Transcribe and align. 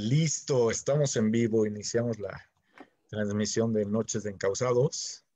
Listo, 0.00 0.70
estamos 0.70 1.14
en 1.16 1.30
vivo, 1.30 1.66
iniciamos 1.66 2.18
la 2.18 2.48
transmisión 3.08 3.72
de 3.74 3.84
Noches 3.84 4.22
de 4.22 4.30
Encausados. 4.30 5.26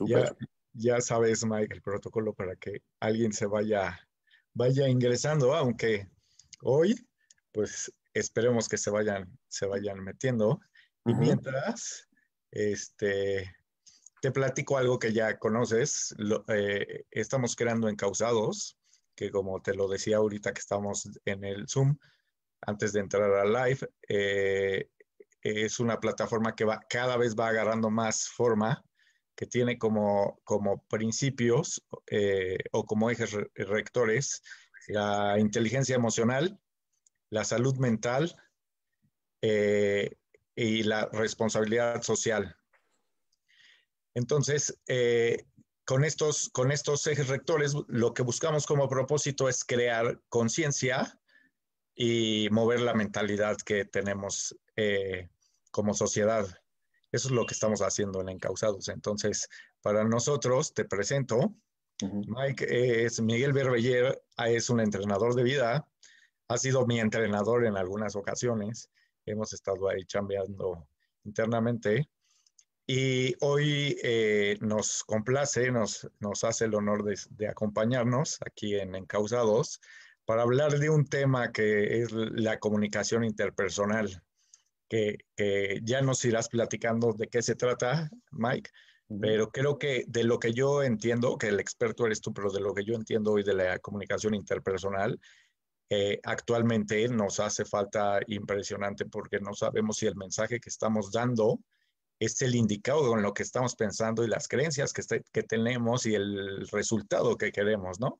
Ya, 0.00 0.36
ya, 0.74 1.00
sabes, 1.00 1.46
Mike, 1.46 1.74
el 1.74 1.80
protocolo 1.80 2.34
para 2.34 2.56
que 2.56 2.82
alguien 3.00 3.32
se 3.32 3.46
vaya, 3.46 3.98
vaya 4.52 4.86
ingresando, 4.86 5.54
aunque 5.54 6.10
hoy, 6.60 6.94
pues 7.52 7.90
esperemos 8.12 8.68
que 8.68 8.76
se 8.76 8.90
vayan, 8.90 9.38
se 9.48 9.66
vayan 9.66 10.00
metiendo. 10.04 10.60
Y 11.06 11.14
mientras, 11.14 12.06
este, 12.50 13.50
te 14.20 14.30
platico 14.30 14.76
algo 14.76 14.98
que 14.98 15.14
ya 15.14 15.38
conoces. 15.38 16.14
Eh, 16.48 17.04
estamos 17.10 17.56
creando 17.56 17.88
Encausados, 17.88 18.76
que 19.14 19.30
como 19.30 19.62
te 19.62 19.72
lo 19.72 19.88
decía 19.88 20.18
ahorita 20.18 20.52
que 20.52 20.60
estamos 20.60 21.08
en 21.24 21.44
el 21.44 21.66
Zoom, 21.66 21.96
antes 22.62 22.92
de 22.92 23.00
entrar 23.00 23.30
a 23.32 23.44
live, 23.44 23.80
eh, 24.08 24.90
es 25.42 25.78
una 25.78 26.00
plataforma 26.00 26.54
que 26.54 26.64
va, 26.64 26.80
cada 26.88 27.16
vez 27.16 27.34
va 27.36 27.48
agarrando 27.48 27.90
más 27.90 28.28
forma, 28.28 28.84
que 29.36 29.46
tiene 29.46 29.78
como, 29.78 30.40
como 30.44 30.84
principios 30.86 31.86
eh, 32.06 32.58
o 32.72 32.84
como 32.84 33.10
ejes 33.10 33.36
rectores 33.54 34.42
la 34.88 35.38
inteligencia 35.38 35.94
emocional, 35.94 36.58
la 37.30 37.44
salud 37.44 37.76
mental 37.76 38.34
eh, 39.42 40.16
y 40.54 40.84
la 40.84 41.06
responsabilidad 41.12 42.02
social. 42.02 42.56
Entonces, 44.14 44.80
con, 45.84 46.04
estos, 46.04 46.48
con 46.48 46.70
estos 46.70 47.06
ejes 47.06 47.28
rectores, 47.28 47.74
lo 47.88 48.14
que 48.14 48.22
buscamos 48.22 48.64
como 48.64 48.88
propósito 48.88 49.48
es 49.48 49.64
crear 49.64 50.18
conciencia 50.30 51.20
y 51.96 52.48
mover 52.50 52.80
la 52.80 52.92
mentalidad 52.92 53.56
que 53.56 53.86
tenemos 53.86 54.54
eh, 54.76 55.30
como 55.70 55.94
sociedad. 55.94 56.46
Eso 57.10 57.28
es 57.28 57.34
lo 57.34 57.46
que 57.46 57.54
estamos 57.54 57.80
haciendo 57.80 58.20
en 58.20 58.28
Encausados. 58.28 58.88
Entonces, 58.88 59.48
para 59.80 60.04
nosotros, 60.04 60.74
te 60.74 60.84
presento, 60.84 61.54
Mike 62.02 63.06
es 63.06 63.20
Miguel 63.22 63.54
Berbeller, 63.54 64.22
es 64.46 64.68
un 64.68 64.80
entrenador 64.80 65.34
de 65.34 65.42
vida, 65.42 65.88
ha 66.48 66.58
sido 66.58 66.86
mi 66.86 67.00
entrenador 67.00 67.64
en 67.64 67.78
algunas 67.78 68.14
ocasiones, 68.14 68.90
hemos 69.24 69.54
estado 69.54 69.88
ahí 69.88 70.04
chambeando 70.04 70.86
internamente 71.24 72.10
y 72.86 73.34
hoy 73.40 73.96
eh, 74.02 74.58
nos 74.60 75.02
complace, 75.04 75.70
nos, 75.70 76.08
nos 76.20 76.44
hace 76.44 76.66
el 76.66 76.74
honor 76.74 77.02
de, 77.02 77.18
de 77.30 77.48
acompañarnos 77.48 78.38
aquí 78.44 78.76
en 78.76 78.94
Encausados 78.94 79.80
para 80.26 80.42
hablar 80.42 80.78
de 80.78 80.90
un 80.90 81.06
tema 81.06 81.52
que 81.52 82.02
es 82.02 82.12
la 82.12 82.58
comunicación 82.58 83.24
interpersonal, 83.24 84.22
que, 84.88 85.18
ya 85.82 86.02
nos 86.02 86.24
irás 86.24 86.48
platicando 86.48 87.12
de 87.12 87.28
qué 87.28 87.42
se 87.42 87.54
trata, 87.54 88.10
Mike, 88.32 88.70
pero 89.20 89.50
creo 89.50 89.78
que 89.78 90.04
de 90.08 90.24
lo 90.24 90.38
que 90.38 90.52
yo 90.52 90.82
entiendo, 90.82 91.38
que 91.38 91.48
el 91.48 91.60
experto 91.60 92.06
eres 92.06 92.20
tú, 92.20 92.34
pero 92.34 92.50
de 92.50 92.60
lo 92.60 92.74
que 92.74 92.84
yo 92.84 92.94
entiendo 92.94 93.32
hoy 93.32 93.44
de 93.44 93.54
la 93.54 93.78
comunicación 93.78 94.34
interpersonal, 94.34 95.18
eh, 95.88 96.18
actualmente 96.24 97.08
nos 97.08 97.38
hace 97.38 97.64
falta 97.64 98.18
impresionante 98.26 99.06
porque 99.06 99.38
no 99.38 99.54
sabemos 99.54 99.98
si 99.98 100.06
el 100.06 100.16
mensaje 100.16 100.58
que 100.58 100.68
estamos 100.68 101.12
dando 101.12 101.60
es 102.18 102.42
el 102.42 102.56
indicado 102.56 103.06
con 103.06 103.22
lo 103.22 103.32
que 103.32 103.44
estamos 103.44 103.76
pensando 103.76 104.24
y 104.24 104.28
las 104.28 104.48
creencias 104.48 104.92
que, 104.92 105.02
que 105.32 105.42
tenemos 105.44 106.06
y 106.06 106.14
el 106.16 106.66
resultado 106.68 107.36
que 107.36 107.52
queremos, 107.52 108.00
¿no? 108.00 108.18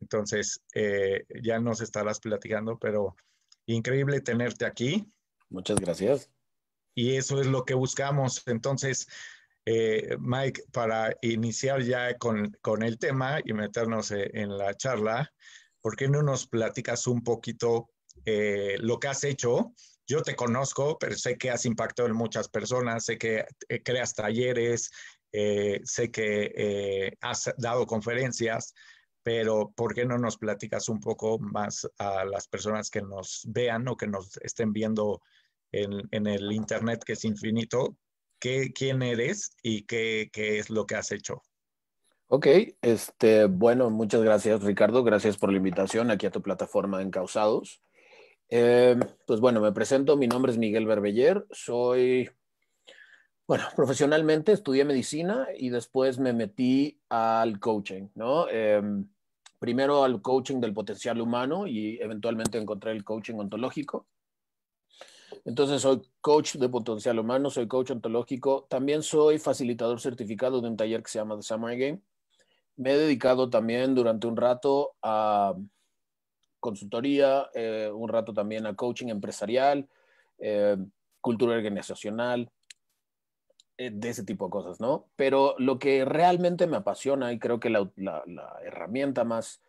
Entonces, 0.00 0.62
eh, 0.74 1.24
ya 1.42 1.60
nos 1.60 1.80
estarás 1.80 2.20
platicando, 2.20 2.78
pero 2.78 3.16
increíble 3.66 4.20
tenerte 4.20 4.64
aquí. 4.64 5.06
Muchas 5.50 5.78
gracias. 5.78 6.30
Y 6.94 7.16
eso 7.16 7.40
es 7.40 7.46
lo 7.46 7.64
que 7.64 7.74
buscamos. 7.74 8.42
Entonces, 8.46 9.06
eh, 9.66 10.16
Mike, 10.18 10.62
para 10.72 11.14
iniciar 11.22 11.82
ya 11.82 12.16
con, 12.16 12.56
el 12.82 12.98
tema 12.98 13.40
y 13.44 13.52
meternos 13.52 14.10
eh, 14.10 14.30
en 14.34 14.56
la 14.56 14.74
charla, 14.74 15.32
¿por 15.80 15.96
qué 15.96 16.08
no 16.08 16.22
nos 16.22 16.46
platicas 16.46 17.06
un 17.06 17.22
poquito 17.22 17.90
lo 18.24 19.00
que 19.00 19.08
has 19.08 19.24
hecho? 19.24 19.72
Yo 20.06 20.22
te 20.22 20.36
conozco, 20.36 20.98
pero 20.98 21.16
sé 21.16 21.38
que 21.38 21.50
has 21.50 21.64
impactado 21.64 22.08
en 22.08 22.14
muchas 22.14 22.48
personas, 22.48 23.06
sé 23.06 23.16
que 23.16 23.46
creas 23.82 24.14
talleres, 24.14 24.90
sé 25.32 26.10
que 26.10 27.16
has 27.22 27.50
dado 27.56 27.86
conferencias, 27.86 28.74
pero 29.32 29.72
¿por 29.76 29.94
qué 29.94 30.04
no 30.04 30.18
nos 30.18 30.38
platicas 30.38 30.88
un 30.88 30.98
poco 30.98 31.38
más 31.38 31.88
a 31.98 32.24
las 32.24 32.48
personas 32.48 32.90
que 32.90 33.00
nos 33.00 33.42
vean 33.46 33.86
o 33.86 33.96
que 33.96 34.08
nos 34.08 34.36
estén 34.38 34.72
viendo 34.72 35.22
en, 35.70 36.26
el 36.26 36.50
Internet, 36.50 37.04
que 37.06 37.12
es 37.12 37.24
infinito? 37.24 37.96
¿Qué, 38.40 38.72
¿Quién 38.72 39.02
eres 39.02 39.52
y 39.62 39.84
qué, 39.84 40.30
qué, 40.32 40.58
es 40.58 40.68
lo 40.68 40.84
que 40.84 40.96
has 40.96 41.12
hecho? 41.12 41.44
Ok, 42.26 42.48
este, 42.82 43.44
bueno, 43.44 43.88
muchas 43.88 44.20
gracias 44.20 44.64
Ricardo, 44.64 45.04
gracias 45.04 45.36
por 45.36 45.52
la 45.52 45.58
invitación 45.58 46.10
aquí 46.10 46.26
a 46.26 46.32
tu 46.32 46.42
plataforma 46.42 47.00
Encausados. 47.00 47.80
Eh, 48.48 48.98
pues 49.28 49.38
bueno, 49.38 49.60
me 49.60 49.70
presento, 49.70 50.16
mi 50.16 50.26
nombre 50.26 50.50
es 50.50 50.58
Miguel 50.58 50.86
Berbeller, 50.86 51.46
soy, 51.52 52.28
bueno, 53.46 53.62
profesionalmente 53.76 54.50
estudié 54.50 54.84
medicina 54.84 55.46
y 55.56 55.70
después 55.70 56.18
me 56.18 56.32
metí 56.32 57.00
al 57.08 57.60
coaching, 57.60 58.08
¿no? 58.16 58.48
Em, 58.48 59.06
primero 59.60 60.02
al 60.02 60.20
coaching 60.22 60.58
del 60.58 60.72
potencial 60.72 61.20
humano 61.20 61.66
y 61.66 62.00
eventualmente 62.00 62.58
encontré 62.58 62.92
el 62.92 63.04
coaching 63.04 63.34
ontológico. 63.34 64.06
Entonces 65.44 65.82
soy 65.82 66.02
coach 66.20 66.56
de 66.56 66.68
potencial 66.68 67.18
humano, 67.18 67.50
soy 67.50 67.68
coach 67.68 67.90
ontológico, 67.90 68.66
también 68.68 69.02
soy 69.02 69.38
facilitador 69.38 70.00
certificado 70.00 70.60
de 70.60 70.68
un 70.68 70.76
taller 70.76 71.02
que 71.02 71.10
se 71.10 71.18
llama 71.18 71.36
The 71.36 71.42
Samurai 71.42 71.78
Game. 71.78 72.00
Me 72.76 72.92
he 72.92 72.98
dedicado 72.98 73.50
también 73.50 73.94
durante 73.94 74.26
un 74.26 74.36
rato 74.36 74.94
a 75.02 75.54
consultoría, 76.58 77.50
eh, 77.54 77.90
un 77.92 78.08
rato 78.08 78.32
también 78.32 78.66
a 78.66 78.74
coaching 78.74 79.08
empresarial, 79.08 79.88
eh, 80.38 80.78
cultura 81.20 81.54
organizacional, 81.54 82.50
de 83.88 84.10
ese 84.10 84.24
tipo 84.24 84.46
de 84.46 84.50
cosas, 84.50 84.78
¿no? 84.78 85.06
Pero 85.16 85.54
lo 85.56 85.78
que 85.78 86.04
realmente 86.04 86.66
me 86.66 86.76
apasiona 86.76 87.32
y 87.32 87.38
creo 87.38 87.60
que 87.60 87.70
la, 87.70 87.90
herramienta 88.62 89.24
más 89.24 89.62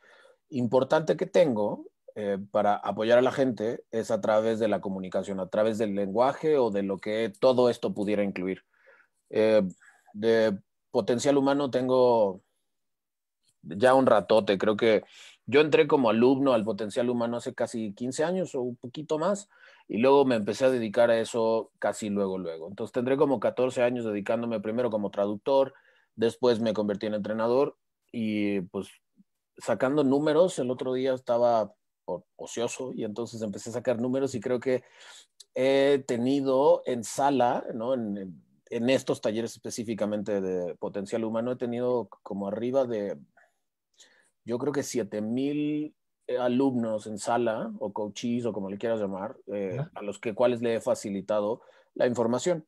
importante 0.49 1.16
que 1.16 1.27
tengo 1.27 1.85
eh, 2.16 2.38
para 2.51 2.75
apoyar 2.75 3.19
a 3.19 3.21
la 3.21 3.31
gente 3.31 3.85
es 3.89 4.11
a 4.11 4.19
través 4.19 4.59
de 4.59 4.67
la 4.67 4.81
comunicación, 4.81 5.39
a 5.39 5.47
través 5.47 5.77
del 5.77 5.95
lenguaje 5.95 6.57
o 6.57 6.71
de 6.71 6.83
lo 6.83 6.97
que 6.97 7.31
todo 7.39 7.69
esto 7.69 7.94
pudiera 7.94 8.21
incluir. 8.21 8.66
Eh, 9.29 9.61
de 10.13 10.57
potencial 10.91 11.38
humano 11.38 11.71
tengo 11.71 12.41
ya 13.61 13.94
un 13.94 14.07
ratote, 14.07 14.57
creo 14.57 14.75
que 14.75 15.03
yo 15.45 15.61
entré 15.61 15.88
como 15.88 16.09
alumno 16.09 16.51
al 16.51 16.66
potencial 16.66 17.09
humano 17.09 17.38
hace 17.38 17.53
casi 17.53 17.94
15 17.94 18.25
años 18.25 18.55
o 18.55 18.61
un 18.61 18.75
poquito 18.75 19.17
más 19.17 19.47
y 19.88 19.97
luego 19.97 20.25
me 20.25 20.36
empecé 20.36 20.66
a 20.66 20.69
dedicar 20.69 21.09
a 21.09 21.19
eso 21.19 21.72
casi 21.80 22.09
luego, 22.09 22.38
luego. 22.38 22.68
Entonces 22.68 22.94
tendré 22.94 23.18
como 23.18 23.40
14 23.40 23.84
años 23.84 24.06
dedicándome 24.06 24.59
primero 24.59 24.90
como 24.90 25.12
traductor, 25.12 25.74
después 26.16 26.59
me 26.59 26.74
convertí 26.74 27.08
en 27.08 27.16
entrenador 27.16 27.78
y 28.12 28.62
pues 28.62 28.88
sacando 29.58 30.03
números, 30.03 30.59
el 30.59 30.72
otro 30.72 30.94
día 30.94 31.14
estaba 31.14 31.74
ocioso 32.36 32.92
y 32.94 33.03
entonces 33.03 33.42
empecé 33.42 33.69
a 33.69 33.74
sacar 33.74 34.00
números 34.00 34.36
y 34.36 34.40
creo 34.40 34.59
que 34.59 34.84
he 35.56 36.03
tenido 36.08 36.81
en 36.86 37.03
sala, 37.03 37.66
¿no? 37.74 37.94
En, 37.94 38.42
en 38.72 38.90
estos 38.90 39.19
talleres 39.19 39.52
específicamente 39.52 40.39
de 40.39 40.75
potencial 40.75 41.25
humano, 41.25 41.51
he 41.51 41.57
tenido 41.57 42.07
como 42.24 42.48
arriba 42.48 42.86
de, 42.86 43.18
yo 44.45 44.57
creo 44.57 44.72
que 44.72 44.84
7000 44.84 45.88
eh, 45.88 45.94
alumnos 46.39 47.07
en 47.07 47.18
sala 47.18 47.71
o 47.79 47.91
coaches 47.91 48.45
o 48.45 48.53
como 48.53 48.69
le 48.69 48.77
quieras 48.77 49.00
llamar, 49.00 49.38
eh, 49.47 49.77
a 49.94 50.01
los 50.01 50.19
que 50.19 50.33
cuales 50.33 50.62
le 50.62 50.75
he 50.75 50.81
facilitado 50.81 51.62
la 51.95 52.07
información. 52.07 52.65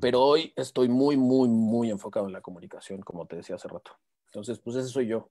Pero 0.00 0.22
hoy 0.22 0.52
estoy 0.56 0.88
muy, 0.88 1.16
muy, 1.16 1.48
muy 1.48 1.90
enfocado 1.90 2.26
en 2.26 2.32
la 2.32 2.40
comunicación, 2.40 3.00
como 3.00 3.26
te 3.26 3.36
decía 3.36 3.56
hace 3.56 3.68
rato. 3.68 3.92
Entonces, 4.26 4.58
pues 4.58 4.76
ese 4.76 4.88
soy 4.88 5.06
yo. 5.06 5.30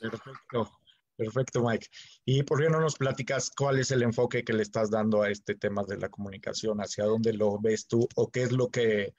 Perfecto, 0.00 0.70
perfecto, 1.16 1.62
Mike. 1.62 1.86
¿Y 2.24 2.42
por 2.42 2.60
qué 2.60 2.68
no 2.68 2.80
nos 2.80 2.96
platicas 2.96 3.50
cuál 3.50 3.78
es 3.78 3.90
el 3.90 4.02
enfoque 4.02 4.44
que 4.44 4.52
le 4.52 4.62
estás 4.62 4.90
dando 4.90 5.22
a 5.22 5.30
este 5.30 5.54
tema 5.54 5.82
de 5.84 5.96
la 5.96 6.08
comunicación? 6.08 6.78
¿Hacia 6.78 7.04
dónde 7.04 7.32
lo 7.32 7.58
ves 7.58 7.86
tú 7.86 8.06
o 8.16 8.30
qué 8.30 8.42
es 8.42 8.52
lo 8.52 8.68
que, 8.68 9.14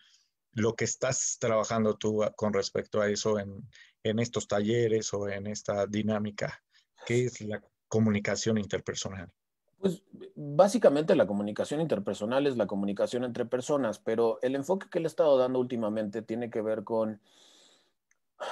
lo 0.52 0.76
que 0.76 0.86
estás 0.86 1.38
trabajando 1.40 1.96
tú 1.96 2.22
con 2.36 2.54
respecto 2.54 3.02
a 3.02 3.10
eso 3.10 3.40
en, 3.40 3.68
en 4.04 4.20
estos 4.20 4.48
talleres 4.48 5.14
o 5.14 5.28
en 5.28 5.48
esta 5.48 5.86
dinámica? 5.88 6.62
¿Qué 7.06 7.26
es 7.26 7.42
la 7.42 7.62
comunicación 7.88 8.58
interpersonal? 8.58 9.32
Pues 9.78 10.04
básicamente 10.36 11.16
la 11.16 11.26
comunicación 11.26 11.80
interpersonal 11.80 12.48
es 12.48 12.58
la 12.58 12.68
comunicación 12.68 13.24
entre 13.24 13.46
personas, 13.46 14.00
pero 14.00 14.40
el 14.42 14.56
enfoque 14.56 14.88
que 14.90 15.00
le 15.00 15.06
he 15.06 15.08
estado 15.08 15.38
dando 15.38 15.60
últimamente 15.60 16.22
tiene 16.22 16.50
que 16.50 16.62
ver 16.62 16.84
con 16.84 17.22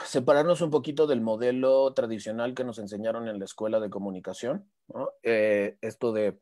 separarnos 0.05 0.61
un 0.61 0.69
poquito 0.69 1.07
del 1.07 1.21
modelo 1.21 1.93
tradicional 1.93 2.53
que 2.53 2.63
nos 2.63 2.79
enseñaron 2.79 3.27
en 3.27 3.39
la 3.39 3.45
escuela 3.45 3.79
de 3.79 3.89
comunicación, 3.89 4.69
eh, 5.23 5.77
esto 5.81 6.11
de 6.11 6.39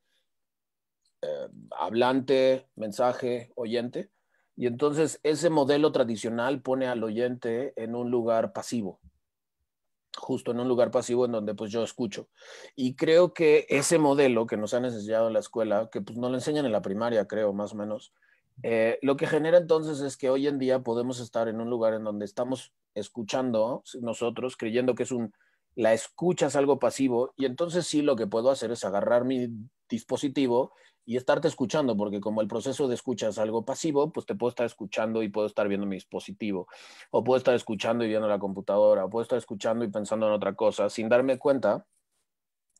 eh, 1.22 1.48
hablante, 1.72 2.68
mensaje, 2.76 3.52
oyente. 3.56 4.10
Y 4.56 4.68
entonces 4.68 5.20
ese 5.24 5.50
modelo 5.50 5.92
tradicional 5.92 6.62
pone 6.62 6.88
al 6.88 7.04
oyente 7.04 7.74
en 7.76 7.96
un 7.96 8.10
lugar 8.10 8.54
pasivo, 8.54 9.00
justo 10.18 10.52
en 10.52 10.60
un 10.62 10.68
lugar 10.68 10.92
pasivo 10.92 11.26
en 11.26 11.34
donde 11.34 11.56
pues 11.56 11.72
yo 11.72 11.84
escucho. 11.84 12.30
Y 12.76 12.96
creo 12.96 13.34
que 13.34 13.66
ese 13.70 13.98
modelo 13.98 14.46
que 14.46 14.58
nos 14.58 14.74
han 14.74 14.86
enseñado 14.86 15.28
en 15.28 15.34
la 15.34 15.40
escuela, 15.40 15.90
que 15.92 16.02
pues 16.02 16.18
no 16.18 16.30
lo 16.30 16.36
enseñan 16.36 16.66
en 16.66 16.72
la 16.72 16.82
primaria, 16.82 17.28
creo, 17.28 17.54
más 17.54 17.74
o 17.74 17.76
menos, 17.76 18.14
eh, 18.64 18.98
lo 19.02 19.18
que 19.18 19.28
genera 19.28 19.58
entonces 19.58 20.00
es 20.00 20.16
que 20.16 20.30
hoy 20.30 20.48
en 20.48 20.60
día 20.60 20.80
podemos 20.80 21.20
estar 21.20 21.50
en 21.50 21.60
un 21.60 21.70
lugar 21.70 21.94
en 21.94 22.06
donde 22.06 22.26
estamos 22.26 22.74
escuchando 22.94 23.84
nosotros, 24.00 24.56
creyendo 24.56 24.96
que 24.96 25.04
es 25.04 25.12
un, 25.12 25.34
la 25.76 25.94
escucha 25.94 26.48
es 26.48 26.56
algo 26.56 26.80
pasivo, 26.80 27.34
y 27.36 27.46
entonces 27.46 27.86
sí 27.86 28.02
lo 28.02 28.16
que 28.16 28.28
puedo 28.28 28.50
hacer 28.50 28.72
es 28.72 28.86
agarrar 28.86 29.26
mi 29.26 29.50
dispositivo 29.90 30.72
y 31.06 31.18
estarte 31.18 31.48
escuchando, 31.48 31.96
porque 31.96 32.20
como 32.20 32.42
el 32.42 32.48
proceso 32.48 32.88
de 32.88 32.96
escucha 32.96 33.28
es 33.28 33.38
algo 33.38 33.64
pasivo, 33.64 34.12
pues 34.12 34.26
te 34.26 34.36
puedo 34.36 34.50
estar 34.50 34.66
escuchando 34.66 35.22
y 35.22 35.30
puedo 35.30 35.48
estar 35.48 35.68
viendo 35.68 35.86
mi 35.86 35.96
dispositivo, 35.96 36.68
o 37.12 37.24
puedo 37.24 37.38
estar 37.38 37.54
escuchando 37.54 38.04
y 38.04 38.08
viendo 38.08 38.28
la 38.28 38.40
computadora, 38.40 39.06
o 39.06 39.10
puedo 39.10 39.24
estar 39.24 39.38
escuchando 39.38 39.86
y 39.86 39.90
pensando 39.90 40.28
en 40.28 40.34
otra 40.34 40.56
cosa, 40.56 40.90
sin 40.90 41.08
darme 41.08 41.38
cuenta 41.38 41.86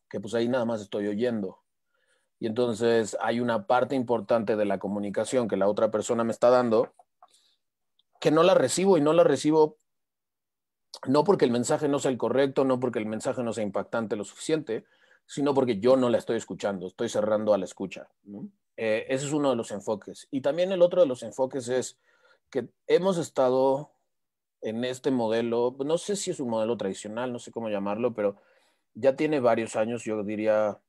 que 0.08 0.20
pues 0.20 0.34
ahí 0.34 0.48
nada 0.48 0.64
más 0.64 0.80
estoy 0.80 1.06
oyendo. 1.06 1.60
Y 2.38 2.46
entonces 2.46 3.16
hay 3.20 3.40
una 3.40 3.66
parte 3.66 3.94
importante 3.94 4.56
de 4.56 4.64
la 4.64 4.78
comunicación 4.78 5.48
que 5.48 5.56
la 5.56 5.68
otra 5.68 5.90
persona 5.90 6.22
me 6.24 6.32
está 6.32 6.50
dando 6.50 6.92
que 8.20 8.30
no 8.30 8.42
la 8.42 8.54
recibo 8.54 8.98
y 8.98 9.00
no 9.00 9.12
la 9.12 9.24
recibo 9.24 9.78
no 11.06 11.24
porque 11.24 11.44
el 11.44 11.50
mensaje 11.50 11.88
no 11.88 11.98
sea 11.98 12.10
el 12.10 12.18
correcto, 12.18 12.64
no 12.64 12.80
porque 12.80 12.98
el 12.98 13.06
mensaje 13.06 13.42
no 13.42 13.52
sea 13.52 13.64
impactante 13.64 14.16
lo 14.16 14.24
suficiente, 14.24 14.84
sino 15.26 15.52
porque 15.54 15.78
yo 15.78 15.96
no 15.96 16.08
la 16.08 16.18
estoy 16.18 16.36
escuchando, 16.36 16.86
estoy 16.86 17.08
cerrando 17.08 17.52
a 17.52 17.58
la 17.58 17.64
escucha. 17.64 18.08
Eh, 18.76 19.06
ese 19.08 19.26
es 19.26 19.32
uno 19.32 19.50
de 19.50 19.56
los 19.56 19.70
enfoques. 19.70 20.28
Y 20.30 20.40
también 20.40 20.72
el 20.72 20.82
otro 20.82 21.00
de 21.00 21.06
los 21.06 21.22
enfoques 21.22 21.68
es 21.68 21.98
que 22.50 22.68
hemos 22.86 23.18
estado 23.18 23.90
en 24.60 24.84
este 24.84 25.10
modelo, 25.10 25.76
no 25.84 25.98
sé 25.98 26.16
si 26.16 26.30
es 26.30 26.40
un 26.40 26.50
modelo 26.50 26.76
tradicional, 26.76 27.32
no 27.32 27.38
sé 27.38 27.50
cómo 27.50 27.68
llamarlo, 27.68 28.14
pero 28.14 28.36
ya 28.94 29.16
tiene 29.16 29.40
varios 29.40 29.76
años, 29.76 30.04
yo 30.04 30.22
diría, 30.22 30.80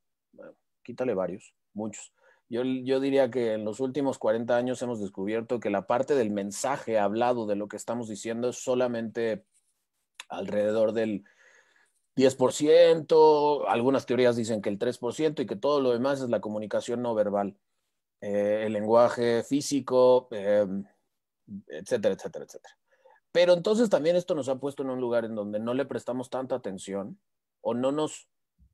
quítale 0.83 1.13
varios, 1.13 1.53
muchos. 1.73 2.13
Yo, 2.49 2.63
yo, 2.63 3.01
diría 3.01 3.29
que 3.29 3.53
en 3.53 3.65
los 3.65 3.81
últimos 3.81 4.17
40 4.19 4.55
años 4.55 4.81
hemos 4.81 5.01
descubierto 5.01 5.59
que 5.59 5.69
la 5.69 5.85
parte 5.85 6.15
del 6.15 6.31
mensaje 6.31 6.97
hablado 6.97 7.45
de 7.45 7.57
lo 7.57 7.67
que 7.67 7.75
estamos 7.75 8.07
diciendo 8.07 8.49
es 8.49 8.63
solamente 8.63 9.43
alrededor 10.29 10.93
del 10.93 11.25
10%, 12.17 13.65
algunas 13.67 14.07
teorías 14.07 14.35
dicen 14.35 14.61
que 14.61 14.69
el 14.69 14.79
3% 14.79 15.39
y 15.39 15.45
que 15.45 15.55
todo 15.55 15.81
lo 15.81 15.91
demás 15.91 16.19
es 16.19 16.29
la 16.29 16.41
comunicación 16.41 17.03
no 17.03 17.13
verbal, 17.13 17.55
eh, 18.21 18.63
el 18.65 18.73
lenguaje 18.73 19.43
físico, 19.43 20.27
em, 20.31 20.83
etcétera, 21.67 22.15
etcétera, 22.15 22.45
etcétera. 22.45 22.77
Pero 23.31 23.53
entonces 23.53 23.89
también 23.91 24.15
esto 24.15 24.33
nos 24.33 24.49
ha 24.49 24.59
puesto 24.59 24.81
en 24.81 24.89
un 24.89 24.99
lugar 24.99 25.25
en 25.25 25.35
donde 25.35 25.59
no 25.59 25.75
le 25.75 25.85
prestamos 25.85 26.31
tanta 26.31 26.55
atención 26.55 27.19
o 27.61 27.75
no 27.75 27.91
nos 27.91 28.27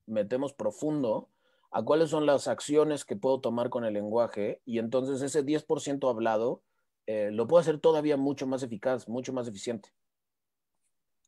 metemos 0.05 0.53
profundo 0.53 1.29
a 1.69 1.83
cuáles 1.83 2.11
son 2.11 2.25
las 2.25 2.47
acciones 2.47 3.03
que 3.03 3.17
puedo 3.17 3.41
tomar 3.41 3.69
con 3.69 3.83
el 3.83 3.93
lenguaje 3.93 4.61
y 4.63 4.79
entonces 4.79 5.21
ese 5.21 5.43
10% 5.43 6.09
hablado 6.09 6.61
eh, 7.07 7.29
lo 7.33 7.45
puedo 7.45 7.59
hacer 7.59 7.79
todavía 7.79 8.15
mucho 8.15 8.47
más 8.47 8.63
eficaz, 8.63 9.09
mucho 9.09 9.33
más 9.33 9.49
eficiente. 9.49 9.89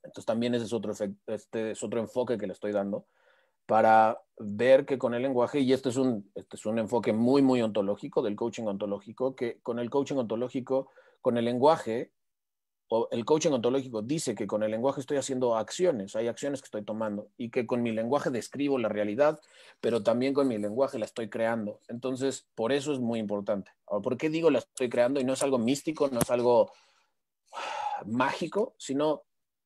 Entonces 0.06 0.26
también 0.26 0.56
ese 0.56 0.66
es 0.66 0.74
otro, 0.74 0.94
este 1.28 1.72
es 1.72 1.84
otro 1.84 2.00
enfoque 2.00 2.38
que 2.38 2.48
le 2.48 2.54
estoy 2.54 2.72
dando 2.72 3.06
para 3.66 4.22
ver 4.38 4.86
que 4.86 4.98
con 4.98 5.14
el 5.14 5.24
lenguaje, 5.24 5.60
y 5.60 5.74
este 5.74 5.90
es, 5.90 5.98
un, 5.98 6.30
este 6.36 6.56
es 6.56 6.66
un 6.66 6.78
enfoque 6.78 7.14
muy, 7.14 7.42
muy 7.42 7.62
ontológico 7.62 8.22
del 8.22 8.36
coaching 8.36 8.64
ontológico, 8.64 9.36
que 9.36 9.60
con 9.62 9.80
el 9.80 9.90
coaching 9.90 10.18
ontológico, 10.18 10.92
con 11.22 11.38
el 11.38 11.46
lenguaje, 11.46 12.12
o 12.88 13.08
el 13.10 13.26
coaching 13.26 13.52
ontológico 13.52 14.04
dice 14.04 14.36
que 14.36 14.46
con 14.46 14.62
el 14.62 14.70
lenguaje 14.70 15.02
estoy 15.02 15.18
haciendo 15.18 15.58
acciones, 15.58 16.16
hay 16.16 16.28
acciones 16.28 16.62
que 16.62 16.66
estoy 16.66 16.84
tomando, 16.84 17.30
y 17.38 17.50
que 17.50 17.66
con 17.66 17.82
mi 17.82 17.92
lenguaje 17.92 18.30
describo 18.30 18.78
la 18.78 18.90
realidad, 18.90 19.40
pero 19.82 20.04
también 20.04 20.36
con 20.36 20.48
mi 20.48 20.60
lenguaje 20.60 21.00
la 21.00 21.06
estoy 21.06 21.30
creando. 21.30 21.80
Entonces, 21.88 22.48
por 22.54 22.72
eso 22.72 22.94
es 22.94 23.00
muy 23.00 23.18
importante. 23.18 23.72
Ahora, 23.88 24.04
¿por 24.04 24.18
qué 24.18 24.30
digo 24.30 24.52
la 24.52 24.60
estoy 24.60 24.90
creando? 24.90 25.20
Y 25.20 25.24
no 25.24 25.34
es 25.34 25.42
algo 25.42 25.58
místico, 25.58 26.08
no 26.10 26.20
es 26.20 26.30
algo 26.30 26.72
mágico, 28.06 28.76
sino 28.78 29.24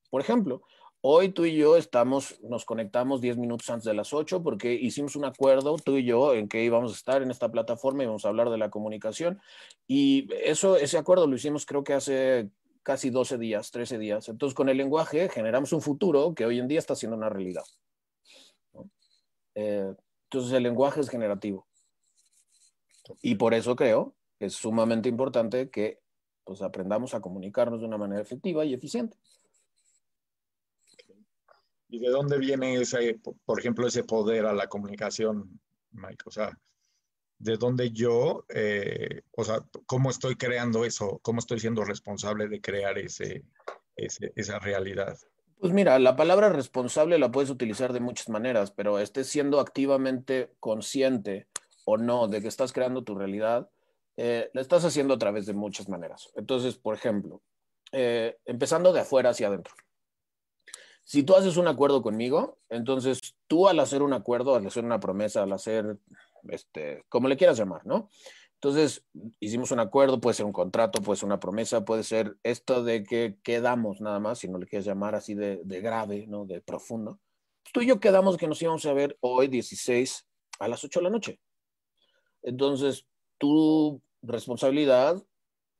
por 0.09 0.21
ejemplo, 0.21 0.61
hoy 1.01 1.29
tú 1.29 1.45
y 1.45 1.55
yo 1.55 1.77
estamos, 1.77 2.39
nos 2.41 2.65
conectamos 2.65 3.21
10 3.21 3.37
minutos 3.37 3.69
antes 3.69 3.85
de 3.85 3.93
las 3.93 4.13
8 4.13 4.43
porque 4.43 4.73
hicimos 4.73 5.15
un 5.15 5.25
acuerdo, 5.25 5.77
tú 5.77 5.97
y 5.97 6.05
yo, 6.05 6.33
en 6.33 6.47
que 6.47 6.63
íbamos 6.63 6.91
a 6.91 6.95
estar 6.95 7.21
en 7.21 7.31
esta 7.31 7.51
plataforma 7.51 8.03
y 8.03 8.07
vamos 8.07 8.25
a 8.25 8.29
hablar 8.29 8.49
de 8.49 8.57
la 8.57 8.69
comunicación. 8.69 9.39
Y 9.87 10.27
eso, 10.43 10.77
ese 10.77 10.97
acuerdo 10.97 11.27
lo 11.27 11.35
hicimos 11.35 11.65
creo 11.65 11.83
que 11.83 11.93
hace 11.93 12.49
casi 12.83 13.09
12 13.09 13.37
días, 13.37 13.71
13 13.71 13.97
días. 13.97 14.29
Entonces, 14.29 14.55
con 14.55 14.69
el 14.69 14.77
lenguaje 14.77 15.29
generamos 15.29 15.73
un 15.73 15.81
futuro 15.81 16.33
que 16.33 16.45
hoy 16.45 16.59
en 16.59 16.67
día 16.67 16.79
está 16.79 16.95
siendo 16.95 17.17
una 17.17 17.29
realidad. 17.29 17.63
Eh, 19.55 19.93
entonces, 20.23 20.53
el 20.53 20.63
lenguaje 20.63 21.01
es 21.01 21.09
generativo. 21.09 21.67
Y 23.21 23.35
por 23.35 23.53
eso 23.53 23.75
creo 23.75 24.15
que 24.37 24.45
es 24.45 24.53
sumamente 24.53 25.09
importante 25.09 25.69
que 25.69 25.99
pues, 26.43 26.61
aprendamos 26.61 27.13
a 27.13 27.21
comunicarnos 27.21 27.79
de 27.81 27.87
una 27.87 27.97
manera 27.97 28.21
efectiva 28.21 28.65
y 28.65 28.73
eficiente. 28.73 29.17
¿Y 31.89 31.99
de 31.99 32.09
dónde 32.09 32.37
viene 32.37 32.75
ese, 32.75 33.19
por 33.45 33.59
ejemplo, 33.59 33.87
ese 33.87 34.03
poder 34.03 34.45
a 34.45 34.53
la 34.53 34.67
comunicación, 34.67 35.59
Mike? 35.91 36.23
O 36.25 36.31
sea, 36.31 36.55
¿de 37.39 37.57
dónde 37.57 37.91
yo, 37.91 38.45
eh, 38.49 39.23
o 39.31 39.43
sea, 39.43 39.65
cómo 39.87 40.11
estoy 40.11 40.35
creando 40.35 40.85
eso? 40.85 41.19
¿Cómo 41.23 41.39
estoy 41.39 41.59
siendo 41.59 41.83
responsable 41.83 42.47
de 42.47 42.61
crear 42.61 42.99
ese, 42.99 43.43
esa 43.95 44.59
realidad? 44.59 45.17
Pues 45.59 45.73
mira, 45.73 45.97
la 45.97 46.15
palabra 46.15 46.49
responsable 46.49 47.17
la 47.17 47.31
puedes 47.31 47.49
utilizar 47.49 47.91
de 47.91 47.99
muchas 47.99 48.29
maneras, 48.29 48.71
pero 48.71 48.99
estés 48.99 49.27
siendo 49.27 49.59
activamente 49.59 50.53
consciente 50.59 51.47
o 51.85 51.97
no 51.97 52.27
de 52.27 52.39
que 52.39 52.47
estás 52.47 52.71
creando 52.71 53.03
tu 53.03 53.15
realidad, 53.15 53.67
eh, 54.15 54.51
lo 54.53 54.61
estás 54.61 54.85
haciendo 54.85 55.15
a 55.15 55.17
través 55.17 55.47
de 55.47 55.53
muchas 55.53 55.89
maneras. 55.89 56.29
Entonces, 56.35 56.75
por 56.75 56.93
ejemplo, 56.93 57.41
eh, 57.91 58.37
empezando 58.45 58.93
de 58.93 58.99
afuera 58.99 59.31
hacia 59.31 59.47
adentro 59.47 59.73
si 61.09 61.23
tú 61.23 61.35
haces 61.35 61.57
un 61.57 61.67
acuerdo 61.67 62.03
conmigo, 62.03 62.59
entonces 62.69 63.35
tú 63.47 63.67
al 63.67 63.79
hacer 63.79 64.03
un 64.03 64.13
acuerdo, 64.13 64.53
al 64.53 64.67
hacer 64.67 64.85
una 64.85 64.99
promesa, 64.99 65.41
al 65.41 65.51
hacer, 65.51 65.97
este, 66.49 67.03
como 67.09 67.27
le 67.27 67.35
quieras 67.35 67.57
llamar, 67.57 67.83
¿no? 67.83 68.11
Entonces, 68.53 69.03
hicimos 69.39 69.71
un 69.71 69.79
acuerdo, 69.79 70.21
puede 70.21 70.35
ser 70.35 70.45
un 70.45 70.53
contrato, 70.53 71.01
puede 71.01 71.17
ser 71.17 71.25
una 71.25 71.39
promesa, 71.39 71.83
puede 71.83 72.03
ser 72.03 72.37
esto 72.43 72.83
de 72.83 73.03
que 73.03 73.39
quedamos 73.41 74.01
nada 74.01 74.19
más, 74.19 74.37
si 74.37 74.49
no 74.49 74.59
le 74.59 74.67
quieres 74.67 74.85
llamar 74.85 75.15
así 75.15 75.33
de, 75.33 75.63
grave, 75.81 76.27
¿no? 76.27 76.45
De 76.45 76.61
profundo. 76.61 77.19
Tú 77.73 77.81
y 77.81 77.87
yo 77.87 77.99
quedamos 77.99 78.37
que 78.37 78.47
nos 78.47 78.61
íbamos 78.61 78.85
a 78.85 78.93
ver 78.93 79.17
hoy 79.21 79.47
16 79.47 80.27
a 80.59 80.67
las 80.67 80.83
8 80.83 80.99
de 80.99 81.03
la 81.05 81.09
noche. 81.09 81.39
Entonces, 82.43 83.07
tu 83.39 83.99
responsabilidad 84.21 85.25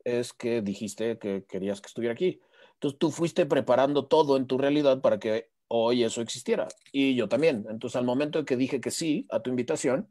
es 0.03 0.33
que 0.33 0.63
dijiste 0.63 1.19
que 1.19 1.45
querías 1.47 1.81
que 1.81 1.87
estuviera 1.87 2.13
aquí. 2.13 2.41
Entonces 2.79 2.97
tú 2.97 3.11
fuiste 3.11 3.45
preparando 3.45 4.05
todo 4.05 4.37
en 4.37 4.47
tu 4.47 4.57
realidad 4.57 5.01
para 5.01 5.19
que 5.19 5.51
hoy 5.67 6.03
eso 6.03 6.21
existiera. 6.21 6.69
Y 6.93 7.13
yo 7.15 7.27
también. 7.27 7.65
Entonces 7.69 7.97
al 7.97 8.05
momento 8.05 8.39
en 8.39 8.45
que 8.45 8.55
dije 8.55 8.79
que 8.79 8.89
sí 8.89 9.27
a 9.31 9.41
tu 9.41 9.49
invitación, 9.49 10.09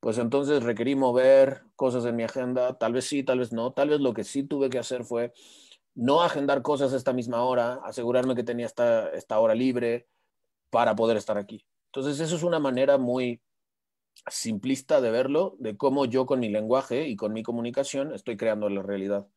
pues 0.00 0.18
entonces 0.18 0.64
requerí 0.64 0.96
mover 0.96 1.62
cosas 1.76 2.04
en 2.06 2.16
mi 2.16 2.24
agenda. 2.24 2.76
Tal 2.78 2.94
vez 2.94 3.04
sí, 3.04 3.22
tal 3.22 3.38
vez 3.38 3.52
no. 3.52 3.72
Tal 3.72 3.90
vez 3.90 4.00
lo 4.00 4.12
que 4.12 4.24
sí 4.24 4.42
tuve 4.42 4.70
que 4.70 4.80
hacer 4.80 5.04
fue 5.04 5.32
no 5.94 6.22
agendar 6.22 6.62
cosas 6.62 6.92
esta 6.92 7.12
misma 7.12 7.44
hora, 7.44 7.74
asegurarme 7.84 8.34
que 8.34 8.42
tenía 8.42 8.66
esta, 8.66 9.08
esta 9.10 9.38
hora 9.38 9.54
libre 9.54 10.08
para 10.70 10.96
poder 10.96 11.16
estar 11.16 11.38
aquí. 11.38 11.64
Entonces 11.92 12.18
eso 12.18 12.34
es 12.34 12.42
una 12.42 12.58
manera 12.58 12.98
muy 12.98 13.40
simplista 14.28 15.00
de 15.00 15.12
verlo, 15.12 15.54
de 15.60 15.76
cómo 15.76 16.06
yo 16.06 16.26
con 16.26 16.40
mi 16.40 16.48
lenguaje 16.48 17.06
y 17.06 17.14
con 17.14 17.32
mi 17.32 17.44
comunicación 17.44 18.12
estoy 18.12 18.36
creando 18.36 18.68
la 18.68 18.82
realidad. 18.82 19.28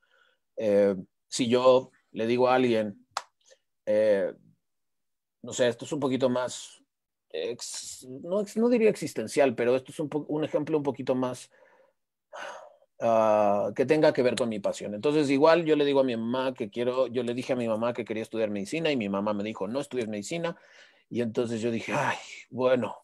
Eh, 0.57 0.95
si 1.27 1.47
yo 1.47 1.91
le 2.13 2.27
digo 2.27 2.47
a 2.47 2.55
alguien, 2.55 3.05
eh, 3.85 4.33
no 5.41 5.53
sé, 5.53 5.67
esto 5.67 5.85
es 5.85 5.91
un 5.91 5.99
poquito 5.99 6.29
más, 6.29 6.81
no, 8.21 8.69
diría 8.69 8.89
existencial, 8.89 9.55
pero 9.55 9.75
esto 9.75 9.91
es 9.91 9.99
un, 9.99 10.43
ejemplo 10.43 10.77
un 10.77 10.83
poquito 10.83 11.15
más 11.15 11.51
ah, 13.01 13.71
que 13.75 13.85
tenga 13.85 14.13
que 14.13 14.23
ver 14.23 14.35
con 14.35 14.49
mi 14.49 14.59
pasión. 14.59 14.93
Entonces, 14.93 15.29
igual 15.29 15.65
yo 15.65 15.75
le 15.75 15.85
digo 15.85 15.99
a 15.99 16.03
mi 16.03 16.15
mamá 16.15 16.53
que 16.53 16.69
quiero, 16.69 17.07
yo 17.07 17.23
le 17.23 17.33
dije 17.33 17.53
a 17.53 17.57
mi 17.57 17.67
mamá 17.67 17.93
que 17.93 18.05
quería 18.05 18.23
estudiar 18.23 18.49
medicina 18.49 18.91
y 18.91 18.95
mi 18.95 19.09
mamá 19.09 19.33
me 19.33 19.43
dijo, 19.43 19.67
no 19.67 19.79
estudies 19.79 20.07
medicina. 20.07 20.55
Y 21.09 21.21
entonces 21.21 21.61
yo 21.61 21.71
dije, 21.71 21.93
ay, 21.93 22.17
bueno, 22.49 22.97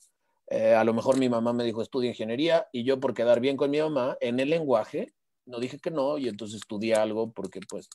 eh, 0.47 0.73
a 0.73 0.83
lo 0.83 0.93
mejor 0.93 1.17
mi 1.19 1.29
mamá 1.29 1.53
me 1.53 1.63
dijo, 1.63 1.81
estudia 1.81 2.09
ingeniería 2.09 2.67
y 2.71 2.83
yo 2.83 2.99
por 2.99 3.13
quedar 3.13 3.39
bien 3.39 3.57
con 3.57 3.69
mi 3.69 3.79
mamá 3.79 4.17
en 4.21 4.39
el 4.39 4.49
lenguaje, 4.49 5.13
no 5.45 5.59
dije 5.59 5.79
que 5.79 5.91
no 5.91 6.17
y 6.17 6.27
entonces 6.27 6.57
estudié 6.57 6.95
algo 6.95 7.31
porque 7.31 7.59
pues 7.67 7.89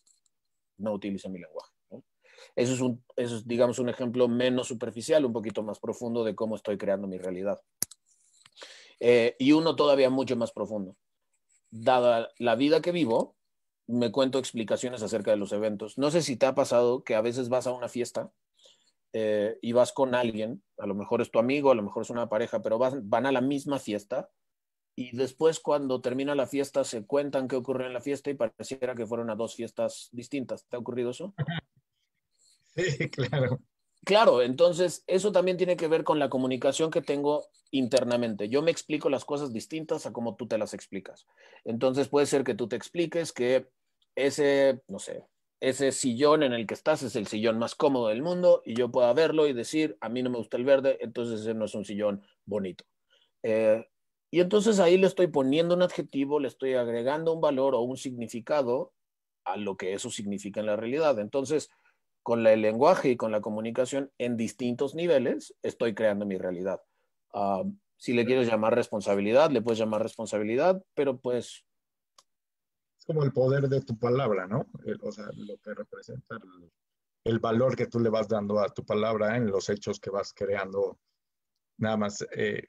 no 0.78 0.92
utiliza 0.92 1.28
mi 1.28 1.38
lenguaje. 1.38 1.72
Eso, 2.56 2.74
es 2.74 2.80
un, 2.80 3.04
digamos, 3.46 3.78
un 3.78 3.88
ejemplo 3.88 4.28
menos 4.28 4.68
superficial, 4.68 5.24
un 5.24 5.32
poquito 5.32 5.62
más 5.62 5.80
profundo 5.80 6.24
de 6.24 6.34
cómo 6.34 6.56
estoy 6.56 6.78
creando 6.78 7.08
mi 7.08 7.18
realidad. 7.18 7.60
Eh, 9.00 9.34
y 9.38 9.52
uno 9.52 9.76
todavía 9.76 10.10
mucho 10.10 10.36
más 10.36 10.52
profundo. 10.52 10.96
Dada 11.70 12.30
la 12.38 12.54
vida 12.54 12.80
que 12.80 12.92
vivo, 12.92 13.36
me 13.86 14.12
cuento 14.12 14.38
explicaciones 14.38 15.02
acerca 15.02 15.30
de 15.30 15.36
los 15.36 15.52
eventos. 15.52 15.98
No 15.98 16.10
sé 16.10 16.22
si 16.22 16.36
te 16.36 16.46
ha 16.46 16.54
pasado 16.54 17.02
que 17.02 17.14
a 17.14 17.20
veces 17.20 17.48
vas 17.48 17.66
a 17.66 17.72
una 17.72 17.88
fiesta 17.88 18.30
eh, 19.12 19.58
y 19.60 19.72
vas 19.72 19.92
con 19.92 20.14
alguien, 20.14 20.62
a 20.78 20.86
lo 20.86 20.94
mejor 20.94 21.20
es 21.20 21.30
tu 21.30 21.38
amigo, 21.38 21.70
a 21.70 21.74
lo 21.74 21.82
mejor 21.82 22.02
es 22.02 22.10
una 22.10 22.28
pareja, 22.28 22.62
pero 22.62 22.78
van 22.78 23.26
a 23.26 23.32
la 23.32 23.40
misma 23.40 23.78
fiesta 23.78 24.30
y 24.96 25.16
después 25.16 25.60
cuando 25.60 26.00
termina 26.00 26.34
la 26.34 26.46
fiesta 26.46 26.84
se 26.84 27.04
cuentan 27.06 27.48
qué 27.48 27.56
ocurrió 27.56 27.86
en 27.86 27.92
la 27.92 28.00
fiesta 28.00 28.30
y 28.30 28.34
pareciera 28.34 28.94
que 28.94 29.06
fueron 29.06 29.30
a 29.30 29.34
dos 29.34 29.54
fiestas 29.54 30.08
distintas. 30.12 30.66
¿Te 30.68 30.76
ha 30.76 30.80
ocurrido 30.80 31.10
eso? 31.10 31.34
Sí, 32.76 33.08
claro. 33.08 33.60
Claro, 34.04 34.42
entonces 34.42 35.02
eso 35.06 35.32
también 35.32 35.56
tiene 35.56 35.76
que 35.76 35.88
ver 35.88 36.04
con 36.04 36.18
la 36.18 36.28
comunicación 36.28 36.90
que 36.90 37.00
tengo 37.00 37.46
internamente. 37.70 38.48
Yo 38.48 38.60
me 38.60 38.70
explico 38.70 39.08
las 39.08 39.24
cosas 39.24 39.52
distintas 39.52 40.04
a 40.04 40.12
como 40.12 40.36
tú 40.36 40.46
te 40.46 40.58
las 40.58 40.74
explicas. 40.74 41.26
Entonces 41.64 42.08
puede 42.08 42.26
ser 42.26 42.44
que 42.44 42.54
tú 42.54 42.68
te 42.68 42.76
expliques 42.76 43.32
que 43.32 43.68
ese, 44.14 44.82
no 44.88 44.98
sé, 44.98 45.24
ese 45.60 45.90
sillón 45.92 46.42
en 46.42 46.52
el 46.52 46.66
que 46.66 46.74
estás 46.74 47.02
es 47.02 47.16
el 47.16 47.26
sillón 47.26 47.58
más 47.58 47.74
cómodo 47.74 48.08
del 48.08 48.22
mundo 48.22 48.60
y 48.64 48.74
yo 48.74 48.90
pueda 48.90 49.12
verlo 49.14 49.46
y 49.46 49.54
decir, 49.54 49.96
a 50.00 50.10
mí 50.10 50.22
no 50.22 50.28
me 50.28 50.38
gusta 50.38 50.58
el 50.58 50.64
verde, 50.64 50.98
entonces 51.00 51.40
ese 51.40 51.54
no 51.54 51.64
es 51.64 51.74
un 51.74 51.86
sillón 51.86 52.22
bonito. 52.44 52.84
Eh, 53.42 53.86
y 54.34 54.40
entonces 54.40 54.80
ahí 54.80 54.98
le 54.98 55.06
estoy 55.06 55.28
poniendo 55.28 55.76
un 55.76 55.82
adjetivo, 55.82 56.40
le 56.40 56.48
estoy 56.48 56.74
agregando 56.74 57.32
un 57.32 57.40
valor 57.40 57.76
o 57.76 57.82
un 57.82 57.96
significado 57.96 58.92
a 59.44 59.56
lo 59.56 59.76
que 59.76 59.92
eso 59.92 60.10
significa 60.10 60.58
en 60.58 60.66
la 60.66 60.74
realidad. 60.74 61.20
Entonces, 61.20 61.70
con 62.24 62.44
el 62.44 62.60
lenguaje 62.60 63.10
y 63.10 63.16
con 63.16 63.30
la 63.30 63.40
comunicación 63.40 64.10
en 64.18 64.36
distintos 64.36 64.96
niveles, 64.96 65.54
estoy 65.62 65.94
creando 65.94 66.26
mi 66.26 66.36
realidad. 66.36 66.82
Ah, 67.32 67.62
si 67.96 68.12
le 68.12 68.26
quieres 68.26 68.48
llamar 68.48 68.74
responsabilidad, 68.74 69.52
le 69.52 69.62
puedes 69.62 69.78
llamar 69.78 70.02
responsabilidad, 70.02 70.82
pero 70.94 71.16
pues... 71.16 71.64
Es 72.98 73.04
como 73.06 73.22
el 73.22 73.32
poder 73.32 73.68
de 73.68 73.82
tu 73.82 73.96
palabra, 73.96 74.48
¿no? 74.48 74.66
o 75.00 75.12
sea, 75.12 75.26
lo 75.36 75.58
que 75.58 75.74
representa 75.74 76.38
el, 77.22 77.38
valor 77.38 77.76
que 77.76 77.86
tú 77.86 78.00
le 78.00 78.10
vas 78.10 78.26
dando 78.26 78.58
a 78.58 78.68
tu 78.68 78.84
palabra 78.84 79.36
en 79.36 79.46
los 79.46 79.70
hechos 79.70 80.00
que 80.00 80.10
vas 80.10 80.32
creando. 80.34 80.98
Nada 81.78 81.96
más, 81.96 82.26
eh, 82.36 82.66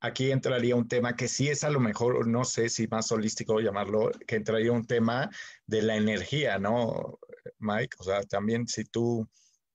aquí 0.00 0.30
entraría 0.30 0.74
un 0.74 0.88
tema 0.88 1.14
que 1.14 1.28
sí 1.28 1.48
es 1.48 1.62
a 1.62 1.70
lo 1.70 1.78
mejor, 1.78 2.26
no 2.26 2.44
sé 2.44 2.68
si 2.68 2.88
más 2.88 3.12
holístico 3.12 3.60
llamarlo, 3.60 4.10
que 4.26 4.36
entraría 4.36 4.72
un 4.72 4.86
tema 4.86 5.30
de 5.66 5.82
la 5.82 5.96
energía, 5.96 6.58
¿no, 6.58 7.18
Mike? 7.58 7.96
O 8.00 8.04
sea, 8.04 8.22
también 8.22 8.66
si 8.66 8.84
tú 8.84 9.28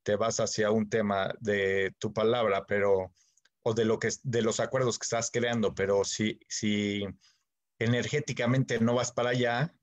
te 0.03 0.15
vas 0.15 0.39
hacia 0.39 0.71
un 0.71 0.89
tema 0.89 1.33
de 1.39 1.95
tu 1.99 2.11
palabra, 2.11 2.65
pero, 2.65 3.13
o 3.63 3.73
de 3.73 3.85
lo 3.85 3.99
que, 3.99 4.09
de 4.23 4.41
los 4.41 4.59
acuerdos 4.59 4.99
que 4.99 5.05
estás 5.05 5.31
creando, 5.31 5.73
pero 5.73 6.03
si, 6.03 6.39
si 6.47 7.03
energéticamente 7.79 8.79
no 8.79 8.95
vas 8.95 9.11
para 9.11 9.29
allá, 9.29 9.75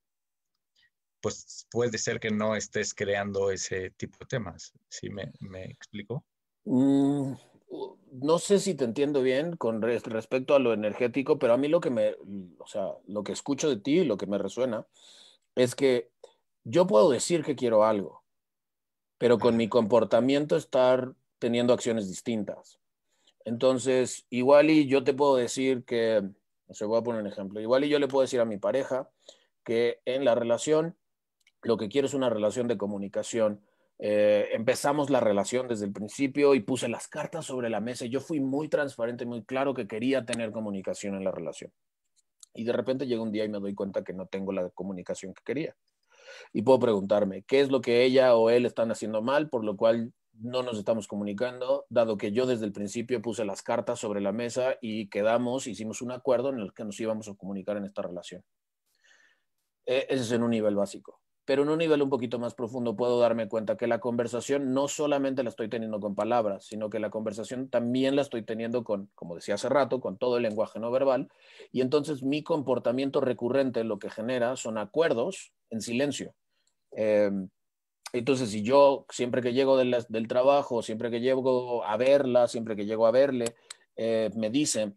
pues 1.21 1.67
puede 1.71 1.99
ser 1.99 2.19
que 2.19 2.31
no 2.31 2.57
estés 2.57 2.95
creando 2.95 3.51
ese 3.51 3.91
tipo 3.91 4.19
de 4.21 4.27
temas. 4.27 4.73
¿Sí 4.89 5.09
me, 5.09 5.33
me 5.39 5.65
explico? 5.67 6.25
Mm, 6.65 7.35
no 8.13 8.39
sé 8.39 8.59
si 8.59 8.75
te 8.75 8.85
entiendo 8.85 9.23
bien 9.23 9.57
con 9.57 9.81
respecto 9.81 10.55
a 10.55 10.59
lo 10.59 10.75
energético, 10.75 11.39
pero 11.39 11.55
a 11.55 11.57
mí 11.57 11.69
lo 11.69 11.81
que 11.81 11.89
me, 11.89 12.15
o 12.59 12.67
sea, 12.67 12.89
lo 13.07 13.25
que 13.25 13.33
escucho 13.33 13.71
de 13.71 13.79
ti, 13.79 14.05
lo 14.05 14.19
que 14.19 14.27
me 14.27 14.37
resuena, 14.37 14.87
es 15.55 15.75
que 15.75 16.11
yo 16.65 16.87
puedo 16.87 17.11
decir 17.11 17.43
que 17.43 17.57
quiero 17.57 17.85
algo, 17.85 18.23
pero 19.17 19.39
con 19.39 19.57
mi 19.57 19.69
comportamiento 19.69 20.57
estar 20.57 21.15
teniendo 21.39 21.73
acciones 21.73 22.07
distintas. 22.07 22.79
Entonces, 23.47 24.27
igual 24.29 24.69
y 24.71 24.87
yo 24.87 25.03
te 25.05 25.15
puedo 25.15 25.37
decir 25.37 25.85
que, 25.85 26.23
no 26.69 26.75
sé, 26.75 26.85
voy 26.85 26.99
a 26.99 27.03
poner 27.03 27.23
un 27.23 27.29
ejemplo, 27.29 27.61
igual 27.61 27.85
y 27.85 27.89
yo 27.89 27.99
le 27.99 28.09
puedo 28.09 28.23
decir 28.23 28.41
a 28.41 28.45
mi 28.45 28.59
pareja 28.59 29.09
que 29.65 30.01
en 30.05 30.27
la 30.27 30.35
relación 30.35 30.97
lo 31.63 31.79
que 31.79 31.89
quiero 31.89 32.07
es 32.07 32.15
una 32.15 32.29
relación 32.29 32.69
de 32.69 32.77
comunicación 32.77 33.63
eh, 34.05 34.49
empezamos 34.53 35.11
la 35.11 35.21
relación 35.21 35.69
desde 35.69 35.85
el 35.85 35.93
principio 35.93 36.57
y 36.57 36.61
puse 36.61 36.89
las 36.89 37.07
cartas 37.07 37.47
sobre 37.47 37.71
la 37.71 37.79
mesa. 37.79 38.05
Yo 38.07 38.19
fui 38.21 38.41
muy 38.41 38.69
transparente, 38.69 39.25
muy 39.27 39.45
claro 39.45 39.75
que 39.75 39.87
quería 39.87 40.25
tener 40.25 40.51
comunicación 40.51 41.15
en 41.15 41.23
la 41.23 41.31
relación. 41.31 41.73
Y 42.53 42.65
de 42.65 42.73
repente 42.73 43.07
llega 43.07 43.23
un 43.23 43.31
día 43.31 43.45
y 43.45 43.49
me 43.49 43.61
doy 43.61 43.77
cuenta 43.77 44.03
que 44.03 44.13
no 44.13 44.27
tengo 44.27 44.51
la 44.51 44.69
comunicación 44.71 45.33
que 45.35 45.45
quería. 45.45 45.77
Y 46.53 46.63
puedo 46.63 46.81
preguntarme, 46.81 47.45
¿qué 47.45 47.61
es 47.61 47.71
lo 47.71 47.81
que 47.81 48.03
ella 48.03 48.35
o 48.35 48.51
él 48.51 48.67
están 48.67 48.91
haciendo 48.91 49.23
mal, 49.23 49.49
por 49.49 49.65
lo 49.65 49.77
cual 49.77 50.13
no 50.33 50.65
nos 50.65 50.79
estamos 50.79 51.07
comunicando, 51.07 51.87
dado 51.89 52.17
que 52.17 52.33
yo 52.33 52.45
desde 52.45 52.65
el 52.65 52.73
principio 52.73 53.23
puse 53.23 53.45
las 53.45 53.63
cartas 53.63 54.01
sobre 54.01 54.21
la 54.21 54.33
mesa 54.33 54.79
y 54.81 55.11
quedamos, 55.11 55.69
hicimos 55.69 56.03
un 56.03 56.11
acuerdo 56.11 56.49
en 56.49 56.59
el 56.59 56.75
que 56.75 56.85
nos 56.85 56.99
íbamos 56.99 57.29
a 57.29 57.37
comunicar 57.37 57.77
en 57.77 57.85
esta 57.85 58.03
relación. 58.03 58.43
E, 59.87 60.07
ese 60.09 60.23
es 60.25 60.33
en 60.33 60.43
un 60.43 60.51
nivel 60.51 60.75
básico 60.75 61.23
pero 61.45 61.63
en 61.63 61.69
un 61.69 61.79
nivel 61.79 62.03
un 62.03 62.11
poquito 62.11 62.39
más 62.39 62.55
profundo 62.55 62.95
puedo 62.95 63.19
darme 63.19 63.49
cuenta 63.49 63.77
que 63.77 63.87
la 63.87 63.99
conversación 63.99 64.73
no 64.73 64.87
solamente 64.87 65.43
la 65.43 65.49
estoy 65.49 65.69
teniendo 65.69 65.99
con 65.99 66.15
palabras, 66.15 66.65
sino 66.67 66.89
que 66.89 67.01
la 67.01 67.11
conversación 67.11 67.69
también 67.69 68.15
la 68.15 68.23
estoy 68.23 68.43
teniendo 68.43 68.85
con, 68.85 69.11
como 69.15 69.35
decía 69.35 69.55
hace 69.55 69.69
rato, 69.69 70.01
con 70.01 70.19
todo 70.19 70.37
el 70.37 70.45
lenguaje 70.45 70.79
no 70.79 70.91
verbal. 70.91 71.29
Y 71.73 71.81
entonces 71.81 72.23
mi 72.23 72.43
comportamiento 72.43 73.21
recurrente 73.21 73.83
lo 73.83 73.99
que 73.99 74.11
genera 74.11 74.57
son 74.57 74.79
acuerdos 74.79 75.53
en 75.71 75.81
silencio. 75.81 76.35
Em, 76.93 77.49
entonces, 78.13 78.51
si 78.51 78.63
yo 78.63 79.07
siempre 79.09 79.41
que 79.41 79.55
llego 79.55 79.79
del, 79.79 80.29
trabajo, 80.29 80.83
siempre 80.83 81.11
que 81.11 81.21
llego 81.21 81.85
a 81.85 81.97
verla, 81.97 82.47
siempre 82.47 82.77
que 82.77 82.85
llego 82.85 83.07
a 83.07 83.11
verle, 83.11 83.47
eh, 83.97 84.31
me 84.37 84.51
dice, 84.51 84.93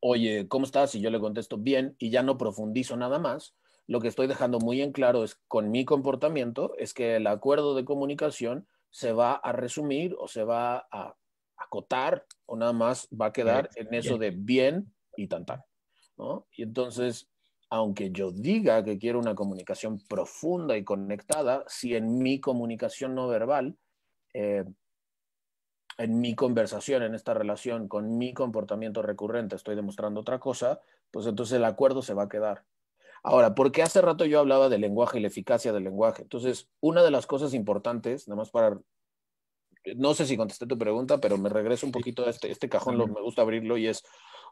oye, 0.00 0.48
¿cómo 0.48 0.66
estás? 0.66 0.94
Y 0.96 1.00
yo 1.00 1.10
le 1.10 1.20
contesto 1.20 1.58
bien 1.58 1.94
y 1.98 2.10
ya 2.10 2.22
no 2.22 2.36
profundizo 2.36 2.96
nada 2.96 3.20
más, 3.20 3.54
lo 3.88 4.00
que 4.00 4.08
estoy 4.08 4.26
dejando 4.26 4.58
muy 4.60 4.82
en 4.82 4.92
claro 4.92 5.24
es 5.24 5.40
con 5.48 5.70
mi 5.70 5.84
comportamiento 5.84 6.74
es 6.76 6.92
que 6.92 7.16
el 7.16 7.26
acuerdo 7.26 7.74
de 7.74 7.86
comunicación 7.86 8.68
se 8.90 9.12
va 9.12 9.32
a 9.32 9.52
resumir 9.52 10.14
o 10.18 10.28
se 10.28 10.44
va 10.44 10.86
a 10.92 11.16
acotar 11.56 12.26
o 12.46 12.56
nada 12.56 12.74
más 12.74 13.08
va 13.08 13.26
a 13.26 13.32
quedar 13.32 13.70
en 13.76 13.92
eso 13.94 14.18
de 14.18 14.30
bien 14.30 14.94
y 15.16 15.26
tan 15.26 15.46
tan. 15.46 15.64
¿no? 16.18 16.46
Y 16.54 16.64
entonces, 16.64 17.30
aunque 17.70 18.10
yo 18.10 18.30
diga 18.30 18.84
que 18.84 18.98
quiero 18.98 19.18
una 19.18 19.34
comunicación 19.34 19.98
profunda 20.06 20.76
y 20.76 20.84
conectada, 20.84 21.64
si 21.66 21.96
en 21.96 22.18
mi 22.18 22.40
comunicación 22.40 23.14
no 23.14 23.26
verbal, 23.26 23.78
eh, 24.34 24.64
en 25.96 26.20
mi 26.20 26.34
conversación, 26.34 27.02
en 27.02 27.14
esta 27.14 27.32
relación, 27.32 27.88
con 27.88 28.18
mi 28.18 28.34
comportamiento 28.34 29.00
recurrente, 29.00 29.56
estoy 29.56 29.76
demostrando 29.76 30.20
otra 30.20 30.38
cosa, 30.38 30.80
pues 31.10 31.26
entonces 31.26 31.56
el 31.56 31.64
acuerdo 31.64 32.02
se 32.02 32.14
va 32.14 32.24
a 32.24 32.28
quedar. 32.28 32.64
Ahora, 33.22 33.54
porque 33.54 33.82
hace 33.82 34.00
rato 34.00 34.24
yo 34.24 34.40
hablaba 34.40 34.68
del 34.68 34.80
lenguaje 34.80 35.18
y 35.18 35.22
la 35.22 35.28
eficacia 35.28 35.72
del 35.72 35.84
lenguaje. 35.84 36.22
Entonces, 36.22 36.68
una 36.80 37.02
de 37.02 37.10
las 37.10 37.26
cosas 37.26 37.54
importantes, 37.54 38.28
nada 38.28 38.38
más 38.38 38.50
para, 38.50 38.78
no 39.96 40.14
sé 40.14 40.26
si 40.26 40.36
contesté 40.36 40.66
tu 40.66 40.78
pregunta, 40.78 41.18
pero 41.18 41.38
me 41.38 41.48
regreso 41.48 41.86
un 41.86 41.92
poquito 41.92 42.26
a 42.26 42.30
este, 42.30 42.50
este 42.50 42.68
cajón, 42.68 42.98
lo, 42.98 43.06
me 43.06 43.20
gusta 43.20 43.42
abrirlo 43.42 43.76
y 43.76 43.88
es, 43.88 44.02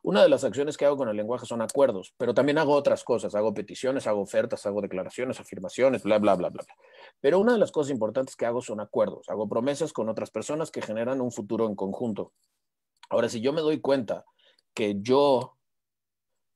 una 0.03 0.23
de 0.23 0.29
las 0.29 0.45
acciones 0.45 0.77
que 0.77 0.85
hago 0.85 0.97
con 0.97 1.09
el 1.09 1.17
lenguaje 1.17 1.47
son 1.47 1.63
acuerdos, 1.63 2.15
pero 2.17 2.35
también 2.35 2.59
hago 2.59 2.75
otras 2.75 3.03
cosas, 3.03 3.35
hago 3.35 3.55
peticiones, 3.55 4.07
hago 4.07 4.21
ofertas, 4.21 4.65
hago 4.67 4.81
declaraciones, 4.81 5.41
afirmaciones, 5.41 6.03
bla, 6.03 6.19
bla, 6.19 6.37
bla, 6.37 6.51
bla. 6.51 6.65
Pero 7.21 7.41
una 7.41 7.55
de 7.55 7.59
las 7.59 7.73
cosas 7.73 7.91
importantes 7.91 8.37
que 8.37 8.47
hago 8.47 8.63
son 8.63 8.81
acuerdos, 8.81 9.29
hago 9.29 9.49
promesas 9.49 9.93
con 9.93 10.09
otras 10.09 10.31
personas 10.31 10.71
que 10.71 10.83
generan 10.83 11.21
un 11.21 11.33
futuro 11.33 11.67
en 11.67 11.75
conjunto. 11.75 12.33
Ahora, 13.09 13.29
si 13.29 13.41
yo 13.41 13.53
me 13.53 13.61
doy 13.61 13.81
cuenta 13.81 14.25
que 14.75 14.97
yo, 15.01 15.57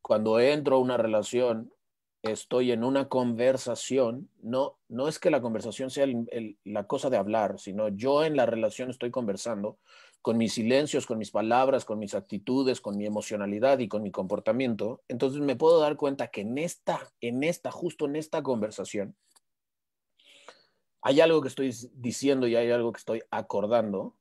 cuando 0.03 0.39
entro 0.41 0.77
a 0.77 0.81
una 0.81 0.97
relación, 0.97 1.73
estoy 2.23 2.73
en 2.73 2.85
una 2.85 3.09
conversación, 3.09 4.29
no, 4.43 4.79
no 4.89 5.09
es 5.09 5.19
que 5.19 5.31
la 5.31 5.41
conversación 5.41 5.91
sea 5.91 6.07
la 6.65 6.87
cosa 6.87 7.11
de 7.11 7.17
hablar, 7.17 7.59
sino 7.59 7.89
yo 7.89 8.25
en 8.25 8.37
la 8.37 8.47
relación 8.47 8.91
estoy 8.91 9.11
conversando 9.11 9.79
con 10.23 10.37
mis 10.37 10.53
silencios, 10.53 11.07
con 11.07 11.19
mis 11.19 11.31
palabras, 11.31 11.85
con 11.85 11.99
mis 11.99 12.15
actitudes, 12.15 12.81
con 12.81 12.97
mi 12.97 13.07
emocionalidad 13.07 13.79
y 13.79 13.89
con 13.89 14.03
mi 14.03 14.11
comportamiento, 14.11 15.03
entonces 15.09 15.41
me 15.41 15.57
puedo 15.57 15.81
dar 15.81 15.97
cuenta 15.97 16.29
que 16.29 16.43
en 16.43 16.59
esta, 16.59 17.01
en 17.21 17.43
esta, 17.43 17.71
justo 17.71 18.05
en 18.05 18.17
esta 18.17 18.43
conversación, 18.43 19.17
hay 21.03 21.21
algo 21.21 21.41
que 21.41 21.49
estoy 21.49 21.75
diciendo 21.95 22.47
y 22.47 22.57
hay 22.57 22.71
algo 22.71 22.93
que 22.93 22.99
estoy 22.99 23.23
acordando, 23.31 24.15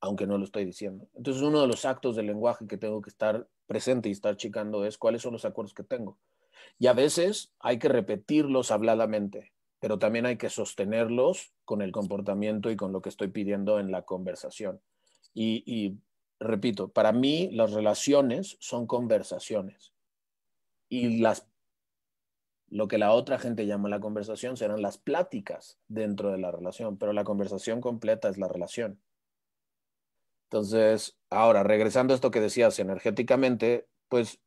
aunque 0.00 0.26
no 0.26 0.38
lo 0.38 0.44
estoy 0.44 0.64
diciendo. 0.64 1.06
Entonces 1.14 1.42
uno 1.42 1.60
de 1.60 1.66
los 1.66 1.84
actos 1.84 2.16
del 2.16 2.26
lenguaje 2.26 2.66
que 2.66 2.78
tengo 2.78 3.02
que 3.02 3.10
estar 3.10 3.46
presente 3.66 4.08
y 4.08 4.12
estar 4.12 4.36
checando 4.36 4.86
es 4.86 4.96
cuáles 4.96 5.20
son 5.20 5.34
los 5.34 5.44
acuerdos 5.44 5.74
que 5.74 5.82
tengo. 5.82 6.16
Y 6.78 6.86
a 6.86 6.92
veces 6.92 7.52
hay 7.60 7.78
que 7.78 7.88
repetirlos 7.88 8.70
habladamente, 8.70 9.52
pero 9.80 9.98
también 9.98 10.26
hay 10.26 10.36
que 10.36 10.50
sostenerlos 10.50 11.52
con 11.64 11.82
el 11.82 11.92
comportamiento 11.92 12.70
y 12.70 12.76
con 12.76 12.92
lo 12.92 13.02
que 13.02 13.08
estoy 13.08 13.28
pidiendo 13.28 13.78
en 13.78 13.90
la 13.90 14.02
conversación. 14.02 14.80
Y, 15.34 15.98
repito, 16.40 16.88
para 16.88 17.12
mí 17.12 17.50
las 17.52 17.72
relaciones 17.72 18.56
son 18.60 18.86
conversaciones. 18.86 19.92
Y 20.88 21.18
las, 21.20 21.46
lo 22.68 22.88
que 22.88 22.98
la 22.98 23.12
otra 23.12 23.38
gente 23.38 23.66
llama 23.66 23.88
la 23.88 24.00
conversación 24.00 24.56
serán 24.56 24.82
las 24.82 24.98
pláticas 24.98 25.78
dentro 25.86 26.32
de 26.32 26.38
la 26.38 26.50
relación, 26.50 26.96
pero 26.96 27.12
la 27.12 27.24
conversación 27.24 27.80
completa 27.80 28.28
es 28.28 28.38
la 28.38 28.48
relación. 28.48 29.00
Entonces, 30.50 31.18
ahora, 31.28 31.62
regresando 31.62 32.14
a 32.14 32.16
esto 32.16 32.30
que 32.30 32.40
decías 32.40 32.78
energéticamente, 32.78 33.86
pues 34.08 34.40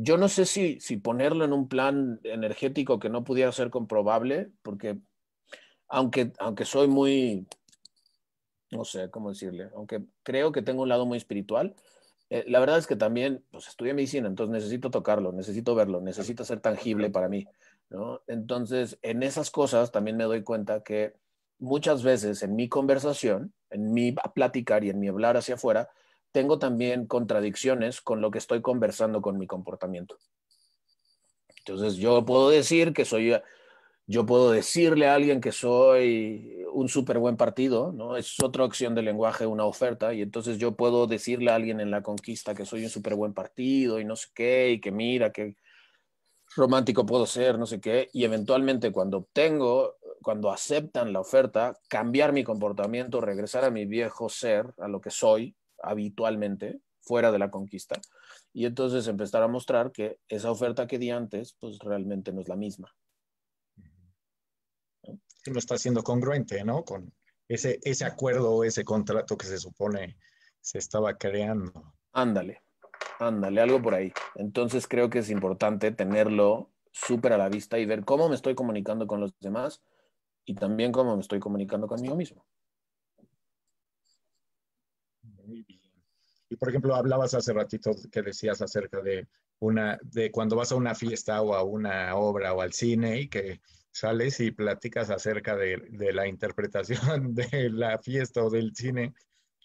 yo 0.00 0.16
no 0.16 0.28
sé 0.28 0.46
si, 0.46 0.78
si 0.78 0.96
ponerlo 0.96 1.44
en 1.44 1.52
un 1.52 1.68
plan 1.68 2.20
energético 2.22 3.00
que 3.00 3.08
no 3.08 3.24
pudiera 3.24 3.50
ser 3.50 3.68
comprobable, 3.68 4.48
porque 4.62 4.96
aunque, 5.88 6.32
aunque 6.38 6.64
soy 6.64 6.86
muy, 6.86 7.48
no 8.70 8.84
sé 8.84 9.10
cómo 9.10 9.30
decirle, 9.30 9.70
aunque 9.74 10.04
creo 10.22 10.52
que 10.52 10.62
tengo 10.62 10.82
un 10.82 10.88
lado 10.88 11.04
muy 11.04 11.18
espiritual, 11.18 11.74
eh, 12.30 12.44
la 12.46 12.60
verdad 12.60 12.78
es 12.78 12.86
que 12.86 12.94
también 12.94 13.42
pues, 13.50 13.66
estudié 13.66 13.92
medicina, 13.92 14.28
entonces 14.28 14.52
necesito 14.52 14.88
tocarlo, 14.88 15.32
necesito 15.32 15.74
verlo, 15.74 16.00
necesita 16.00 16.44
ser 16.44 16.60
tangible 16.60 17.10
para 17.10 17.28
mí. 17.28 17.48
¿no? 17.90 18.20
Entonces, 18.28 18.98
en 19.02 19.24
esas 19.24 19.50
cosas 19.50 19.90
también 19.90 20.16
me 20.16 20.24
doy 20.24 20.44
cuenta 20.44 20.84
que 20.84 21.14
muchas 21.58 22.04
veces 22.04 22.44
en 22.44 22.54
mi 22.54 22.68
conversación, 22.68 23.52
en 23.70 23.92
mi 23.92 24.14
platicar 24.32 24.84
y 24.84 24.90
en 24.90 25.00
mi 25.00 25.08
hablar 25.08 25.36
hacia 25.36 25.56
afuera, 25.56 25.88
tengo 26.38 26.60
también 26.60 27.08
contradicciones 27.08 28.00
con 28.00 28.20
lo 28.20 28.30
que 28.30 28.38
estoy 28.38 28.62
conversando 28.62 29.20
con 29.20 29.38
mi 29.38 29.48
comportamiento. 29.48 30.18
Entonces 31.58 31.96
yo 31.96 32.24
puedo 32.24 32.48
decir 32.48 32.92
que 32.92 33.04
soy, 33.04 33.34
yo 34.06 34.24
puedo 34.24 34.52
decirle 34.52 35.08
a 35.08 35.14
alguien 35.14 35.40
que 35.40 35.50
soy 35.50 36.64
un 36.72 36.88
súper 36.88 37.18
buen 37.18 37.36
partido, 37.36 37.90
¿no? 37.90 38.16
Es 38.16 38.40
otra 38.40 38.62
opción 38.64 38.94
de 38.94 39.02
lenguaje, 39.02 39.46
una 39.46 39.64
oferta, 39.64 40.14
y 40.14 40.22
entonces 40.22 40.58
yo 40.58 40.76
puedo 40.76 41.08
decirle 41.08 41.50
a 41.50 41.56
alguien 41.56 41.80
en 41.80 41.90
la 41.90 42.04
conquista 42.04 42.54
que 42.54 42.64
soy 42.64 42.84
un 42.84 42.90
súper 42.90 43.16
buen 43.16 43.34
partido 43.34 43.98
y 43.98 44.04
no 44.04 44.14
sé 44.14 44.28
qué, 44.32 44.70
y 44.70 44.80
que 44.80 44.92
mira, 44.92 45.32
que 45.32 45.56
romántico 46.54 47.04
puedo 47.04 47.26
ser, 47.26 47.58
no 47.58 47.66
sé 47.66 47.80
qué, 47.80 48.10
y 48.12 48.22
eventualmente 48.22 48.92
cuando 48.92 49.16
obtengo, 49.18 49.96
cuando 50.22 50.52
aceptan 50.52 51.12
la 51.12 51.18
oferta, 51.18 51.76
cambiar 51.88 52.32
mi 52.32 52.44
comportamiento, 52.44 53.20
regresar 53.20 53.64
a 53.64 53.72
mi 53.72 53.86
viejo 53.86 54.28
ser, 54.28 54.72
a 54.78 54.86
lo 54.86 55.00
que 55.00 55.10
soy 55.10 55.56
habitualmente, 55.82 56.80
fuera 57.00 57.32
de 57.32 57.38
la 57.38 57.50
conquista, 57.50 58.00
y 58.52 58.66
entonces 58.66 59.06
empezar 59.06 59.42
a 59.42 59.48
mostrar 59.48 59.92
que 59.92 60.18
esa 60.28 60.50
oferta 60.50 60.86
que 60.86 60.98
di 60.98 61.10
antes, 61.10 61.54
pues 61.58 61.78
realmente 61.78 62.32
no 62.32 62.40
es 62.40 62.48
la 62.48 62.56
misma. 62.56 62.94
no 65.46 65.58
está 65.58 65.78
siendo 65.78 66.02
congruente, 66.02 66.62
¿no? 66.64 66.84
Con 66.84 67.12
ese, 67.48 67.78
ese 67.82 68.04
acuerdo, 68.04 68.64
ese 68.64 68.84
contrato 68.84 69.38
que 69.38 69.46
se 69.46 69.58
supone 69.58 70.18
se 70.60 70.78
estaba 70.78 71.16
creando. 71.16 71.94
Ándale, 72.12 72.62
Ándale, 73.18 73.60
algo 73.60 73.82
por 73.82 73.94
ahí. 73.94 74.12
Entonces 74.36 74.86
creo 74.86 75.10
que 75.10 75.18
es 75.18 75.30
importante 75.30 75.90
tenerlo 75.90 76.70
súper 76.92 77.32
a 77.32 77.38
la 77.38 77.48
vista 77.48 77.78
y 77.78 77.86
ver 77.86 78.04
cómo 78.04 78.28
me 78.28 78.34
estoy 78.34 78.54
comunicando 78.54 79.06
con 79.06 79.20
los 79.20 79.38
demás 79.40 79.82
y 80.44 80.54
también 80.54 80.92
cómo 80.92 81.16
me 81.16 81.22
estoy 81.22 81.40
comunicando 81.40 81.88
conmigo 81.88 82.14
mismo. 82.14 82.46
Muy 85.22 85.62
bien. 85.62 85.80
Y 86.50 86.56
por 86.56 86.68
ejemplo, 86.68 86.94
hablabas 86.94 87.34
hace 87.34 87.52
ratito 87.52 87.92
que 88.10 88.22
decías 88.22 88.62
acerca 88.62 89.00
de 89.00 89.28
una, 89.60 89.98
de 90.02 90.30
cuando 90.30 90.56
vas 90.56 90.72
a 90.72 90.76
una 90.76 90.94
fiesta 90.94 91.42
o 91.42 91.54
a 91.54 91.62
una 91.62 92.14
obra 92.16 92.54
o 92.54 92.60
al 92.62 92.72
cine 92.72 93.20
y 93.20 93.28
que 93.28 93.60
sales 93.90 94.40
y 94.40 94.50
platicas 94.50 95.10
acerca 95.10 95.56
de, 95.56 95.76
de 95.90 96.12
la 96.12 96.26
interpretación 96.26 97.34
de 97.34 97.70
la 97.70 97.98
fiesta 97.98 98.44
o 98.44 98.50
del 98.50 98.74
cine 98.74 99.14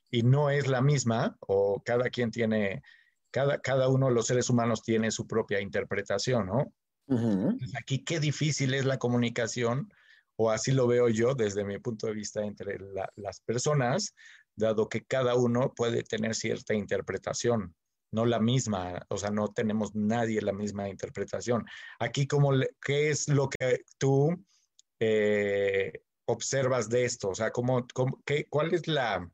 y 0.10 0.24
no 0.24 0.50
es 0.50 0.68
la 0.68 0.82
misma 0.82 1.38
o 1.40 1.82
cada 1.84 2.10
quien 2.10 2.32
tiene 2.32 2.82
cada, 3.34 3.88
uno 3.88 4.08
de 4.08 4.14
los 4.14 4.28
seres 4.28 4.50
humanos 4.50 4.84
tiene 4.84 5.10
su 5.10 5.26
propia 5.26 5.60
interpretación, 5.60 6.46
¿no? 6.46 6.72
Aquí 7.76 8.04
qué 8.04 8.20
difícil 8.20 8.76
es 8.76 8.86
la 8.86 9.00
comunicación, 9.00 9.92
o 10.36 10.52
así 10.52 10.72
lo 10.72 10.88
veo 10.88 11.10
yo 11.10 11.34
desde 11.34 11.66
mi 11.66 11.80
punto 11.80 12.08
de 12.08 12.14
vista 12.14 12.44
entre 12.44 12.78
las 13.16 13.42
personas, 13.42 14.14
dado 14.56 14.90
que 14.90 15.04
cada 15.04 15.36
uno 15.36 15.74
puede 15.76 16.04
tener 16.04 16.36
cierta 16.36 16.74
interpretación, 16.74 17.76
no 18.12 18.26
la 18.26 18.40
misma, 18.40 19.06
o 19.10 19.18
sea, 19.18 19.32
no 19.32 19.48
tenemos 19.50 19.96
nadie 19.96 20.42
la 20.42 20.54
misma 20.54 20.88
interpretación. 20.88 21.66
Aquí, 22.00 22.28
como, 22.28 22.52
¿qué 22.82 23.10
es 23.10 23.28
lo 23.28 23.50
que 23.50 23.84
tú 23.98 24.46
eh, 25.00 26.04
observas 26.26 26.90
de 26.90 27.06
esto? 27.06 27.30
O 27.30 27.36
sea, 27.36 27.52
¿cómo, 27.52 27.88
qué, 28.26 28.46
¿cuál 28.50 28.74
es 28.74 28.88
la, 28.88 29.28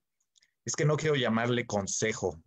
es 0.66 0.76
que 0.76 0.86
no 0.86 0.96
quiero 0.98 1.16
llamarle 1.16 1.66
consejo, 1.66 2.42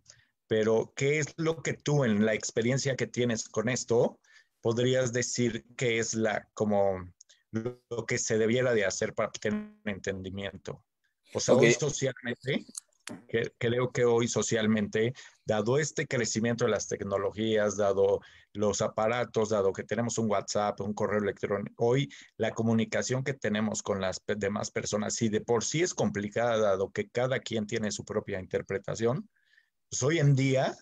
pero 0.47 0.93
¿qué 0.95 1.19
es 1.19 1.33
lo 1.37 1.61
que 1.61 1.73
tú 1.73 2.03
en 2.03 2.25
la 2.25 2.33
experiencia 2.33 2.95
que 2.95 3.07
tienes 3.07 3.47
con 3.47 3.69
esto 3.69 4.19
podrías 4.61 5.13
decir 5.13 5.65
que 5.75 5.99
es 5.99 6.13
la 6.13 6.47
como 6.53 7.11
lo 7.51 8.05
que 8.07 8.17
se 8.17 8.37
debiera 8.37 8.73
de 8.73 8.85
hacer 8.85 9.13
para 9.13 9.31
tener 9.31 9.75
entendimiento? 9.85 10.83
O 11.33 11.39
sea, 11.39 11.55
hoy 11.55 11.73
socialmente, 11.73 12.65
que, 13.27 13.51
creo 13.57 13.91
que 13.91 14.05
hoy 14.05 14.27
socialmente, 14.27 15.13
dado 15.45 15.77
este 15.77 16.07
crecimiento 16.07 16.65
de 16.65 16.71
las 16.71 16.87
tecnologías, 16.87 17.75
dado 17.77 18.21
los 18.53 18.81
aparatos, 18.81 19.49
dado 19.49 19.73
que 19.73 19.83
tenemos 19.83 20.17
un 20.17 20.29
WhatsApp, 20.29 20.79
un 20.81 20.93
correo 20.93 21.21
electrónico, 21.21 21.85
hoy 21.85 22.09
la 22.37 22.51
comunicación 22.51 23.23
que 23.23 23.33
tenemos 23.33 23.81
con 23.81 23.99
las 23.99 24.21
demás 24.25 24.71
personas, 24.71 25.15
si 25.15 25.29
de 25.29 25.41
por 25.41 25.63
sí 25.63 25.81
es 25.81 25.93
complicada, 25.93 26.57
dado 26.57 26.91
que 26.91 27.09
cada 27.09 27.39
quien 27.39 27.67
tiene 27.67 27.91
su 27.91 28.05
propia 28.05 28.39
interpretación, 28.39 29.29
pues, 29.89 30.01
hoy 30.03 30.19
en 30.19 30.35
día, 30.35 30.75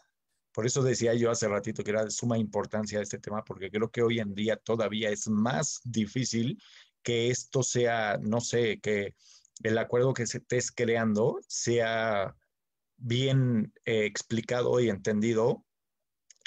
por 0.53 0.65
eso 0.65 0.83
decía 0.83 1.13
yo 1.13 1.31
hace 1.31 1.47
ratito 1.47 1.83
que 1.83 1.91
era 1.91 2.05
de 2.05 2.11
suma 2.11 2.37
importancia 2.37 3.01
este 3.01 3.19
tema, 3.19 3.43
porque 3.43 3.71
creo 3.71 3.89
que 3.89 4.03
hoy 4.03 4.19
en 4.19 4.33
día 4.33 4.57
todavía 4.57 5.09
es 5.09 5.27
más 5.27 5.81
difícil 5.83 6.61
que 7.03 7.29
esto 7.29 7.63
sea, 7.63 8.17
no 8.21 8.41
sé, 8.41 8.79
que 8.79 9.15
el 9.63 9.77
acuerdo 9.77 10.13
que 10.13 10.27
se 10.27 10.39
estés 10.39 10.71
creando 10.71 11.39
sea 11.47 12.35
bien 12.97 13.73
eh, 13.85 14.05
explicado 14.05 14.79
y 14.79 14.89
entendido 14.89 15.65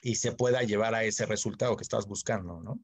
y 0.03 0.16
se 0.16 0.33
pueda 0.33 0.62
llevar 0.62 0.94
a 0.94 1.05
ese 1.05 1.27
resultado 1.27 1.77
que 1.77 1.83
estás 1.83 2.07
buscando, 2.07 2.61
¿no? 2.61 2.81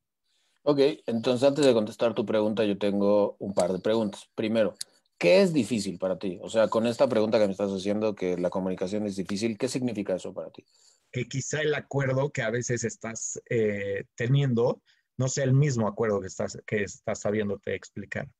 Ok, 0.62 0.80
entonces 1.06 1.46
antes 1.46 1.64
de 1.64 1.72
contestar 1.72 2.14
tu 2.14 2.26
pregunta, 2.26 2.64
yo 2.64 2.76
tengo 2.78 3.36
un 3.38 3.54
par 3.54 3.72
de 3.72 3.78
preguntas. 3.78 4.28
Primero, 4.34 4.74
¿Qué 5.20 5.42
es 5.42 5.52
difícil 5.52 5.98
para 5.98 6.18
ti? 6.18 6.38
O 6.40 6.48
sea, 6.48 6.68
con 6.68 6.86
esta 6.86 7.06
pregunta 7.06 7.38
que 7.38 7.44
me 7.44 7.52
estás 7.52 7.70
haciendo, 7.70 8.14
que 8.14 8.38
la 8.38 8.48
comunicación 8.48 9.04
es 9.04 9.16
difícil, 9.16 9.58
¿qué 9.58 9.68
significa 9.68 10.14
eso 10.14 10.32
para 10.32 10.48
ti? 10.48 10.64
Que 11.12 11.28
quizá 11.28 11.60
el 11.60 11.74
acuerdo 11.74 12.30
que 12.30 12.40
a 12.40 12.48
veces 12.48 12.84
estás 12.84 13.38
eh, 13.50 14.04
teniendo 14.14 14.80
no 15.18 15.28
sea 15.28 15.44
el 15.44 15.52
mismo 15.52 15.86
acuerdo 15.86 16.22
que 16.22 16.28
estás, 16.28 16.56
que 16.66 16.84
estás 16.84 17.20
sabiéndote 17.20 17.74
explicar. 17.74 18.30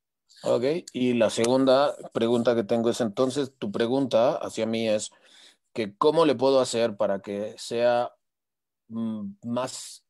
Ok, 0.42 0.64
y 0.92 1.14
la 1.14 1.31
segunda 1.31 1.94
pregunta 2.12 2.55
que 2.55 2.64
tengo 2.64 2.90
es 2.90 3.00
entonces, 3.00 3.53
tu 3.59 3.70
pregunta 3.70 4.37
hacia 4.37 4.66
mí 4.66 4.88
es 4.88 5.11
que 5.72 5.94
cómo 5.96 6.24
le 6.24 6.35
puedo 6.35 6.61
hacer 6.61 6.96
para 6.96 7.20
que 7.20 7.55
sea 7.59 8.12
mm, 8.88 9.33
más 9.44 10.05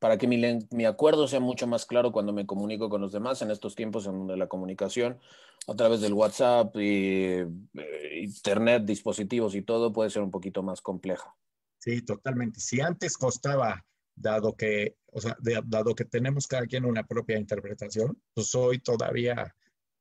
para 0.00 0.18
que 0.18 0.26
mi, 0.26 0.84
acuerdo 0.84 1.28
sea 1.28 1.38
mucho 1.38 1.68
más 1.68 1.86
claro 1.86 2.10
cuando 2.10 2.32
me 2.32 2.46
comunico 2.46 2.88
con 2.88 3.00
los 3.00 3.12
demás 3.12 3.40
en 3.40 3.52
estos 3.52 3.76
tiempos 3.76 4.06
en 4.06 4.12
donde 4.12 4.36
la 4.36 4.48
comunicación 4.48 5.20
a 5.68 5.74
través 5.74 6.00
del 6.00 6.12
WhatsApp 6.12 6.74
y 6.76 7.44
eh, 7.74 8.20
Internet, 8.20 8.84
dispositivos 8.84 9.54
y 9.54 9.62
todo 9.62 9.92
puede 9.92 10.10
ser 10.10 10.22
un 10.22 10.32
poquito 10.32 10.62
más 10.62 10.80
compleja. 10.80 11.36
Sí, 11.78 12.02
totalmente. 12.02 12.58
Si 12.58 12.80
antes 12.80 13.16
costaba, 13.16 13.84
dado 14.20 14.56
que, 14.56 14.96
o 15.06 15.20
sea, 15.20 15.36
dado 15.64 15.94
que 15.94 16.04
tenemos 16.04 16.46
cada 16.46 16.66
quien 16.66 16.84
una 16.84 17.04
propia 17.04 17.38
interpretación, 17.38 18.20
pues 18.34 18.54
hoy 18.54 18.78
todavía 18.78 19.54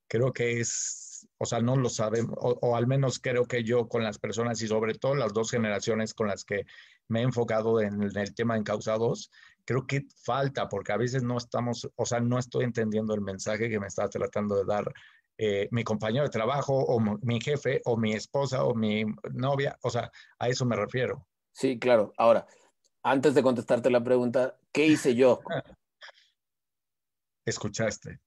creo 0.08 0.32
que 0.34 0.60
es, 0.60 1.28
o 1.38 1.46
sea, 1.46 1.60
no 1.60 1.76
lo 1.76 1.90
sabemos, 1.90 2.38
o, 2.40 2.76
al 2.76 2.88
menos 2.88 3.20
creo 3.20 3.46
que 3.46 3.64
yo 3.64 3.88
con 3.88 4.04
las 4.04 4.20
personas 4.20 4.62
y 4.62 4.68
sobre 4.68 4.96
todo 4.96 5.16
las 5.16 5.34
dos 5.34 5.52
generaciones 5.52 6.14
con 6.14 6.28
las 6.28 6.44
que 6.44 6.66
me 7.08 7.22
he 7.22 7.24
enfocado 7.24 7.82
en, 7.82 8.02
el 8.02 8.36
tema 8.36 8.56
de 8.56 8.62
encausados, 8.62 9.32
creo 9.66 9.86
que 9.86 10.06
falta, 10.24 10.70
porque 10.70 10.94
a 10.94 10.98
veces 10.98 11.24
no 11.24 11.38
estamos, 11.38 11.90
o 11.96 12.06
sea, 12.06 12.20
no 12.20 12.40
estoy 12.40 12.66
entendiendo 12.66 13.14
el 13.14 13.22
mensaje 13.22 13.70
que 13.70 13.80
me 13.80 13.88
está 13.88 14.10
tratando 14.10 14.56
de 14.56 14.66
dar 14.66 14.94
eh, 15.38 15.68
mi 15.72 15.84
compañero 15.84 16.24
de 16.24 16.30
trabajo 16.30 16.74
o 16.74 17.00
mi 17.00 17.40
jefe 17.40 17.82
o 17.86 17.96
mi 17.96 18.14
esposa 18.14 18.64
o 18.64 18.74
mi 18.74 19.06
novia, 19.34 19.78
o 19.84 19.90
sea, 19.90 20.12
a 20.40 20.50
eso 20.50 20.66
me 20.66 20.76
refiero. 20.76 21.28
Sí, 21.52 21.80
claro. 21.80 22.14
Ahora, 22.18 22.46
antes 23.04 23.34
de 23.34 23.44
contestarte 23.44 23.90
la 23.90 24.04
pregunta, 24.04 24.58
¿qué 24.72 24.86
hice 24.86 25.16
yo? 25.16 25.42
Escuchaste. 27.46 28.20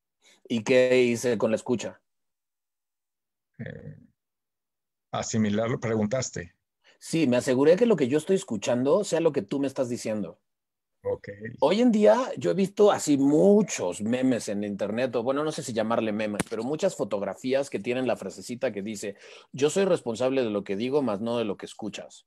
¿Y 0.49 0.65
qué 0.65 1.03
hice 1.03 1.37
con 1.39 1.51
la 1.51 1.57
escucha? 1.57 2.01
Eh, 3.59 3.99
asimilarlo, 5.13 5.79
preguntaste. 5.79 6.55
Sí, 6.99 7.27
me 7.27 7.37
aseguré 7.37 7.77
que 7.77 7.87
lo 7.87 7.97
que 7.97 8.09
yo 8.09 8.19
estoy 8.19 8.37
escuchando 8.37 9.05
sea 9.05 9.21
lo 9.21 9.33
que 9.33 9.43
tú 9.43 9.61
me 9.61 9.67
estás 9.67 9.89
diciendo. 9.89 10.41
Okay. 11.03 11.35
Hoy 11.61 11.81
en 11.81 11.93
día 11.93 12.31
yo 12.37 12.51
he 12.51 12.55
visto 12.55 12.93
así 12.93 13.17
muchos 13.17 14.03
memes 14.03 14.49
en 14.49 14.65
internet, 14.65 15.17
o 15.17 15.23
bueno, 15.23 15.43
no 15.43 15.51
sé 15.51 15.63
si 15.63 15.73
llamarle 15.73 16.13
memes, 16.13 16.43
pero 16.49 16.63
muchas 16.63 16.95
fotografías 16.95 17.71
que 17.71 17.79
tienen 17.79 18.07
la 18.07 18.17
frasecita 18.17 18.71
que 18.71 18.83
dice, 18.83 19.17
yo 19.51 19.71
soy 19.71 19.87
responsable 19.87 20.43
de 20.43 20.51
lo 20.51 20.63
que 20.63 20.77
digo, 20.77 21.01
más 21.01 21.21
no 21.23 21.39
de 21.39 21.47
lo 21.47 21.57
que 21.57 21.65
escuchas. 21.65 22.27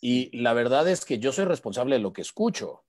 Y 0.00 0.36
la 0.36 0.54
verdad 0.54 0.88
es 0.88 1.04
que 1.04 1.18
yo 1.18 1.32
soy 1.32 1.44
responsable 1.44 1.96
de 1.96 2.02
lo 2.02 2.12
que 2.12 2.22
escucho, 2.22 2.84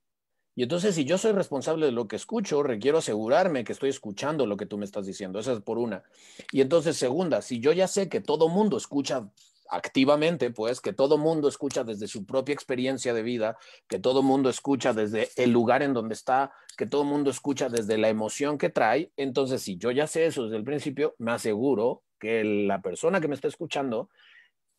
Y 0.56 0.64
entonces, 0.64 0.96
si 0.96 1.06
yo 1.06 1.18
soy 1.18 1.32
responsable 1.32 1.86
de 1.86 1.92
lo 1.94 2.08
que 2.08 2.18
escucho, 2.18 2.62
requiero 2.62 2.98
asegurarme 2.98 3.64
que 3.64 3.72
estoy 3.72 3.90
escuchando 3.90 4.46
lo 4.46 4.58
que 4.58 4.66
tú 4.66 4.78
me 4.78 4.86
estás 4.86 5.06
diciendo. 5.06 5.40
Esa 5.40 5.54
es 5.54 5.62
por 5.62 5.78
una. 5.78 6.04
Y 6.52 6.62
entonces, 6.62 6.98
segunda, 6.98 7.42
si 7.42 7.60
yo 7.62 7.72
ya 7.72 7.88
sé 7.88 8.10
que 8.10 8.20
todo 8.22 8.50
mundo 8.50 8.78
escucha 8.78 9.32
activamente, 9.70 10.52
pues, 10.52 10.82
que 10.82 10.92
todo 10.92 11.18
mundo 11.18 11.48
escucha 11.48 11.84
desde 11.86 12.08
su 12.08 12.26
propia 12.26 12.54
experiencia 12.54 13.14
de 13.14 13.24
vida, 13.24 13.58
que 13.88 14.00
todo 14.00 14.22
mundo 14.24 14.50
escucha 14.50 14.94
desde 14.94 15.30
el 15.38 15.52
lugar 15.52 15.84
en 15.84 15.94
donde 15.94 16.14
está, 16.16 16.52
que 16.78 16.86
todo 16.86 17.06
mundo 17.06 17.30
escucha 17.32 17.70
desde 17.70 17.98
la 17.98 18.10
emoción 18.10 18.58
que 18.58 18.70
trae, 18.70 19.12
entonces, 19.16 19.62
si 19.62 19.78
yo 19.78 19.92
ya 19.92 20.06
sé 20.08 20.26
eso 20.26 20.44
desde 20.44 20.58
el 20.58 20.66
principio, 20.66 21.16
me 21.18 21.32
aseguro 21.32 22.04
que 22.20 22.44
la 22.44 22.82
persona 22.82 23.22
que 23.22 23.30
me 23.30 23.36
está 23.36 23.48
escuchando 23.48 24.10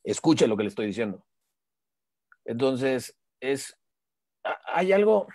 escuche 0.05 0.47
lo 0.47 0.57
que 0.57 0.65
le 0.65 0.69
estoy 0.69 0.87
diciendo. 0.87 1.25
Entonces, 2.45 3.17
es, 3.41 3.77
hay 4.43 4.93
algo, 4.93 5.27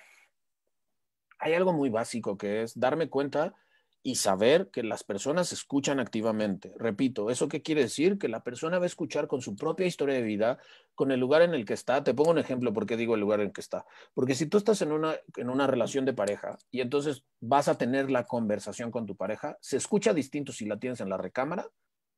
hay 1.39 1.53
algo 1.53 1.73
muy 1.73 1.89
básico 1.89 2.37
que 2.37 2.63
es 2.63 2.77
darme 2.79 3.09
cuenta 3.09 3.55
y 4.03 4.15
saber 4.15 4.69
que 4.71 4.83
las 4.83 5.03
personas 5.03 5.51
escuchan 5.51 5.99
activamente. 5.99 6.73
Repito, 6.77 7.29
¿eso 7.29 7.49
qué 7.49 7.61
quiere 7.61 7.81
decir? 7.81 8.17
Que 8.17 8.29
la 8.29 8.41
persona 8.41 8.77
va 8.79 8.85
a 8.85 8.87
escuchar 8.87 9.27
con 9.27 9.41
su 9.41 9.55
propia 9.55 9.85
historia 9.85 10.15
de 10.15 10.21
vida, 10.21 10.59
con 10.95 11.11
el 11.11 11.19
lugar 11.19 11.41
en 11.41 11.53
el 11.53 11.65
que 11.65 11.73
está. 11.73 12.03
Te 12.03 12.13
pongo 12.13 12.31
un 12.31 12.37
ejemplo, 12.37 12.71
¿por 12.71 12.85
qué 12.85 12.95
digo 12.95 13.15
el 13.15 13.19
lugar 13.19 13.41
en 13.41 13.47
el 13.47 13.53
que 13.53 13.59
está? 13.59 13.85
Porque 14.13 14.33
si 14.33 14.45
tú 14.45 14.57
estás 14.57 14.81
en 14.81 14.93
una, 14.93 15.15
en 15.35 15.49
una 15.49 15.67
relación 15.67 16.05
de 16.05 16.13
pareja 16.13 16.57
y 16.71 16.79
entonces 16.79 17.25
vas 17.41 17.67
a 17.67 17.77
tener 17.77 18.09
la 18.09 18.25
conversación 18.25 18.91
con 18.91 19.05
tu 19.05 19.17
pareja, 19.17 19.57
se 19.59 19.75
escucha 19.75 20.13
distinto 20.13 20.53
si 20.53 20.65
la 20.65 20.79
tienes 20.79 21.01
en 21.01 21.09
la 21.09 21.17
recámara 21.17 21.67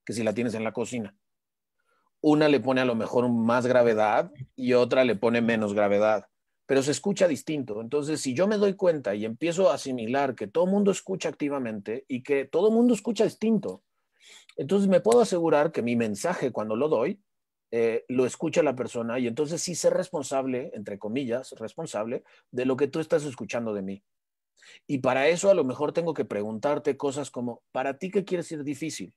que 0.05 0.13
si 0.13 0.23
la 0.23 0.33
tienes 0.33 0.55
en 0.55 0.63
la 0.63 0.73
cocina. 0.73 1.15
Una 2.21 2.47
le 2.47 2.59
pone 2.59 2.81
a 2.81 2.85
lo 2.85 2.95
mejor 2.95 3.29
más 3.29 3.65
gravedad 3.65 4.31
y 4.55 4.73
otra 4.73 5.03
le 5.03 5.15
pone 5.15 5.41
menos 5.41 5.73
gravedad 5.73 6.25
pero 6.69 6.83
se 6.83 6.91
escucha 6.91 7.27
distinto. 7.27 7.81
Entonces, 7.81 8.21
si 8.21 8.35
yo 8.35 8.47
me 8.47 8.57
doy 8.57 8.75
cuenta 8.75 9.15
y 9.15 9.25
empiezo 9.25 9.71
a 9.71 9.73
asimilar 9.73 10.35
que 10.35 10.45
todo 10.45 10.65
el 10.65 10.69
mundo 10.69 10.91
escucha 10.91 11.27
activamente 11.27 12.05
y 12.07 12.21
que 12.21 12.45
todo 12.45 12.67
el 12.67 12.75
mundo 12.75 12.93
escucha 12.93 13.23
distinto, 13.23 13.81
entonces 14.55 14.87
me 14.87 14.99
puedo 14.99 15.19
asegurar 15.19 15.71
que 15.71 15.81
mi 15.81 15.95
mensaje 15.95 16.51
cuando 16.51 16.75
lo 16.75 16.87
doy, 16.87 17.23
eh, 17.71 18.05
lo 18.07 18.27
escucha 18.27 18.61
la 18.61 18.75
persona 18.75 19.17
y 19.17 19.25
entonces 19.25 19.63
sí 19.63 19.73
ser 19.73 19.95
responsable, 19.95 20.69
entre 20.75 20.99
comillas, 20.99 21.53
responsable 21.53 22.23
de 22.51 22.65
lo 22.65 22.77
que 22.77 22.87
tú 22.87 22.99
estás 22.99 23.25
escuchando 23.25 23.73
de 23.73 23.81
mí. 23.81 24.03
Y 24.85 24.99
para 24.99 25.27
eso 25.27 25.49
a 25.49 25.55
lo 25.55 25.63
mejor 25.63 25.91
tengo 25.91 26.13
que 26.13 26.25
preguntarte 26.25 26.97
cosas 26.97 27.31
como, 27.31 27.63
¿para 27.71 27.97
ti 27.97 28.11
qué 28.11 28.23
quiere 28.23 28.43
decir 28.43 28.63
difícil? 28.63 29.15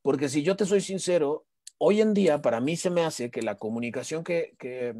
Porque 0.00 0.30
si 0.30 0.42
yo 0.42 0.56
te 0.56 0.64
soy 0.64 0.80
sincero, 0.80 1.44
hoy 1.86 2.00
en 2.00 2.14
día 2.14 2.40
para 2.40 2.60
mí 2.60 2.76
se 2.76 2.88
me 2.88 3.04
hace 3.04 3.30
que 3.30 3.42
la 3.42 3.56
comunicación 3.56 4.24
que, 4.24 4.54
que, 4.58 4.94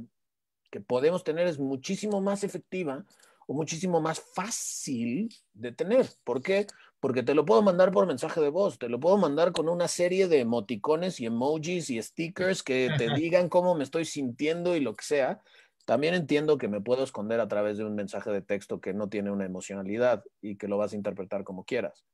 que 0.71 0.81
podemos 0.83 1.25
tener 1.25 1.47
es 1.47 1.59
muchísimo 1.59 2.21
más 2.21 2.45
efectiva 2.45 3.07
o 3.47 3.55
muchísimo 3.55 4.03
más 4.03 4.21
fácil 4.21 5.31
de 5.55 5.73
tener. 5.73 6.07
¿Por 6.25 6.43
qué? 6.43 6.67
Porque 7.01 7.23
te 7.23 7.35
lo 7.35 7.47
puedo 7.47 7.63
mandar 7.63 7.91
por 7.91 8.07
mensaje 8.07 8.39
de 8.43 8.51
voz, 8.51 8.79
te 8.79 8.91
lo 8.91 9.01
puedo 9.01 9.17
mandar 9.17 9.53
con 9.53 9.71
una 9.71 9.89
serie 9.89 10.29
de 10.29 10.41
emoticones 10.41 11.21
y 11.21 11.27
emojis 11.27 11.89
y 11.89 12.03
stickers 12.03 12.63
que 12.63 12.91
te 12.99 13.09
digan 13.17 13.49
cómo 13.49 13.75
me 13.75 13.85
estoy 13.85 14.05
sintiendo 14.05 14.77
y 14.77 14.81
lo 14.81 14.95
que 14.95 15.05
sea. 15.05 15.41
También 15.87 16.13
entiendo 16.13 16.59
que 16.59 16.69
me 16.69 16.83
puedo 16.83 17.03
esconder 17.03 17.41
a 17.41 17.49
través 17.49 17.79
de 17.79 17.85
un 17.85 17.95
mensaje 17.95 18.31
de 18.31 18.43
texto 18.43 18.81
que 18.81 18.93
no 18.93 19.09
tiene 19.09 19.31
una 19.31 19.47
emocionalidad 19.47 20.23
y 20.43 20.57
que 20.57 20.69
lo 20.69 20.77
vas 20.77 20.93
a 20.93 20.97
interpretar 20.97 21.45
como 21.45 21.65
quieras. 21.65 22.05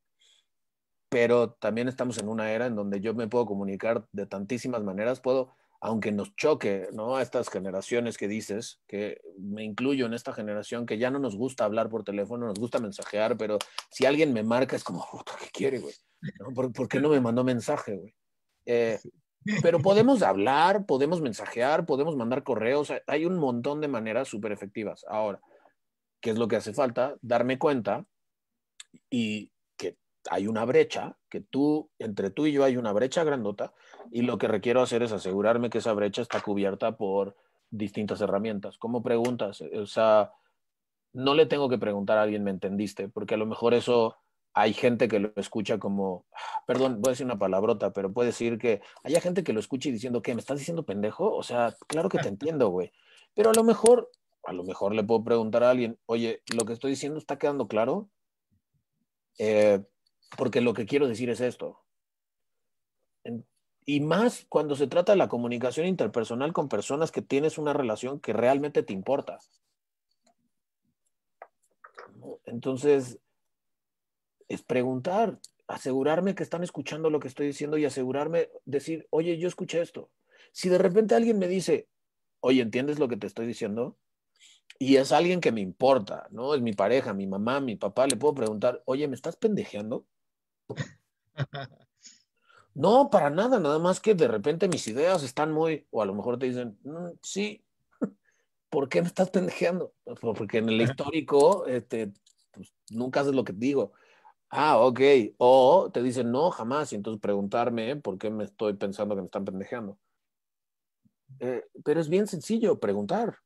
Pero 1.11 1.51
también 1.51 1.88
estamos 1.88 2.18
en 2.18 2.29
una 2.29 2.51
era 2.51 2.66
en 2.66 2.77
donde 2.77 3.01
yo 3.01 3.14
me 3.14 3.29
puedo 3.29 3.44
comunicar 3.44 4.07
de 4.12 4.27
tantísimas 4.27 4.83
maneras, 4.83 5.20
puedo 5.20 5.53
aunque 5.83 6.12
nos 6.12 6.37
choque, 6.37 6.88
¿no? 6.92 7.16
A 7.16 7.23
estas 7.23 7.49
generaciones 7.49 8.18
que 8.18 8.29
dices, 8.29 8.81
que 8.87 9.20
me 9.38 9.64
incluyo 9.64 10.05
en 10.07 10.12
esta 10.12 10.35
generación, 10.35 10.85
que 10.85 10.99
ya 10.99 11.11
no 11.11 11.18
nos 11.18 11.37
gusta 11.37 11.64
hablar 11.64 11.88
por 11.88 12.05
teléfono, 12.05 12.46
nos 12.46 12.59
gusta 12.59 12.79
mensajear, 12.79 13.38
pero 13.38 13.59
si 13.90 14.05
alguien 14.05 14.35
me 14.35 14.42
marca 14.42 14.77
es 14.77 14.85
como, 14.85 15.07
¿qué 15.40 15.49
quiere, 15.51 15.79
güey? 15.79 15.94
¿Por, 16.55 16.87
qué 16.87 17.01
no 17.01 17.09
me 17.09 17.20
mandó 17.20 17.44
mensaje, 17.44 17.96
güey? 17.96 18.14
Eh, 18.66 18.99
pero 19.62 19.81
podemos 19.81 20.23
hablar, 20.23 20.85
podemos 20.85 21.23
mensajear, 21.23 21.87
podemos 21.87 22.14
mandar 22.14 22.42
correos, 22.42 22.92
hay 23.07 23.25
un 23.25 23.38
montón 23.38 23.81
de 23.81 23.88
maneras 23.88 24.29
súper 24.29 24.53
efectivas. 24.53 25.07
Ahora, 25.09 25.40
¿qué 26.20 26.31
es 26.31 26.38
lo 26.38 26.46
que 26.46 26.57
hace 26.57 26.75
falta? 26.75 27.16
Darme 27.23 27.59
cuenta 27.59 28.05
y 29.09 29.51
hay 30.30 30.46
una 30.46 30.64
brecha, 30.64 31.16
que 31.28 31.40
tú, 31.40 31.90
entre 31.98 32.30
tú 32.30 32.46
y 32.46 32.52
yo 32.52 32.64
hay 32.64 32.76
una 32.76 32.92
brecha 32.92 33.24
grandota, 33.24 33.72
y 34.11 34.22
lo 34.22 34.38
que 34.38 34.48
requiero 34.48 34.83
hacer 34.83 35.02
es 35.02 35.12
asegurarme 35.12 35.70
que 35.70 35.78
esa 35.78 35.92
brecha 35.92 36.22
está 36.22 36.40
cubierta 36.40 36.96
por 36.96 37.37
distintas 37.70 38.20
herramientas. 38.20 38.78
¿Cómo 38.78 39.02
preguntas? 39.02 39.62
O 39.62 39.87
sea, 39.87 40.33
no 41.12 41.35
le 41.35 41.46
tengo 41.46 41.68
que 41.68 41.78
preguntar 41.78 42.18
a 42.18 42.22
alguien, 42.22 42.44
¿me 42.44 42.50
entendiste? 42.50 43.09
Porque 43.09 43.35
a 43.35 43.38
lo 43.38 43.46
mejor 43.46 43.74
eso 43.74 44.16
hay 44.52 44.72
gente 44.72 45.09
que 45.09 45.20
lo 45.20 45.33
escucha 45.37 45.78
como, 45.78 46.26
perdón, 46.66 47.00
voy 47.00 47.11
a 47.11 47.12
decir 47.12 47.26
una 47.26 47.38
palabrota, 47.38 47.92
pero 47.92 48.12
puede 48.12 48.28
decir 48.28 48.59
que 48.59 48.83
haya 49.04 49.20
gente 49.20 49.44
que 49.44 49.52
lo 49.52 49.61
escucha 49.61 49.88
y 49.88 49.92
diciendo, 49.92 50.22
¿qué? 50.22 50.35
¿Me 50.35 50.40
estás 50.40 50.59
diciendo 50.59 50.85
pendejo? 50.85 51.33
O 51.33 51.42
sea, 51.42 51.76
claro 51.87 52.09
que 52.09 52.18
te 52.18 52.28
entiendo, 52.28 52.68
güey. 52.68 52.92
Pero 53.35 53.50
a 53.50 53.54
lo 53.54 53.64
mejor, 53.64 54.11
a 54.44 54.52
lo 54.52 54.64
mejor 54.64 54.94
le 54.94 55.04
puedo 55.04 55.22
preguntar 55.22 55.62
a 55.62 55.70
alguien, 55.70 55.98
oye, 56.06 56.42
¿lo 56.54 56.64
que 56.64 56.72
estoy 56.72 56.90
diciendo 56.90 57.18
está 57.18 57.38
quedando 57.38 57.68
claro? 57.68 58.09
Eh, 59.38 59.83
porque 60.37 60.61
lo 60.61 60.75
que 60.75 60.87
quiero 60.87 61.09
decir 61.09 61.31
es 61.31 61.40
esto. 61.40 61.81
Y 63.85 64.01
más 64.01 64.47
cuando 64.49 64.77
se 64.77 64.87
trata 64.87 65.12
de 65.12 65.19
la 65.19 65.29
comunicación 65.29 65.87
interpersonal 65.87 66.53
con 66.53 66.69
personas 66.69 67.11
que 67.11 67.23
tienes 67.23 67.59
una 67.59 67.73
relación 67.73 68.21
que 68.21 68.33
realmente 68.33 68.83
te 68.83 68.93
importa. 68.93 69.38
Entonces, 72.45 73.19
es 74.49 74.62
preguntar, 74.62 75.40
asegurarme 75.69 76.35
que 76.35 76.43
están 76.43 76.62
escuchando 76.62 77.09
lo 77.11 77.21
que 77.21 77.29
estoy 77.29 77.47
diciendo 77.47 77.79
y 77.79 77.85
asegurarme, 77.85 78.49
decir, 78.64 79.07
oye, 79.11 79.38
yo 79.38 79.49
escuché 79.49 79.81
esto. 79.81 80.11
Si 80.53 80.69
de 80.69 80.79
repente 80.79 81.14
alguien 81.14 81.38
me 81.38 81.47
dice, 81.47 81.88
oye, 82.40 82.61
¿entiendes 82.61 82.99
lo 82.99 83.09
que 83.09 83.16
te 83.16 83.27
estoy 83.27 83.47
diciendo? 83.47 83.97
Y 84.79 84.97
es 84.97 85.12
alguien 85.12 85.40
que 85.40 85.53
me 85.53 85.61
importa, 85.61 86.27
¿no? 86.31 86.55
Es 86.55 86.62
mi 86.62 86.73
pareja, 86.73 87.14
mi 87.14 87.27
mamá, 87.27 87.61
mi 87.61 87.77
papá, 87.77 88.07
le 88.07 88.16
puedo 88.16 88.35
preguntar, 88.35 88.83
oye, 88.87 89.07
¿me 89.07 89.14
estás 89.14 89.37
pendejeando? 89.37 90.07
No, 92.74 93.11
para 93.11 93.30
nada, 93.30 93.59
nada 93.59 93.78
más 93.80 94.00
que 94.00 94.14
de 94.14 94.28
repente 94.28 94.68
mis 94.68 94.87
ideas 94.87 95.22
están 95.24 95.52
muy, 95.52 95.87
o 95.90 96.02
a 96.02 96.06
lo 96.06 96.14
mejor 96.14 96.38
te 96.38 96.46
dicen, 96.46 96.78
mm, 96.85 97.18
sí, 97.20 97.64
¿por 98.70 98.88
qué 98.88 99.02
me 99.02 99.09
estás 99.09 99.30
pendejeando? 99.30 99.92
Porque 100.20 100.59
en 100.59 100.68
el 100.68 100.80
histórico 100.80 101.66
este, 101.66 102.12
pues, 102.52 102.72
nunca 102.90 103.20
haces 103.20 103.35
lo 103.35 103.44
que 103.44 103.52
digo. 103.52 103.92
Ah, 104.50 104.78
ok. 104.78 105.00
O 105.38 105.90
te 105.92 106.02
dicen, 106.02 106.30
no, 106.30 106.50
jamás. 106.50 106.92
Y 106.92 106.96
entonces 106.96 107.20
preguntarme 107.20 107.96
por 107.96 108.18
qué 108.18 108.30
me 108.30 108.44
estoy 108.44 108.74
pensando 108.74 109.14
que 109.14 109.22
me 109.22 109.26
están 109.26 109.44
pendejeando. 109.44 109.98
Eh, 111.38 111.64
pero 111.85 112.00
es 112.00 112.09
bien 112.09 112.26
sencillo 112.26 112.78
preguntar. 112.78 113.38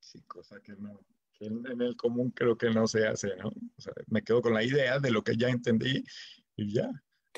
Sí, 0.00 0.22
cosa 0.22 0.60
que 0.60 0.72
no, 0.72 1.00
en, 1.40 1.80
el 1.80 1.96
común 1.96 2.30
creo 2.30 2.56
que 2.56 2.70
no 2.70 2.86
se 2.86 3.06
hace, 3.06 3.34
¿no? 3.36 3.48
O 3.48 3.80
sea, 3.80 3.92
me 4.06 4.22
quedo 4.22 4.42
con 4.42 4.54
la 4.54 4.62
idea 4.62 4.98
de 4.98 5.10
lo 5.10 5.24
que 5.24 5.36
ya 5.36 5.48
entendí 5.48 6.04
y 6.56 6.74
ya. 6.74 6.90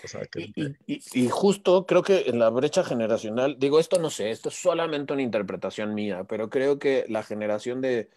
O 0.04 0.08
sea, 0.08 0.24
que... 0.26 0.52
y, 0.86 1.28
justo 1.28 1.86
creo 1.86 2.02
que 2.02 2.22
en 2.26 2.38
la 2.38 2.48
brecha 2.50 2.82
generacional, 2.82 3.56
digo, 3.58 3.78
esto 3.78 4.00
no 4.00 4.10
sé, 4.10 4.30
esto 4.30 4.48
es 4.48 4.60
solamente 4.60 5.12
una 5.12 5.22
interpretación 5.22 5.94
mía, 5.94 6.24
pero 6.24 6.48
creo 6.50 6.78
que 6.78 7.04
la 7.08 7.22
generación 7.22 7.80
de, 7.80 8.10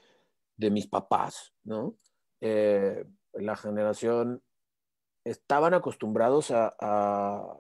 de 0.58 0.72
mis 0.72 0.88
papás, 0.88 1.54
¿no? 1.64 1.98
Eh, 2.42 3.06
la 3.34 3.56
generación 3.58 4.42
estaban 5.26 5.74
acostumbrados 5.74 6.50
a, 6.52 6.76
a, 6.80 7.58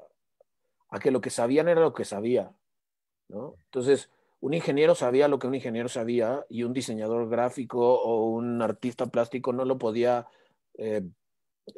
a, 0.89 0.99
que 0.99 1.11
lo 1.11 1.21
que 1.21 1.29
sabían 1.29 1.67
era 1.67 1.81
lo 1.81 1.93
que 1.93 2.05
sabía, 2.05 2.55
¿no? 3.27 3.55
Entonces, 3.65 4.09
un 4.45 4.53
ingeniero 4.53 4.93
sabía 4.93 5.27
lo 5.27 5.39
que 5.39 5.47
un 5.47 5.55
ingeniero 5.55 5.89
sabía 5.89 6.45
y 6.49 6.61
un 6.61 6.71
diseñador 6.71 7.27
gráfico 7.29 7.99
o 7.99 8.29
un 8.29 8.61
artista 8.61 9.07
plástico 9.07 9.53
no 9.53 9.65
lo 9.65 9.79
podía 9.79 10.27
eh, 10.77 11.01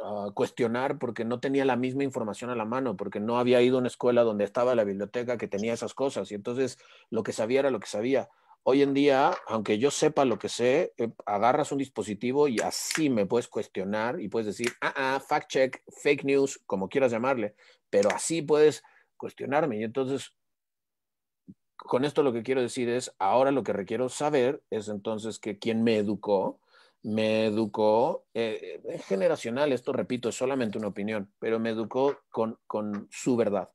ah, 0.04 0.32
cuestionar 0.34 1.00
porque 1.00 1.24
no 1.24 1.40
tenía 1.40 1.64
la 1.64 1.78
misma 1.78 2.04
información 2.04 2.50
a 2.50 2.56
la 2.56 2.66
mano, 2.66 2.98
porque 2.98 3.22
no 3.22 3.40
había 3.40 3.62
ido 3.62 3.78
a 3.78 3.80
una 3.80 3.88
escuela 3.88 4.24
donde 4.24 4.44
estaba 4.44 4.76
la 4.76 4.84
biblioteca 4.84 5.38
que 5.38 5.48
tenía 5.48 5.72
esas 5.72 5.94
cosas 5.94 6.30
y 6.30 6.36
entonces 6.36 6.78
lo 7.10 7.24
que 7.24 7.32
sabía 7.32 7.62
era 7.62 7.72
lo 7.72 7.80
que 7.80 7.88
sabía. 7.88 8.28
Hoy 8.64 8.82
en 8.82 8.94
día, 8.94 9.32
aunque 9.48 9.80
yo 9.80 9.90
sepa 9.90 10.26
lo 10.26 10.38
que 10.38 10.50
sé, 10.50 10.94
eh, 10.98 11.14
agarras 11.26 11.72
un 11.72 11.78
dispositivo 11.78 12.50
y 12.50 12.60
así 12.60 13.10
me 13.10 13.26
puedes 13.26 13.48
cuestionar 13.48 14.20
y 14.20 14.28
puedes 14.28 14.48
decir, 14.48 14.74
ah, 14.82 14.94
ah, 14.98 15.22
fact 15.26 15.50
check, 15.50 15.82
fake 16.04 16.26
news, 16.26 16.60
como 16.66 16.90
quieras 16.90 17.14
llamarle, 17.14 17.56
pero 17.90 18.10
así 18.14 18.42
puedes 18.42 18.84
cuestionarme. 19.16 19.80
Y 19.80 19.84
entonces 19.84 20.34
con 21.78 22.06
esto 22.06 22.24
lo 22.24 22.34
que 22.34 22.44
quiero 22.44 22.62
decir 22.62 22.90
es, 22.90 23.14
ahora 23.20 23.52
lo 23.52 23.64
que 23.64 23.74
requiero 23.74 24.10
saber 24.10 24.62
es 24.70 24.90
entonces 24.90 25.40
que 25.40 25.58
quien 25.58 25.84
me 25.84 25.98
educó, 25.98 26.60
me 27.04 27.46
educó, 27.46 28.26
eh, 28.34 28.82
eh, 28.84 29.00
generacional, 29.00 29.72
esto 29.72 29.94
repito, 29.94 30.30
es 30.30 30.36
solamente 30.36 30.78
una 30.78 30.88
opinión, 30.88 31.32
pero 31.40 31.60
me 31.60 31.70
educó 31.70 32.20
con, 32.30 33.08
su 33.12 33.36
verdad. 33.36 33.70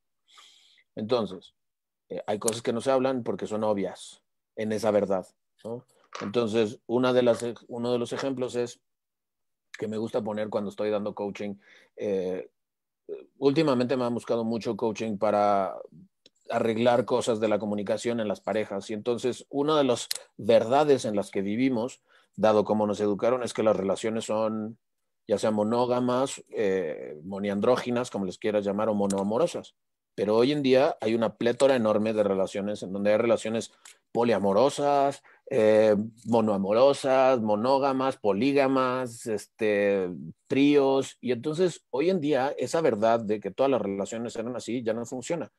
Entonces, 0.95 1.55
eh, 2.09 2.23
hay 2.27 2.39
cosas 2.39 2.61
que 2.61 2.73
no 2.73 2.81
se 2.81 2.91
hablan 2.91 3.23
porque 3.23 3.47
son 3.47 3.65
obvias 3.65 4.23
en 4.57 4.73
esa 4.73 4.91
verdad, 4.91 5.27
Entonces, 6.21 6.81
una 6.87 7.13
de 7.15 7.23
las, 7.23 7.43
uno 7.69 7.93
de 7.93 7.99
los 7.99 8.13
ejemplos 8.13 8.55
es 8.57 8.81
que 9.79 9.89
me 9.89 9.97
gusta 9.97 10.23
poner 10.23 10.49
cuando 10.51 10.71
estoy 10.71 10.91
dando 10.91 11.15
coaching. 11.15 11.55
Eh, 11.97 12.51
últimamente 13.39 13.97
me 13.97 14.05
han 14.05 14.15
buscado 14.15 14.45
mucho 14.45 14.77
coaching 14.77 15.17
para 15.19 15.75
arreglar 16.51 17.05
cosas 17.05 17.41
de 17.41 17.49
la 17.49 17.59
comunicación 17.59 18.21
en 18.21 18.29
las 18.29 18.41
parejas. 18.41 18.91
Y 18.91 18.95
entonces, 18.95 19.47
una 19.49 19.79
de 19.79 19.85
las 19.85 20.09
verdades 20.37 21.05
en 21.05 21.17
las 21.17 21.31
que 21.31 21.43
vivimos, 21.43 22.03
dado 22.37 22.65
como 22.65 22.87
nos 22.87 23.01
educaron, 23.01 23.43
es 23.43 23.53
que 23.53 23.63
las 23.63 23.77
relaciones 23.77 24.25
son 24.25 24.79
ya 25.29 25.39
sean 25.39 25.55
monógamas, 25.55 26.43
eh, 26.51 27.19
moniandróginas, 27.25 28.11
como 28.11 28.27
les 28.27 28.39
quieras 28.39 28.65
llamar, 28.65 28.89
o 28.89 28.95
monoamorosas. 28.95 29.75
Pero 30.15 30.37
hoy 30.37 30.53
en 30.53 30.63
día 30.63 30.97
hay 31.01 31.15
una 31.15 31.37
plétora 31.37 31.77
enorme 31.77 32.13
de 32.13 32.23
relaciones 32.23 32.83
en 32.83 32.93
donde 32.93 33.13
hay 33.13 33.17
relaciones 33.17 33.73
poliamorosas, 34.13 35.23
eh, 35.49 35.97
monoamorosas, 36.27 37.41
monógamas, 37.41 38.19
polígamas, 38.19 39.27
este, 39.27 40.11
tríos. 40.49 41.17
Y 41.21 41.33
entonces 41.33 41.87
hoy 41.91 42.11
en 42.11 42.21
día 42.21 42.55
esa 42.59 42.83
verdad 42.83 43.21
de 43.21 43.41
que 43.41 43.51
todas 43.51 43.71
las 43.71 43.81
relaciones 43.81 44.37
eran 44.37 44.55
así 44.55 44.83
ya 44.83 44.93
no 44.93 45.07
funciona. 45.07 45.51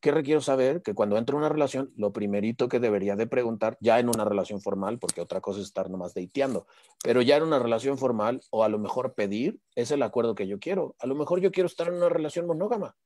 ¿Qué 0.00 0.10
requiero 0.10 0.40
saber? 0.40 0.82
Que 0.82 0.94
cuando 0.94 1.16
entro 1.16 1.36
en 1.36 1.40
una 1.40 1.48
relación, 1.48 1.92
lo 1.96 2.12
primerito 2.12 2.68
que 2.68 2.80
debería 2.80 3.16
de 3.16 3.26
preguntar, 3.26 3.78
ya 3.80 3.98
en 3.98 4.08
una 4.08 4.24
relación 4.24 4.60
formal, 4.60 4.98
porque 4.98 5.20
otra 5.20 5.40
cosa 5.40 5.60
es 5.60 5.66
estar 5.66 5.90
nomás 5.90 6.14
dateando, 6.14 6.66
pero 7.02 7.22
ya 7.22 7.36
en 7.36 7.44
una 7.44 7.58
relación 7.58 7.98
formal, 7.98 8.40
o 8.50 8.62
a 8.62 8.68
lo 8.68 8.78
mejor 8.78 9.14
pedir, 9.14 9.58
es 9.74 9.90
el 9.90 10.02
acuerdo 10.02 10.34
que 10.34 10.46
yo 10.46 10.58
quiero. 10.58 10.94
A 10.98 11.06
lo 11.06 11.14
mejor 11.14 11.40
yo 11.40 11.50
quiero 11.50 11.66
estar 11.66 11.88
en 11.88 11.94
una 11.94 12.08
relación 12.08 12.46
monógama. 12.46 12.96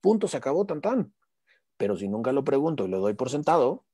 Punto, 0.00 0.26
se 0.26 0.36
acabó 0.36 0.64
tan 0.64 0.80
tan. 0.80 1.14
Pero 1.76 1.96
si 1.96 2.08
nunca 2.08 2.32
lo 2.32 2.44
pregunto 2.44 2.84
y 2.86 2.88
lo 2.88 2.98
doy 2.98 3.14
por 3.14 3.30
sentado, 3.30 3.84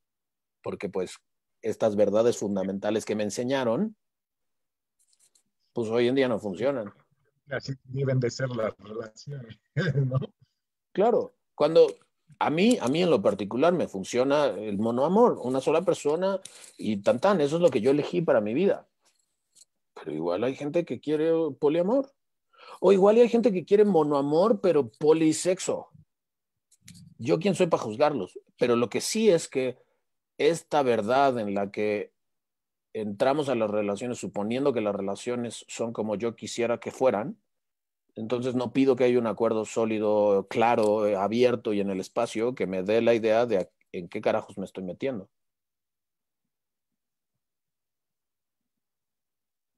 porque 0.62 0.88
pues 0.88 1.18
estas 1.60 1.96
verdades 1.96 2.38
fundamentales 2.38 3.04
que 3.04 3.16
me 3.16 3.24
enseñaron, 3.24 3.96
pues 5.72 5.88
hoy 5.90 6.08
en 6.08 6.14
día 6.14 6.28
no 6.28 6.38
funcionan. 6.38 6.92
Así 7.50 7.74
deben 7.84 8.20
de 8.20 8.30
ser 8.30 8.48
las 8.50 8.74
relaciones, 8.78 9.58
¿no? 10.06 10.18
Claro, 10.92 11.34
cuando 11.54 11.88
a 12.38 12.50
mí, 12.50 12.78
a 12.80 12.88
mí 12.88 13.02
en 13.02 13.10
lo 13.10 13.22
particular 13.22 13.72
me 13.72 13.88
funciona 13.88 14.46
el 14.46 14.78
monoamor, 14.78 15.38
una 15.42 15.60
sola 15.60 15.82
persona 15.82 16.40
y 16.76 16.98
tan 16.98 17.20
tan, 17.20 17.40
eso 17.40 17.56
es 17.56 17.62
lo 17.62 17.70
que 17.70 17.80
yo 17.80 17.90
elegí 17.90 18.20
para 18.20 18.40
mi 18.40 18.54
vida. 18.54 18.86
Pero 19.94 20.12
igual 20.12 20.44
hay 20.44 20.54
gente 20.54 20.84
que 20.84 21.00
quiere 21.00 21.32
poliamor. 21.58 22.12
O 22.80 22.92
igual 22.92 23.16
hay 23.16 23.28
gente 23.28 23.52
que 23.52 23.64
quiere 23.64 23.84
monoamor, 23.84 24.60
pero 24.60 24.90
polisexo. 24.90 25.88
Yo 27.18 27.38
quién 27.38 27.54
soy 27.54 27.68
para 27.68 27.82
juzgarlos, 27.82 28.38
pero 28.58 28.76
lo 28.76 28.88
que 28.88 29.00
sí 29.00 29.30
es 29.30 29.48
que 29.48 29.78
esta 30.36 30.82
verdad 30.82 31.38
en 31.38 31.54
la 31.54 31.70
que 31.70 32.12
entramos 32.92 33.48
a 33.48 33.54
las 33.54 33.70
relaciones 33.70 34.18
suponiendo 34.18 34.72
que 34.72 34.80
las 34.80 34.94
relaciones 34.94 35.64
son 35.68 35.92
como 35.92 36.16
yo 36.16 36.34
quisiera 36.34 36.78
que 36.78 36.90
fueran, 36.90 37.38
entonces 38.16 38.54
no 38.54 38.72
pido 38.72 38.96
que 38.96 39.04
haya 39.04 39.18
un 39.18 39.26
acuerdo 39.26 39.64
sólido, 39.64 40.46
claro, 40.48 41.06
eh, 41.06 41.16
abierto 41.16 41.72
y 41.72 41.80
en 41.80 41.90
el 41.90 42.00
espacio 42.00 42.54
que 42.54 42.66
me 42.66 42.82
dé 42.82 43.00
la 43.02 43.14
idea 43.14 43.46
de 43.46 43.68
en 43.92 44.08
qué 44.08 44.20
carajos 44.20 44.58
me 44.58 44.64
estoy 44.64 44.84
metiendo. 44.84 45.28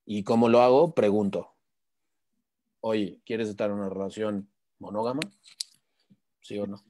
¿Y 0.04 0.22
cómo 0.22 0.48
lo 0.48 0.60
hago? 0.60 0.94
Pregunto. 0.94 1.54
Oye, 2.80 3.20
¿quieres 3.24 3.48
estar 3.48 3.70
en 3.70 3.76
una 3.76 3.88
relación 3.88 4.48
monógama? 4.78 5.20
¿Sí 6.40 6.58
o 6.58 6.66
no? 6.66 6.84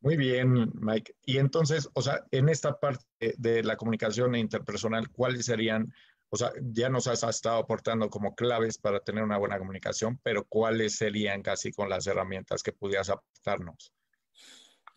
Muy 0.00 0.16
bien, 0.16 0.70
Mike. 0.74 1.14
Y 1.24 1.38
entonces, 1.38 1.88
o 1.94 2.02
sea, 2.02 2.26
en 2.32 2.48
esta 2.48 2.78
parte 2.78 3.04
de 3.38 3.62
la 3.62 3.76
comunicación 3.76 4.34
interpersonal, 4.34 5.08
¿cuáles 5.08 5.46
serían 5.46 5.94
o 6.34 6.36
sea, 6.38 6.50
ya 6.72 6.88
nos 6.88 7.08
has 7.08 7.22
estado 7.24 7.58
aportando 7.58 8.08
como 8.08 8.34
claves 8.34 8.78
para 8.78 9.00
tener 9.00 9.22
una 9.22 9.36
buena 9.36 9.58
comunicación, 9.58 10.18
pero 10.22 10.46
¿cuáles 10.48 10.96
serían 10.96 11.42
casi 11.42 11.72
con 11.72 11.90
las 11.90 12.06
herramientas 12.06 12.62
que 12.62 12.72
pudieras 12.72 13.10
aportarnos? 13.10 13.92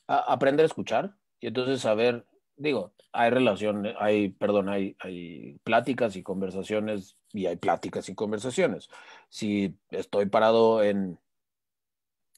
aprender 0.07 0.63
a 0.63 0.67
escuchar 0.67 1.15
y 1.39 1.47
entonces 1.47 1.81
saber, 1.81 2.25
digo, 2.55 2.93
hay 3.11 3.31
relación, 3.31 3.91
hay, 3.97 4.29
perdón, 4.29 4.69
hay, 4.69 4.95
hay 4.99 5.59
pláticas 5.63 6.15
y 6.15 6.21
conversaciones 6.21 7.17
y 7.33 7.47
hay 7.47 7.57
pláticas 7.57 8.07
y 8.07 8.15
conversaciones. 8.15 8.87
Si 9.27 9.75
estoy 9.89 10.27
parado 10.27 10.83
en 10.83 11.19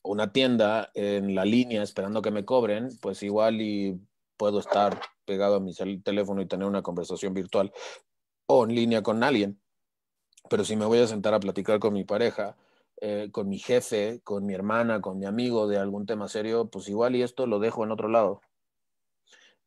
una 0.01 0.31
tienda, 0.31 0.89
en 0.95 1.35
la 1.35 1.43
línea, 1.43 1.83
esperando 1.83 2.21
que 2.21 2.31
me 2.31 2.45
cobren, 2.45 2.89
pues 3.01 3.21
igual 3.21 3.61
y 3.61 3.99
puedo 4.37 4.59
estar 4.59 4.99
pegado 5.25 5.57
a 5.57 5.59
mi 5.59 5.73
teléfono 6.01 6.41
y 6.41 6.47
tener 6.47 6.67
una 6.67 6.81
conversación 6.81 7.33
virtual 7.33 7.71
o 8.47 8.65
en 8.65 8.73
línea 8.73 9.03
con 9.03 9.23
alguien. 9.23 9.59
Pero 10.49 10.63
si 10.65 10.75
me 10.75 10.85
voy 10.85 10.99
a 10.99 11.07
sentar 11.07 11.33
a 11.33 11.39
platicar 11.39 11.79
con 11.79 11.93
mi 11.93 12.03
pareja, 12.03 12.57
eh, 12.99 13.29
con 13.31 13.47
mi 13.47 13.59
jefe, 13.59 14.21
con 14.23 14.45
mi 14.45 14.53
hermana, 14.53 15.01
con 15.01 15.19
mi 15.19 15.25
amigo 15.25 15.67
de 15.67 15.77
algún 15.77 16.05
tema 16.05 16.27
serio, 16.27 16.69
pues 16.69 16.89
igual 16.89 17.15
y 17.15 17.21
esto 17.21 17.45
lo 17.45 17.59
dejo 17.59 17.83
en 17.83 17.91
otro 17.91 18.07
lado. 18.07 18.41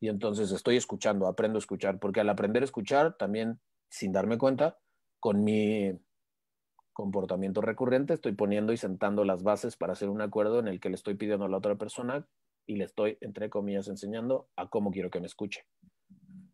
Y 0.00 0.08
entonces 0.08 0.50
estoy 0.50 0.76
escuchando, 0.76 1.26
aprendo 1.26 1.58
a 1.58 1.60
escuchar, 1.60 1.98
porque 2.00 2.20
al 2.20 2.28
aprender 2.30 2.62
a 2.62 2.64
escuchar, 2.64 3.16
también 3.16 3.60
sin 3.90 4.12
darme 4.12 4.38
cuenta, 4.38 4.78
con 5.20 5.44
mi 5.44 5.92
comportamiento 6.94 7.60
recurrente, 7.60 8.14
estoy 8.14 8.32
poniendo 8.32 8.72
y 8.72 8.78
sentando 8.78 9.24
las 9.24 9.42
bases 9.42 9.76
para 9.76 9.92
hacer 9.92 10.08
un 10.08 10.22
acuerdo 10.22 10.58
en 10.58 10.68
el 10.68 10.80
que 10.80 10.88
le 10.88 10.94
estoy 10.94 11.14
pidiendo 11.14 11.44
a 11.44 11.48
la 11.48 11.58
otra 11.58 11.76
persona 11.76 12.26
y 12.66 12.76
le 12.76 12.84
estoy, 12.84 13.18
entre 13.20 13.50
comillas, 13.50 13.88
enseñando 13.88 14.48
a 14.56 14.68
cómo 14.68 14.90
quiero 14.90 15.10
que 15.10 15.20
me 15.20 15.26
escuche. 15.26 15.66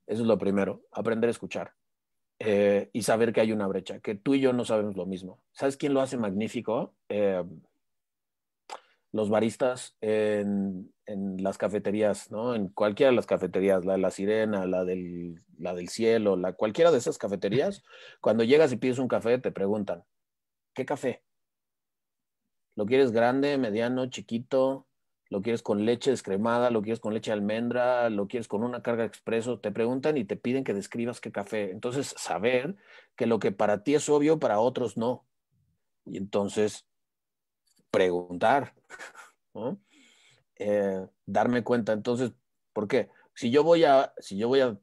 Eso 0.07 0.23
es 0.23 0.29
lo 0.29 0.39
primero, 0.39 0.83
aprender 0.93 1.29
a 1.29 1.33
escuchar. 1.33 1.73
Eh, 2.38 2.90
y 2.92 3.03
saber 3.03 3.33
que 3.33 3.40
hay 3.40 3.53
una 3.53 3.66
brecha, 3.66 4.01
que 4.01 4.14
tú 4.14 4.35
y 4.35 4.40
yo 4.40 4.53
no 4.53 4.64
sabemos 4.64 4.96
lo 4.96 5.07
mismo. 5.07 5.40
¿Sabes 5.53 5.77
quién 5.77 5.94
lo 5.94 6.03
hace 6.03 6.18
magnífico? 6.18 6.94
Eh, 7.09 7.42
los 9.12 9.31
baristas 9.31 9.96
en, 10.03 10.92
las 11.07 11.57
cafeterías, 11.57 12.31
¿no? 12.31 12.55
En 12.55 12.68
cualquiera 12.68 13.11
de 13.11 13.16
las 13.16 13.27
cafeterías, 13.27 13.85
la 13.85 13.94
de 13.94 14.01
la 14.01 14.11
Sirena, 14.11 14.66
la 14.66 14.85
del, 14.85 15.42
la 15.59 15.72
del 15.72 15.88
Cielo, 15.88 16.37
la, 16.37 16.53
cualquiera 16.53 16.90
de 16.90 16.99
esas 16.99 17.16
cafeterías, 17.16 17.83
cuando 18.20 18.44
llegas 18.44 18.72
y 18.72 18.77
pides 18.77 18.99
un 18.99 19.09
café, 19.09 19.38
te 19.38 19.53
preguntan, 19.53 20.05
¿qué 20.75 20.85
café? 20.85 21.22
¿Lo 22.75 22.85
quieres 22.85 23.12
grande, 23.12 23.57
mediano, 23.57 24.07
chiquito? 24.11 24.87
Lo 25.29 25.43
quieres 25.43 25.62
con 25.62 25.85
leche 25.85 26.11
descremada, 26.11 26.71
lo 26.71 26.83
quieres 26.83 27.01
con 27.01 27.12
leche 27.12 27.31
de 27.31 27.35
almendra, 27.35 28.11
lo 28.11 28.29
quieres 28.29 28.47
con 28.47 28.62
una 28.62 28.83
carga 28.83 29.05
expreso, 29.05 29.59
te 29.59 29.73
preguntan 29.73 30.17
y 30.17 30.25
te 30.25 30.37
piden 30.37 30.65
que 30.65 30.75
describas 30.75 31.21
qué 31.21 31.33
café. 31.33 31.71
Entonces, 31.71 32.15
saber 32.17 32.77
que 33.17 33.27
lo 33.27 33.39
que 33.39 33.53
para 33.53 33.83
ti 33.83 33.95
es 33.95 34.09
obvio, 34.09 34.39
para 34.39 34.61
otros 34.61 34.97
no. 34.97 35.27
Y 36.05 36.17
entonces, 36.19 36.87
preguntar, 37.91 38.75
eh, 40.59 41.07
darme 41.25 41.65
cuenta. 41.65 41.93
Entonces, 41.93 42.33
¿por 42.73 42.87
qué? 42.87 43.11
Si 43.35 43.51
yo 43.51 43.65
voy 43.65 43.85
a, 43.85 44.12
si 44.19 44.39
yo 44.39 44.47
voy 44.47 44.61
a, 44.61 44.79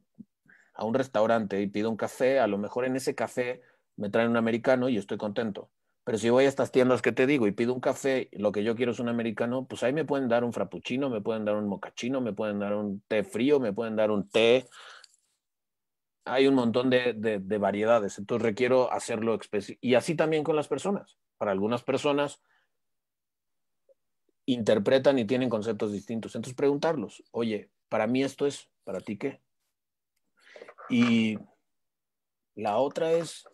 a 0.74 0.84
un 0.84 0.94
restaurante 0.94 1.60
y 1.62 1.68
pido 1.68 1.88
un 1.88 1.96
café, 1.96 2.38
a 2.38 2.46
lo 2.46 2.58
mejor 2.58 2.84
en 2.84 2.96
ese 2.96 3.14
café 3.14 3.62
me 3.96 4.10
traen 4.10 4.28
un 4.30 4.36
americano 4.36 4.90
y 4.90 4.98
estoy 4.98 5.16
contento. 5.16 5.70
Pero 6.04 6.18
si 6.18 6.28
voy 6.28 6.44
a 6.44 6.48
estas 6.48 6.70
tiendas 6.70 7.00
que 7.00 7.12
te 7.12 7.26
digo 7.26 7.46
y 7.46 7.52
pido 7.52 7.72
un 7.72 7.80
café, 7.80 8.28
lo 8.32 8.52
que 8.52 8.62
yo 8.62 8.76
quiero 8.76 8.92
es 8.92 9.00
un 9.00 9.08
americano, 9.08 9.66
pues 9.66 9.82
ahí 9.82 9.94
me 9.94 10.04
pueden 10.04 10.28
dar 10.28 10.44
un 10.44 10.52
frappuccino, 10.52 11.08
me 11.08 11.22
pueden 11.22 11.46
dar 11.46 11.56
un 11.56 11.66
mocachino, 11.66 12.20
me 12.20 12.34
pueden 12.34 12.58
dar 12.58 12.74
un 12.74 13.00
té 13.08 13.24
frío, 13.24 13.58
me 13.58 13.72
pueden 13.72 13.96
dar 13.96 14.10
un 14.10 14.28
té. 14.28 14.68
Hay 16.26 16.46
un 16.46 16.54
montón 16.54 16.90
de, 16.90 17.14
de, 17.14 17.58
variedades, 17.58 18.18
entonces 18.18 18.44
requiero 18.44 18.92
hacerlo 18.92 19.38
Y 19.80 19.94
así 19.94 20.14
también 20.14 20.44
con 20.44 20.56
las 20.56 20.68
personas. 20.68 21.18
Para 21.38 21.52
algunas 21.52 21.82
personas 21.82 22.40
interpretan 24.46 25.18
y 25.18 25.24
tienen 25.24 25.48
conceptos 25.48 25.90
distintos. 25.90 26.34
Entonces 26.34 26.54
preguntarlos, 26.54 27.22
oye, 27.30 27.70
para 27.88 28.06
mí 28.06 28.22
esto 28.22 28.46
es, 28.46 28.70
¿para 28.84 29.00
ti 29.00 29.16
qué? 29.16 29.40
Y 30.90 31.38
la 32.54 32.76
otra 32.76 33.12
es 33.12 33.46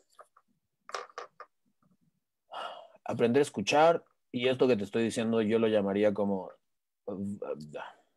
aprender 3.04 3.40
a 3.40 3.42
escuchar 3.42 4.04
y 4.32 4.48
esto 4.48 4.68
que 4.68 4.76
te 4.76 4.84
estoy 4.84 5.02
diciendo 5.02 5.42
yo 5.42 5.58
lo 5.58 5.68
llamaría 5.68 6.14
como 6.14 6.50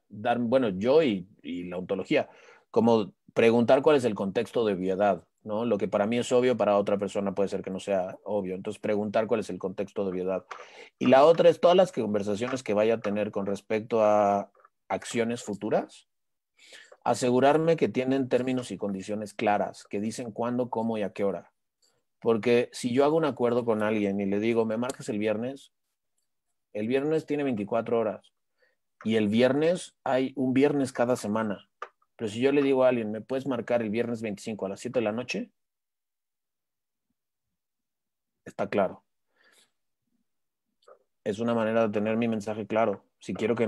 dar, 0.09 0.39
bueno, 0.39 0.69
yo 0.69 1.01
y, 1.01 1.27
la 1.43 1.77
ontología, 1.77 2.29
como 2.71 3.13
preguntar 3.33 3.81
cuál 3.81 3.95
es 3.95 4.05
el 4.05 4.15
contexto 4.15 4.65
de 4.65 4.73
obviedad, 4.73 5.23
¿no? 5.43 5.65
Lo 5.65 5.77
que 5.77 5.87
para 5.87 6.05
mí 6.05 6.17
es 6.19 6.31
obvio, 6.31 6.55
para 6.55 6.77
otra 6.77 6.97
persona 6.97 7.33
puede 7.33 7.49
ser 7.49 7.63
que 7.63 7.71
no 7.71 7.79
sea 7.79 8.17
obvio. 8.23 8.55
Entonces, 8.55 8.79
preguntar 8.79 9.27
cuál 9.27 9.39
es 9.39 9.49
el 9.49 9.57
contexto 9.57 10.03
de 10.03 10.11
obviedad. 10.11 10.45
Y 10.99 11.07
la 11.07 11.25
otra 11.25 11.49
es 11.49 11.59
todas 11.59 11.75
las 11.75 11.91
conversaciones 11.91 12.63
que 12.63 12.73
vaya 12.73 12.95
a 12.95 12.99
tener 12.99 13.31
con 13.31 13.45
respecto 13.45 14.03
a 14.03 14.51
acciones 14.87 15.43
futuras, 15.43 16.07
asegurarme 17.03 17.75
que 17.75 17.89
tienen 17.89 18.29
términos 18.29 18.71
y 18.71 18.77
condiciones 18.77 19.33
claras, 19.33 19.85
que 19.89 19.99
dicen 19.99 20.31
cuándo, 20.31 20.69
cómo 20.69 20.97
y 20.97 21.01
a 21.01 21.11
qué 21.11 21.23
hora. 21.23 21.52
Porque 22.23 22.69
si 22.71 22.93
yo 22.93 23.03
hago 23.03 23.17
un 23.17 23.25
acuerdo 23.25 23.65
con 23.65 23.83
alguien 23.83 24.21
y 24.21 24.25
le 24.25 24.39
digo, 24.39 24.65
me 24.65 24.77
marcas 24.77 25.09
el 25.09 25.19
viernes, 25.19 25.73
el 26.71 26.87
viernes 26.87 27.25
tiene 27.25 27.43
24 27.43 27.99
horas 27.99 28.33
y 29.03 29.17
el 29.17 29.27
viernes 29.27 29.97
hay 30.05 30.31
un 30.37 30.53
viernes 30.53 30.93
cada 30.93 31.17
semana. 31.17 31.69
Pero 32.15 32.31
si 32.31 32.39
yo 32.39 32.53
le 32.53 32.63
digo 32.63 32.85
a 32.85 32.87
alguien, 32.87 33.11
¿me 33.11 33.19
puedes 33.19 33.45
marcar 33.45 33.81
el 33.81 33.89
viernes 33.89 34.21
25 34.21 34.65
a 34.65 34.69
las 34.69 34.79
7 34.79 34.99
de 34.99 35.03
la 35.03 35.11
noche? 35.11 35.51
Está 38.45 38.69
claro. 38.69 39.03
Es 41.25 41.39
una 41.39 41.53
manera 41.53 41.87
de 41.87 41.93
tener 41.93 42.15
mi 42.15 42.29
mensaje 42.29 42.65
claro. 42.65 43.03
Si 43.19 43.33
quiero 43.33 43.53
que 43.55 43.67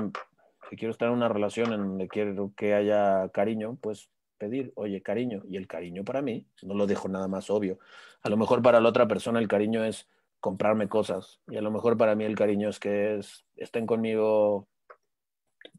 si 0.70 0.78
quiero 0.78 0.94
estar 0.94 1.10
en 1.10 1.16
una 1.16 1.28
relación 1.28 1.74
en 1.74 1.82
donde 1.82 2.08
quiero 2.08 2.54
que 2.56 2.74
haya 2.74 3.28
cariño, 3.34 3.78
pues 3.82 4.10
pedir, 4.38 4.72
oye, 4.76 5.02
cariño. 5.02 5.44
Y 5.48 5.58
el 5.58 5.68
cariño 5.68 6.04
para 6.04 6.22
mí, 6.22 6.48
no 6.64 6.74
lo 6.74 6.88
dejo 6.88 7.08
nada 7.08 7.28
más 7.28 7.50
obvio. 7.50 7.80
A 8.22 8.30
lo 8.30 8.38
mejor 8.38 8.62
para 8.62 8.80
la 8.80 8.90
otra 8.90 9.08
persona 9.08 9.40
el 9.40 9.48
cariño 9.48 9.84
es 9.84 10.08
comprarme 10.40 10.88
cosas. 10.88 11.40
Y 11.48 11.58
a 11.58 11.62
lo 11.62 11.72
mejor 11.72 11.98
para 11.98 12.16
mí 12.16 12.24
el 12.24 12.36
cariño 12.36 12.70
es 12.70 12.80
que 12.80 13.20
estén 13.56 13.86
conmigo 13.86 14.68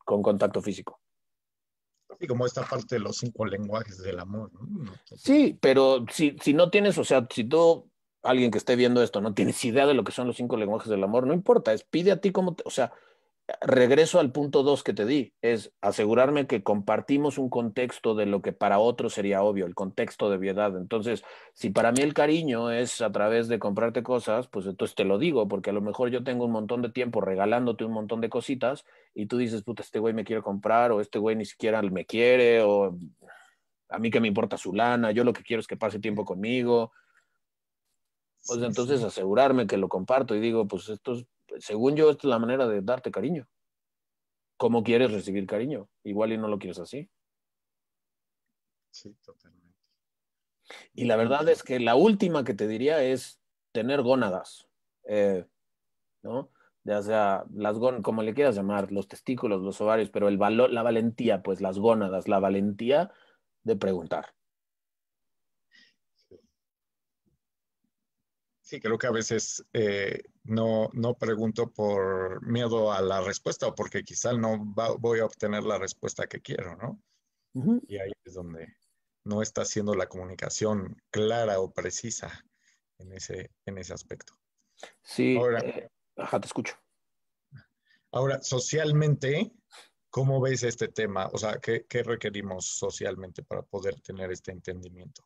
con 0.04 0.22
contacto 0.22 0.60
físico. 0.60 1.00
Y 2.18 2.26
como 2.26 2.46
esta 2.46 2.64
parte 2.64 2.96
de 2.96 3.00
los 3.00 3.18
cinco 3.18 3.44
lenguajes 3.44 3.98
del 3.98 4.18
amor. 4.18 4.50
Sí, 5.16 5.58
pero 5.60 6.04
si, 6.10 6.36
si 6.40 6.54
no 6.54 6.70
tienes, 6.70 6.96
o 6.98 7.04
sea, 7.04 7.26
si 7.30 7.44
tú, 7.44 7.90
alguien 8.22 8.50
que 8.50 8.58
esté 8.58 8.74
viendo 8.76 9.02
esto, 9.02 9.20
no 9.20 9.34
tienes 9.34 9.62
idea 9.64 9.86
de 9.86 9.94
lo 9.94 10.04
que 10.04 10.12
son 10.12 10.26
los 10.26 10.36
cinco 10.36 10.56
lenguajes 10.56 10.88
del 10.88 11.04
amor, 11.04 11.26
no 11.26 11.34
importa, 11.34 11.72
es 11.72 11.84
pide 11.84 12.12
a 12.12 12.20
ti 12.20 12.32
como, 12.32 12.56
o 12.64 12.70
sea, 12.70 12.92
regreso 13.60 14.18
al 14.18 14.32
punto 14.32 14.64
dos 14.64 14.82
que 14.82 14.92
te 14.92 15.06
di, 15.06 15.32
es 15.40 15.72
asegurarme 15.80 16.46
que 16.48 16.64
compartimos 16.64 17.38
un 17.38 17.48
contexto 17.48 18.14
de 18.16 18.26
lo 18.26 18.42
que 18.42 18.52
para 18.52 18.80
otros 18.80 19.14
sería 19.14 19.42
obvio, 19.42 19.66
el 19.66 19.74
contexto 19.74 20.30
de 20.30 20.38
viedad. 20.38 20.76
Entonces, 20.76 21.24
si 21.54 21.70
para 21.70 21.92
mí 21.92 22.00
el 22.00 22.12
cariño 22.12 22.72
es 22.72 23.00
a 23.00 23.12
través 23.12 23.46
de 23.46 23.60
comprarte 23.60 24.02
cosas, 24.02 24.48
pues 24.48 24.66
entonces 24.66 24.96
te 24.96 25.04
lo 25.04 25.18
digo, 25.18 25.46
porque 25.46 25.70
a 25.70 25.72
lo 25.72 25.80
mejor 25.80 26.10
yo 26.10 26.24
tengo 26.24 26.44
un 26.44 26.52
montón 26.52 26.82
de 26.82 26.90
tiempo 26.90 27.20
regalándote 27.20 27.84
un 27.84 27.92
montón 27.92 28.20
de 28.20 28.28
cositas 28.28 28.84
y 29.14 29.26
tú 29.26 29.38
dices, 29.38 29.62
puta, 29.62 29.82
este 29.82 30.00
güey 30.00 30.12
me 30.12 30.24
quiere 30.24 30.42
comprar 30.42 30.90
o 30.90 31.00
este 31.00 31.18
güey 31.20 31.36
ni 31.36 31.44
siquiera 31.44 31.80
me 31.82 32.04
quiere 32.04 32.62
o 32.62 32.98
a 33.88 33.98
mí 33.98 34.10
que 34.10 34.20
me 34.20 34.28
importa 34.28 34.58
su 34.58 34.74
lana, 34.74 35.12
yo 35.12 35.22
lo 35.22 35.32
que 35.32 35.44
quiero 35.44 35.60
es 35.60 35.68
que 35.68 35.76
pase 35.76 36.00
tiempo 36.00 36.24
conmigo. 36.24 36.92
Pues 38.44 38.62
entonces 38.62 39.02
asegurarme 39.02 39.66
que 39.66 39.76
lo 39.76 39.88
comparto 39.88 40.34
y 40.34 40.40
digo, 40.40 40.66
pues 40.66 40.88
esto 40.88 41.14
es 41.14 41.26
según 41.58 41.96
yo, 41.96 42.10
esta 42.10 42.26
es 42.26 42.30
la 42.30 42.38
manera 42.38 42.66
de 42.66 42.80
darte 42.82 43.10
cariño. 43.10 43.48
¿Cómo 44.56 44.82
quieres 44.82 45.12
recibir 45.12 45.46
cariño? 45.46 45.88
Igual 46.02 46.32
y 46.32 46.38
no 46.38 46.48
lo 46.48 46.58
quieres 46.58 46.78
así. 46.78 47.10
Sí, 48.90 49.14
totalmente. 49.24 49.76
Y 50.94 51.04
la 51.04 51.16
verdad 51.16 51.48
es 51.48 51.62
que 51.62 51.78
la 51.78 51.94
última 51.94 52.44
que 52.44 52.54
te 52.54 52.66
diría 52.66 53.02
es 53.02 53.40
tener 53.72 54.02
gónadas, 54.02 54.68
eh, 55.04 55.46
¿no? 56.22 56.50
Ya 56.84 57.02
sea 57.02 57.44
las 57.52 57.78
gónadas, 57.78 58.04
como 58.04 58.22
le 58.22 58.32
quieras 58.32 58.56
llamar, 58.56 58.92
los 58.92 59.08
testículos, 59.08 59.60
los 59.60 59.80
ovarios, 59.80 60.10
pero 60.10 60.28
el 60.28 60.38
valor, 60.38 60.70
la 60.70 60.82
valentía, 60.82 61.42
pues 61.42 61.60
las 61.60 61.78
gónadas, 61.78 62.28
la 62.28 62.38
valentía 62.38 63.12
de 63.64 63.76
preguntar. 63.76 64.35
Sí, 68.66 68.80
creo 68.80 68.98
que 68.98 69.06
a 69.06 69.12
veces 69.12 69.64
eh, 69.74 70.24
no, 70.42 70.90
no 70.92 71.14
pregunto 71.14 71.70
por 71.70 72.44
miedo 72.44 72.90
a 72.90 73.00
la 73.00 73.20
respuesta 73.20 73.68
o 73.68 73.76
porque 73.76 74.02
quizá 74.02 74.32
no 74.32 74.58
voy 74.98 75.20
a 75.20 75.24
obtener 75.24 75.62
la 75.62 75.78
respuesta 75.78 76.26
que 76.26 76.40
quiero, 76.40 76.74
¿no? 76.74 77.00
Y 77.86 77.98
ahí 77.98 78.10
es 78.24 78.34
donde 78.34 78.76
no 79.22 79.40
está 79.40 79.62
haciendo 79.62 79.94
la 79.94 80.08
comunicación 80.08 81.00
clara 81.10 81.60
o 81.60 81.72
precisa 81.72 82.44
en 82.98 83.12
ese, 83.12 83.52
en 83.66 83.78
ese 83.78 83.94
aspecto. 83.94 84.32
Sí, 85.00 85.36
ahora, 85.36 85.60
eh, 85.60 85.88
ajá, 86.16 86.40
te 86.40 86.48
escucho. 86.48 86.74
Ahora, 88.10 88.42
socialmente, 88.42 89.52
¿cómo 90.10 90.40
ves 90.40 90.64
este 90.64 90.88
tema? 90.88 91.28
O 91.32 91.38
sea, 91.38 91.60
¿qué, 91.60 91.86
qué 91.88 92.02
requerimos 92.02 92.66
socialmente 92.66 93.44
para 93.44 93.62
poder 93.62 94.00
tener 94.00 94.32
este 94.32 94.50
entendimiento? 94.50 95.24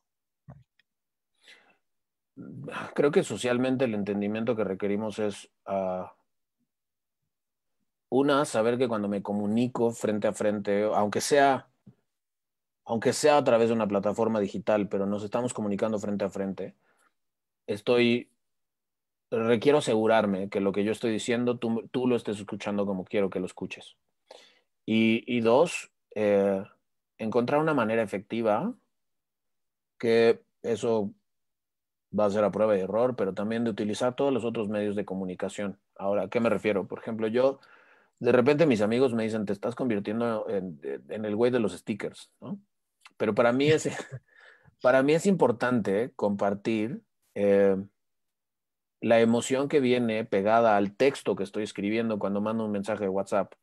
Creo 2.95 3.11
que 3.11 3.23
socialmente 3.23 3.85
el 3.85 3.95
entendimiento 3.95 4.57
que 4.57 4.65
requerimos 4.65 5.19
es, 5.19 5.51
ah, 5.67 6.15
una, 8.11 8.45
saber 8.45 8.77
que 8.77 8.89
cuando 8.89 9.09
me 9.09 9.23
comunico 9.23 9.93
frente 9.93 10.27
a 10.27 10.33
frente, 10.33 10.83
aunque 10.83 11.21
sea, 11.21 11.69
aunque 12.85 13.13
sea 13.13 13.37
a 13.37 13.45
través 13.45 13.69
de 13.69 13.75
una 13.75 13.87
plataforma 13.87 14.41
digital, 14.41 14.89
pero 14.89 15.07
nos 15.07 15.23
estamos 15.23 15.55
comunicando 15.55 15.99
frente 15.99 16.25
a 16.25 16.29
frente, 16.29 16.75
estoy, 17.69 18.29
requiero 19.31 19.79
asegurarme 19.79 20.49
que 20.49 20.61
lo 20.61 20.73
que 20.73 20.83
yo 20.83 20.91
estoy 20.91 21.13
diciendo, 21.13 21.59
tú, 21.59 21.89
tú 21.93 22.09
lo 22.09 22.17
estés 22.17 22.39
escuchando 22.41 22.85
como 22.85 23.05
quiero 23.05 23.31
que 23.31 23.39
lo 23.39 23.47
escuches. 23.47 23.97
Y, 24.85 25.41
dos, 25.41 25.93
eh, 26.17 26.65
encontrar 27.17 27.61
una 27.61 27.75
manera 27.75 28.03
efectiva 28.03 28.75
que 29.99 30.43
eso 30.63 31.13
va 32.19 32.27
a 32.27 32.31
ser 32.31 32.45
a 32.45 32.51
prueba 32.51 32.77
y 32.77 32.81
error, 32.81 33.15
pero 33.17 33.35
también 33.35 33.65
de 33.65 33.71
utilizar 33.71 34.15
todos 34.15 34.33
los 34.33 34.45
otros 34.45 34.69
medios 34.69 34.97
de 34.97 35.05
comunicación. 35.05 35.79
Ahora, 35.97 36.25
¿a 36.25 36.29
qué 36.29 36.41
me 36.41 36.51
refiero? 36.51 36.87
Por 36.87 36.99
ejemplo, 36.99 37.29
yo, 37.29 37.61
de 38.19 38.33
repente 38.33 38.67
mis 38.67 38.81
amigos 38.81 39.15
me 39.15 39.23
dicen, 39.23 39.47
te 39.47 39.53
estás 39.53 39.75
convirtiendo 39.75 40.47
en, 40.49 40.81
el 41.09 41.37
güey 41.37 41.51
de 41.51 41.61
los 41.61 41.73
stickers, 41.73 42.31
¿no? 42.41 42.59
Pero 43.17 43.35
para 43.35 43.53
mí 43.53 43.69
es, 43.69 43.89
para 44.83 45.03
mí 45.03 45.15
es 45.15 45.27
importante 45.27 46.13
compartir 46.17 47.03
eh, 47.35 47.77
la 49.01 49.21
emoción 49.21 49.69
que 49.69 49.81
viene 49.81 50.25
pegada 50.25 50.77
al 50.77 50.95
texto 50.97 51.37
que 51.37 51.45
estoy 51.45 51.63
escribiendo 51.65 52.19
cuando 52.19 52.41
mando 52.41 52.65
un 52.65 52.73
mensaje 52.73 53.05
de 53.05 53.11
WhatsApp. 53.11 53.55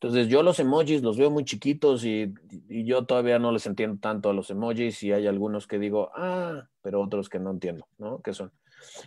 Entonces 0.00 0.28
yo 0.28 0.42
los 0.42 0.58
emojis 0.60 1.02
los 1.02 1.16
veo 1.16 1.30
muy 1.30 1.44
chiquitos 1.44 2.04
y, 2.04 2.34
yo 2.68 3.06
todavía 3.06 3.38
no 3.38 3.50
les 3.50 3.66
entiendo 3.66 3.98
tanto 3.98 4.28
a 4.28 4.34
los 4.34 4.50
emojis 4.50 5.02
y 5.02 5.12
hay 5.12 5.26
algunos 5.26 5.66
que 5.66 5.78
digo, 5.78 6.10
ah, 6.14 6.68
pero 6.82 7.00
otros 7.00 7.30
que 7.30 7.38
no 7.38 7.50
entiendo, 7.50 7.88
¿no? 7.96 8.20
¿Qué 8.20 8.34
son? 8.34 8.52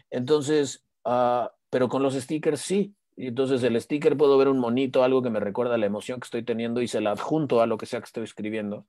Entonces, 0.09 0.83
ah, 1.05 1.51
pero 1.69 1.89
con 1.89 2.01
los 2.01 2.15
stickers 2.15 2.61
sí. 2.61 2.95
Y 3.15 3.27
entonces 3.27 3.61
el 3.63 3.79
sticker 3.79 4.17
puedo 4.17 4.37
ver 4.37 4.47
un 4.47 4.59
monito, 4.59 5.03
algo 5.03 5.21
que 5.21 5.29
me 5.29 5.39
recuerda 5.39 5.77
la 5.77 5.85
emoción 5.85 6.19
que 6.19 6.25
estoy 6.25 6.43
teniendo 6.43 6.81
y 6.81 6.87
se 6.87 7.01
la 7.01 7.11
adjunto 7.11 7.61
a 7.61 7.67
lo 7.67 7.77
que 7.77 7.85
sea 7.85 7.99
que 7.99 8.05
estoy 8.05 8.23
escribiendo. 8.23 8.87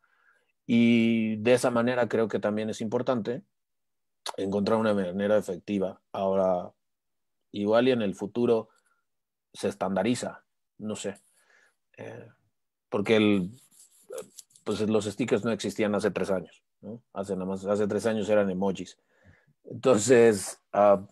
Y 0.66 1.36
de 1.36 1.52
esa 1.52 1.70
manera 1.70 2.08
creo 2.08 2.28
que 2.28 2.38
también 2.38 2.70
es 2.70 2.80
importante 2.80 3.42
encontrar 4.36 4.78
una 4.78 4.94
manera 4.94 5.36
efectiva. 5.36 6.00
Ahora, 6.12 6.72
igual 7.52 7.88
y 7.88 7.90
en 7.90 8.02
el 8.02 8.14
futuro 8.14 8.68
se 9.52 9.68
estandariza, 9.68 10.44
no 10.78 10.96
sé. 10.96 11.20
Eh, 11.96 12.28
porque 12.88 13.16
el, 13.16 13.50
pues 14.64 14.80
los 14.80 15.04
stickers 15.04 15.44
no 15.44 15.52
existían 15.52 15.94
hace 15.94 16.10
tres 16.10 16.30
años, 16.30 16.62
¿no? 16.80 17.02
Hace, 17.12 17.34
nada 17.34 17.46
más, 17.46 17.64
hace 17.64 17.86
tres 17.86 18.06
años 18.06 18.28
eran 18.28 18.50
emojis. 18.50 18.98
Entonces, 19.64 20.60
ah, 20.72 21.06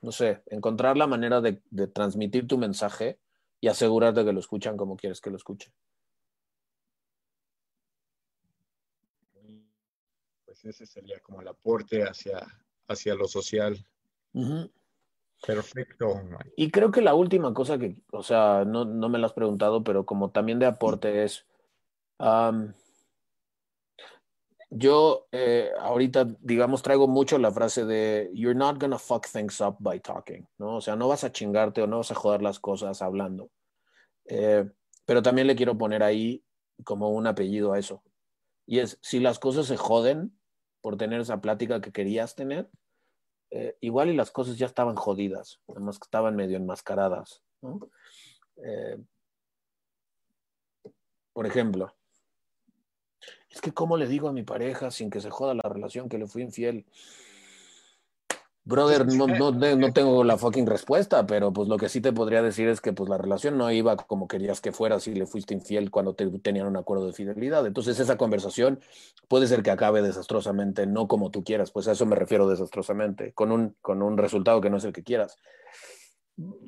no 0.00 0.12
sé, 0.12 0.42
encontrar 0.46 0.96
la 0.96 1.06
manera 1.06 1.40
de, 1.40 1.60
transmitir 1.88 2.46
tu 2.46 2.58
mensaje 2.58 3.18
y 3.60 3.68
asegurarte 3.68 4.24
que 4.24 4.32
lo 4.32 4.40
escuchan 4.40 4.76
como 4.76 4.96
quieres 4.96 5.20
que 5.20 5.30
lo 5.30 5.36
escuchen. 5.36 5.72
Pues 10.44 10.64
ese 10.64 10.86
sería 10.86 11.20
como 11.20 11.40
el 11.40 11.48
aporte 11.48 12.02
hacia, 12.02 12.46
hacia 12.86 13.14
lo 13.14 13.26
social. 13.26 13.76
Perfecto. 15.46 16.20
Y 16.56 16.70
creo 16.70 16.90
que 16.90 17.00
la 17.00 17.14
última 17.14 17.54
cosa 17.54 17.78
que, 17.78 18.02
o 18.12 18.22
sea, 18.22 18.64
no, 18.66 18.84
me 18.84 19.18
la 19.18 19.26
has 19.26 19.32
preguntado, 19.32 19.84
pero 19.84 20.04
como 20.04 20.30
también 20.30 20.58
de 20.58 20.66
aporte 20.66 21.24
es, 21.24 21.46
yo 24.70 25.28
eh, 25.32 25.70
ahorita, 25.78 26.26
digamos, 26.40 26.82
traigo 26.82 27.08
mucho 27.08 27.38
la 27.38 27.50
frase 27.50 27.84
de, 27.84 28.30
you're 28.34 28.58
not 28.58 28.80
gonna 28.80 28.98
fuck 28.98 29.26
things 29.26 29.60
up 29.60 29.76
by 29.78 30.00
talking, 30.00 30.46
¿no? 30.58 30.76
O 30.76 30.80
sea, 30.80 30.96
no 30.96 31.08
vas 31.08 31.24
a 31.24 31.32
chingarte 31.32 31.82
o 31.82 31.86
no 31.86 31.98
vas 31.98 32.10
a 32.10 32.16
joder 32.16 32.42
las 32.42 32.58
cosas 32.58 33.00
hablando. 33.00 33.50
Eh, 34.26 34.68
pero 35.06 35.22
también 35.22 35.46
le 35.46 35.56
quiero 35.56 35.78
poner 35.78 36.02
ahí 36.02 36.44
como 36.84 37.10
un 37.10 37.26
apellido 37.26 37.72
a 37.72 37.78
eso. 37.78 38.02
Y 38.66 38.80
es, 38.80 38.98
si 39.00 39.20
las 39.20 39.38
cosas 39.38 39.66
se 39.66 39.76
joden 39.76 40.38
por 40.82 40.96
tener 40.96 41.20
esa 41.20 41.40
plática 41.40 41.80
que 41.80 41.92
querías 41.92 42.34
tener, 42.34 42.68
eh, 43.50 43.76
igual 43.80 44.10
y 44.10 44.14
las 44.14 44.30
cosas 44.30 44.58
ya 44.58 44.66
estaban 44.66 44.96
jodidas, 44.96 45.60
además 45.68 45.98
estaban 46.02 46.36
medio 46.36 46.56
enmascaradas. 46.56 47.42
Eh, 48.56 48.98
por 51.32 51.46
ejemplo, 51.46 51.94
es 53.50 53.60
que 53.60 53.72
cómo 53.72 53.96
le 53.96 54.06
digo 54.06 54.28
a 54.28 54.32
mi 54.32 54.42
pareja 54.42 54.90
sin 54.90 55.10
que 55.10 55.20
se 55.20 55.30
joda 55.30 55.54
la 55.54 55.68
relación 55.68 56.08
que 56.08 56.18
le 56.18 56.26
fui 56.26 56.42
infiel. 56.42 56.84
Brother, 58.68 59.06
no, 59.06 59.26
no, 59.26 59.92
tengo 59.94 60.24
la 60.24 60.36
fucking 60.36 60.66
respuesta, 60.66 61.26
pero 61.26 61.54
pues 61.54 61.68
lo 61.68 61.78
que 61.78 61.88
sí 61.88 62.02
te 62.02 62.12
podría 62.12 62.42
decir 62.42 62.68
es 62.68 62.82
que 62.82 62.92
pues 62.92 63.08
la 63.08 63.16
relación 63.16 63.56
no 63.56 63.70
iba 63.70 63.96
como 63.96 64.28
querías 64.28 64.60
que 64.60 64.72
fuera 64.72 65.00
si 65.00 65.14
le 65.14 65.24
fuiste 65.24 65.54
infiel 65.54 65.90
cuando 65.90 66.14
te, 66.14 66.26
tenían 66.40 66.66
un 66.66 66.76
acuerdo 66.76 67.06
de 67.06 67.14
fidelidad. 67.14 67.66
Entonces 67.66 67.98
esa 67.98 68.18
conversación 68.18 68.78
puede 69.26 69.46
ser 69.46 69.62
que 69.62 69.70
acabe 69.70 70.02
desastrosamente, 70.02 70.86
no 70.86 71.08
como 71.08 71.30
tú 71.30 71.42
quieras, 71.42 71.70
pues 71.70 71.88
a 71.88 71.92
eso 71.92 72.04
me 72.04 72.14
refiero 72.14 72.46
desastrosamente, 72.46 73.32
con 73.32 73.52
un, 73.52 73.74
con 73.80 74.02
un 74.02 74.18
resultado 74.18 74.60
que 74.60 74.68
no 74.68 74.76
es 74.76 74.84
el 74.84 74.92
que 74.92 75.02
quieras. 75.02 75.38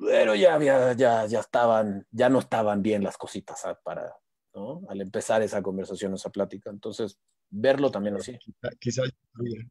Pero 0.00 0.34
ya, 0.34 0.58
ya, 0.58 0.94
ya, 0.94 1.26
ya 1.26 1.40
estaban, 1.40 2.06
ya 2.10 2.30
no 2.30 2.38
estaban 2.38 2.80
bien 2.80 3.04
las 3.04 3.18
cositas 3.18 3.60
¿sabes? 3.60 3.78
para, 3.84 4.16
¿no? 4.54 4.80
Al 4.88 5.02
empezar 5.02 5.42
esa 5.42 5.60
conversación, 5.60 6.14
esa 6.14 6.30
plática. 6.30 6.70
Entonces, 6.70 7.18
verlo 7.50 7.90
también 7.90 8.16
así. 8.16 8.38
Quizás, 8.78 9.10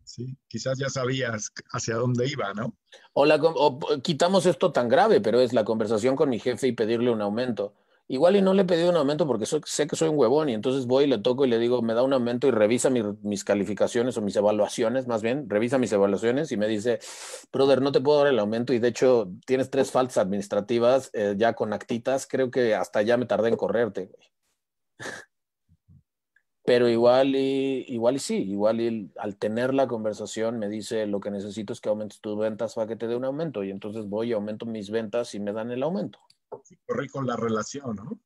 sí, 0.04 0.38
quizás 0.48 0.78
ya 0.78 0.90
sabías 0.90 1.52
hacia 1.72 1.96
dónde 1.96 2.28
iba, 2.28 2.54
¿no? 2.54 2.76
O, 3.14 3.26
la, 3.26 3.36
o 3.36 3.80
quitamos 4.02 4.46
esto 4.46 4.72
tan 4.72 4.90
grave, 4.90 5.22
pero 5.22 5.40
es 5.40 5.54
la 5.54 5.64
conversación 5.64 6.16
con 6.16 6.30
mi 6.30 6.40
jefe 6.40 6.68
y 6.68 6.72
pedirle 6.74 7.12
un 7.12 7.22
aumento. 7.22 7.74
Igual 8.12 8.38
y 8.38 8.42
no 8.42 8.56
le 8.56 8.64
he 8.64 8.66
pedido 8.66 8.90
un 8.90 8.96
aumento 8.96 9.28
porque 9.28 9.46
sé 9.46 9.88
que 9.88 9.96
soy 9.96 10.10
un 10.10 10.18
huevón 10.18 10.50
y 10.50 10.56
entonces 10.56 10.88
voy 10.88 11.04
y 11.04 11.08
le 11.08 11.20
toco 11.20 11.46
y 11.46 11.48
le 11.48 11.60
digo, 11.60 11.84
me 11.84 11.94
da 11.94 12.02
un 12.02 12.12
aumento 12.12 12.48
y 12.48 12.52
revisa 12.52 12.90
mis 12.90 13.44
calificaciones 13.44 14.18
o 14.18 14.22
mis 14.24 14.36
evaluaciones, 14.36 15.06
más 15.06 15.22
bien, 15.22 15.48
revisa 15.48 15.78
mis 15.78 15.92
evaluaciones 15.92 16.52
y 16.52 16.58
me 16.58 16.68
dice, 16.68 16.98
brother, 17.54 17.84
no 17.84 17.92
te 17.92 18.02
puedo 18.02 18.18
dar 18.18 18.28
el 18.30 18.40
aumento 18.40 18.74
y 18.74 18.80
de 18.80 18.88
hecho 18.88 19.32
tienes 19.46 19.70
tres 19.70 19.92
faltas 19.92 20.18
administrativas 20.18 21.12
eh, 21.14 21.36
ya 21.38 21.54
con 21.54 21.72
actitas, 21.72 22.26
creo 22.26 22.50
que 22.50 22.74
hasta 22.74 23.04
ya 23.04 23.16
me 23.16 23.28
tardé 23.28 23.50
en 23.50 23.58
correrte. 23.58 24.10
Pero 26.70 26.88
igual 26.88 27.36
y, 27.36 27.84
igual 27.88 28.18
y 28.18 28.20
sí, 28.20 28.36
igual 28.44 28.80
y 28.80 29.12
al 29.18 29.38
tener 29.38 29.74
la 29.74 29.88
conversación 29.88 30.60
me 30.60 30.70
dice, 30.70 31.08
lo 31.08 31.20
que 31.20 31.32
necesito 31.32 31.74
es 31.74 31.82
que 31.82 31.90
aumentes 31.90 32.22
tus 32.22 32.38
ventas 32.38 32.76
para 32.76 32.86
que 32.88 32.96
te 32.96 33.08
dé 33.08 33.16
un 33.16 33.26
aumento 33.26 33.64
y 33.64 33.72
entonces 33.72 34.06
voy 34.06 34.30
y 34.30 34.34
aumento 34.34 34.68
mis 34.68 34.92
ventas 34.92 35.34
y 35.34 35.40
me 35.40 35.52
dan 35.52 35.72
el 35.72 35.82
aumento 35.82 36.20
correr 36.86 37.10
con 37.10 37.26
la 37.26 37.36
relación, 37.36 37.96
¿no? 37.96 38.20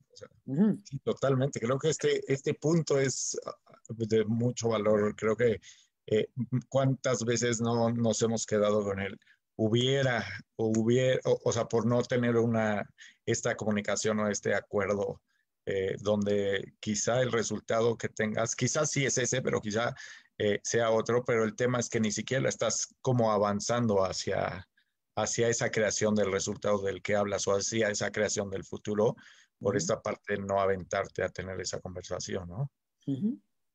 sí, 0.83 0.99
totalmente. 0.99 1.61
Creo 1.61 1.79
que 1.79 1.89
este, 1.89 2.21
este 2.31 2.53
punto 2.53 2.99
es 2.99 3.39
ah, 3.45 3.55
de 3.87 4.25
mucho 4.25 4.69
valor. 4.69 5.15
Creo 5.15 5.37
que 5.37 5.61
eh, 6.07 6.27
cuántas 6.67 7.23
veces 7.23 7.61
no 7.61 7.91
nos 7.91 8.21
hemos 8.23 8.45
quedado 8.45 8.83
con 8.83 8.99
él 8.99 9.17
hubiera 9.55 10.25
o 10.55 10.71
hubiera, 10.75 11.19
o, 11.23 11.51
sea, 11.51 11.65
por 11.65 11.85
no 11.85 12.01
tener 12.01 12.35
una, 12.35 12.89
esta 13.25 13.55
comunicación 13.55 14.19
o 14.19 14.27
este 14.27 14.53
acuerdo 14.53 15.21
eh, 15.65 15.95
donde 16.01 16.73
quizá 16.79 17.21
el 17.21 17.31
resultado 17.31 17.97
que 17.97 18.09
tengas, 18.09 18.55
quizás 18.55 18.91
sí 18.91 19.05
es 19.05 19.17
ese, 19.17 19.41
pero 19.41 19.61
quizá 19.61 19.95
eh, 20.37 20.59
sea 20.63 20.91
otro, 20.91 21.23
pero 21.23 21.43
el 21.43 21.55
tema 21.55 21.79
es 21.79 21.89
que 21.89 21.99
ni 21.99 22.11
siquiera 22.11 22.49
estás 22.49 22.93
como 23.01 23.31
avanzando 23.31 24.03
hacia, 24.03 24.67
hacia 25.15 25.47
esa 25.47 25.69
creación 25.69 26.15
del 26.15 26.31
resultado 26.31 26.81
del 26.81 27.01
que 27.01 27.15
hablas 27.15 27.47
o 27.47 27.53
hacia 27.53 27.89
esa 27.89 28.11
creación 28.11 28.49
del 28.49 28.65
futuro, 28.65 29.15
por 29.59 29.77
esta 29.77 30.01
parte 30.01 30.37
no 30.37 30.59
aventarte 30.59 31.23
a 31.23 31.29
tener 31.29 31.61
esa 31.61 31.79
conversación, 31.79 32.49
¿no? 32.49 32.71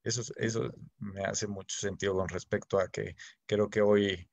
eso, 0.03 0.22
eso 0.36 0.70
me 0.99 1.22
hace 1.22 1.47
mucho 1.47 1.78
sentido 1.78 2.14
con 2.14 2.28
respecto 2.28 2.78
a 2.78 2.89
que 2.89 3.16
creo 3.47 3.70
que 3.70 3.80
hoy, 3.80 4.28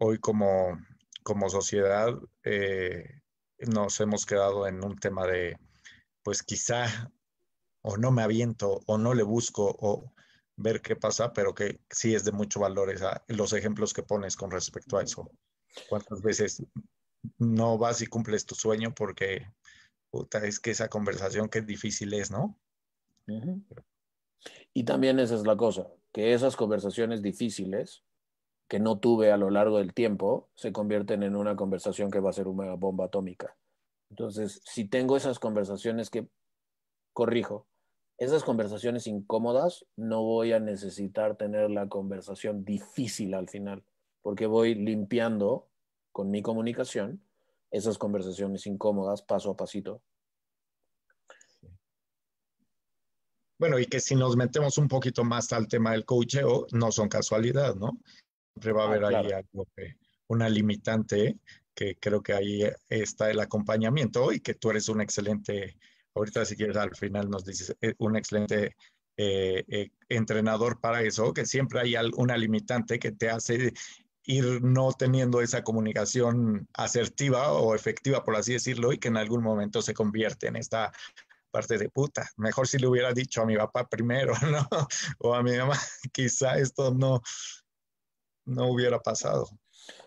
hoy 0.00 0.18
como, 0.18 0.78
como 1.22 1.48
sociedad 1.48 2.14
eh, 2.44 3.20
nos 3.58 4.00
hemos 4.00 4.26
quedado 4.26 4.66
en 4.66 4.84
un 4.84 4.98
tema 4.98 5.26
de, 5.26 5.56
pues 6.22 6.42
quizá 6.42 7.10
o 7.82 7.96
no 7.96 8.10
me 8.12 8.22
aviento 8.22 8.80
o 8.86 8.98
no 8.98 9.14
le 9.14 9.22
busco 9.22 9.76
o 9.80 10.12
ver 10.56 10.80
qué 10.82 10.96
pasa, 10.96 11.32
pero 11.32 11.54
que 11.54 11.80
sí 11.90 12.14
es 12.14 12.24
de 12.24 12.32
mucho 12.32 12.60
valor 12.60 12.90
esa, 12.90 13.24
los 13.28 13.52
ejemplos 13.52 13.92
que 13.92 14.02
pones 14.02 14.36
con 14.36 14.50
respecto 14.50 14.96
a 14.96 15.02
eso. 15.02 15.30
¿Cuántas 15.88 16.22
veces 16.22 16.62
no 17.38 17.78
vas 17.78 18.02
y 18.02 18.06
cumples 18.06 18.46
tu 18.46 18.54
sueño 18.54 18.94
porque 18.94 19.46
puta, 20.10 20.44
es 20.46 20.60
que 20.60 20.70
esa 20.70 20.88
conversación 20.88 21.48
que 21.48 21.62
difícil 21.62 22.12
es, 22.14 22.30
¿no? 22.30 22.58
Y 24.74 24.84
también 24.84 25.18
esa 25.18 25.34
es 25.34 25.46
la 25.46 25.56
cosa, 25.56 25.88
que 26.12 26.34
esas 26.34 26.56
conversaciones 26.56 27.22
difíciles 27.22 28.04
que 28.68 28.78
no 28.78 28.98
tuve 28.98 29.32
a 29.32 29.36
lo 29.36 29.50
largo 29.50 29.78
del 29.78 29.94
tiempo 29.94 30.50
se 30.54 30.72
convierten 30.72 31.22
en 31.22 31.36
una 31.36 31.56
conversación 31.56 32.10
que 32.10 32.20
va 32.20 32.30
a 32.30 32.34
ser 32.34 32.48
una 32.48 32.74
bomba 32.74 33.06
atómica. 33.06 33.56
Entonces, 34.12 34.60
si 34.66 34.86
tengo 34.86 35.16
esas 35.16 35.38
conversaciones 35.38 36.10
que, 36.10 36.28
corrijo, 37.14 37.66
esas 38.18 38.44
conversaciones 38.44 39.06
incómodas, 39.06 39.86
no 39.96 40.22
voy 40.22 40.52
a 40.52 40.60
necesitar 40.60 41.36
tener 41.36 41.70
la 41.70 41.88
conversación 41.88 42.62
difícil 42.62 43.32
al 43.32 43.48
final 43.48 43.82
porque 44.22 44.46
voy 44.46 44.74
limpiando 44.74 45.68
con 46.12 46.30
mi 46.30 46.42
comunicación 46.42 47.22
esas 47.70 47.98
conversaciones 47.98 48.66
incómodas 48.66 49.22
paso 49.22 49.50
a 49.50 49.56
pasito. 49.56 50.02
Bueno, 53.58 53.78
y 53.78 53.86
que 53.86 54.00
si 54.00 54.14
nos 54.14 54.36
metemos 54.36 54.76
un 54.78 54.88
poquito 54.88 55.24
más 55.24 55.52
al 55.52 55.68
tema 55.68 55.92
del 55.92 56.04
coacheo, 56.04 56.66
no 56.72 56.92
son 56.92 57.08
casualidad, 57.08 57.74
¿no? 57.76 57.98
Siempre 58.54 58.72
va 58.72 58.82
a 58.82 58.84
ah, 58.84 58.88
haber 58.88 59.04
ahí 59.04 59.32
algo 59.32 59.66
una 60.28 60.48
limitante, 60.48 61.38
que 61.74 61.96
creo 61.96 62.22
que 62.22 62.32
ahí 62.32 62.62
está 62.88 63.30
el 63.30 63.40
acompañamiento 63.40 64.32
y 64.32 64.40
que 64.40 64.54
tú 64.54 64.70
eres 64.70 64.88
un 64.88 65.00
excelente, 65.00 65.76
ahorita 66.14 66.44
si 66.44 66.56
quieres 66.56 66.76
al 66.76 66.94
final 66.96 67.30
nos 67.30 67.44
dices, 67.44 67.76
eh, 67.80 67.94
un 67.98 68.16
excelente 68.16 68.76
eh, 69.16 69.64
eh, 69.68 69.90
entrenador 70.08 70.80
para 70.80 71.02
eso, 71.02 71.32
que 71.32 71.46
siempre 71.46 71.80
hay 71.80 71.94
una 72.16 72.36
limitante 72.36 72.98
que 72.98 73.12
te 73.12 73.30
hace 73.30 73.72
ir 74.24 74.62
no 74.62 74.92
teniendo 74.92 75.40
esa 75.40 75.62
comunicación 75.64 76.68
asertiva 76.74 77.52
o 77.52 77.74
efectiva, 77.74 78.24
por 78.24 78.36
así 78.36 78.52
decirlo, 78.52 78.92
y 78.92 78.98
que 78.98 79.08
en 79.08 79.16
algún 79.16 79.42
momento 79.42 79.82
se 79.82 79.94
convierte 79.94 80.46
en 80.48 80.56
esta 80.56 80.92
parte 81.50 81.76
de 81.78 81.88
puta. 81.90 82.28
Mejor 82.36 82.66
si 82.66 82.78
le 82.78 82.86
hubiera 82.86 83.12
dicho 83.12 83.42
a 83.42 83.46
mi 83.46 83.56
papá 83.56 83.86
primero, 83.88 84.32
¿no? 84.50 84.66
O 85.18 85.34
a 85.34 85.42
mi 85.42 85.56
mamá, 85.56 85.76
quizá 86.12 86.58
esto 86.58 86.94
no, 86.94 87.20
no 88.46 88.66
hubiera 88.66 89.00
pasado. 89.00 89.48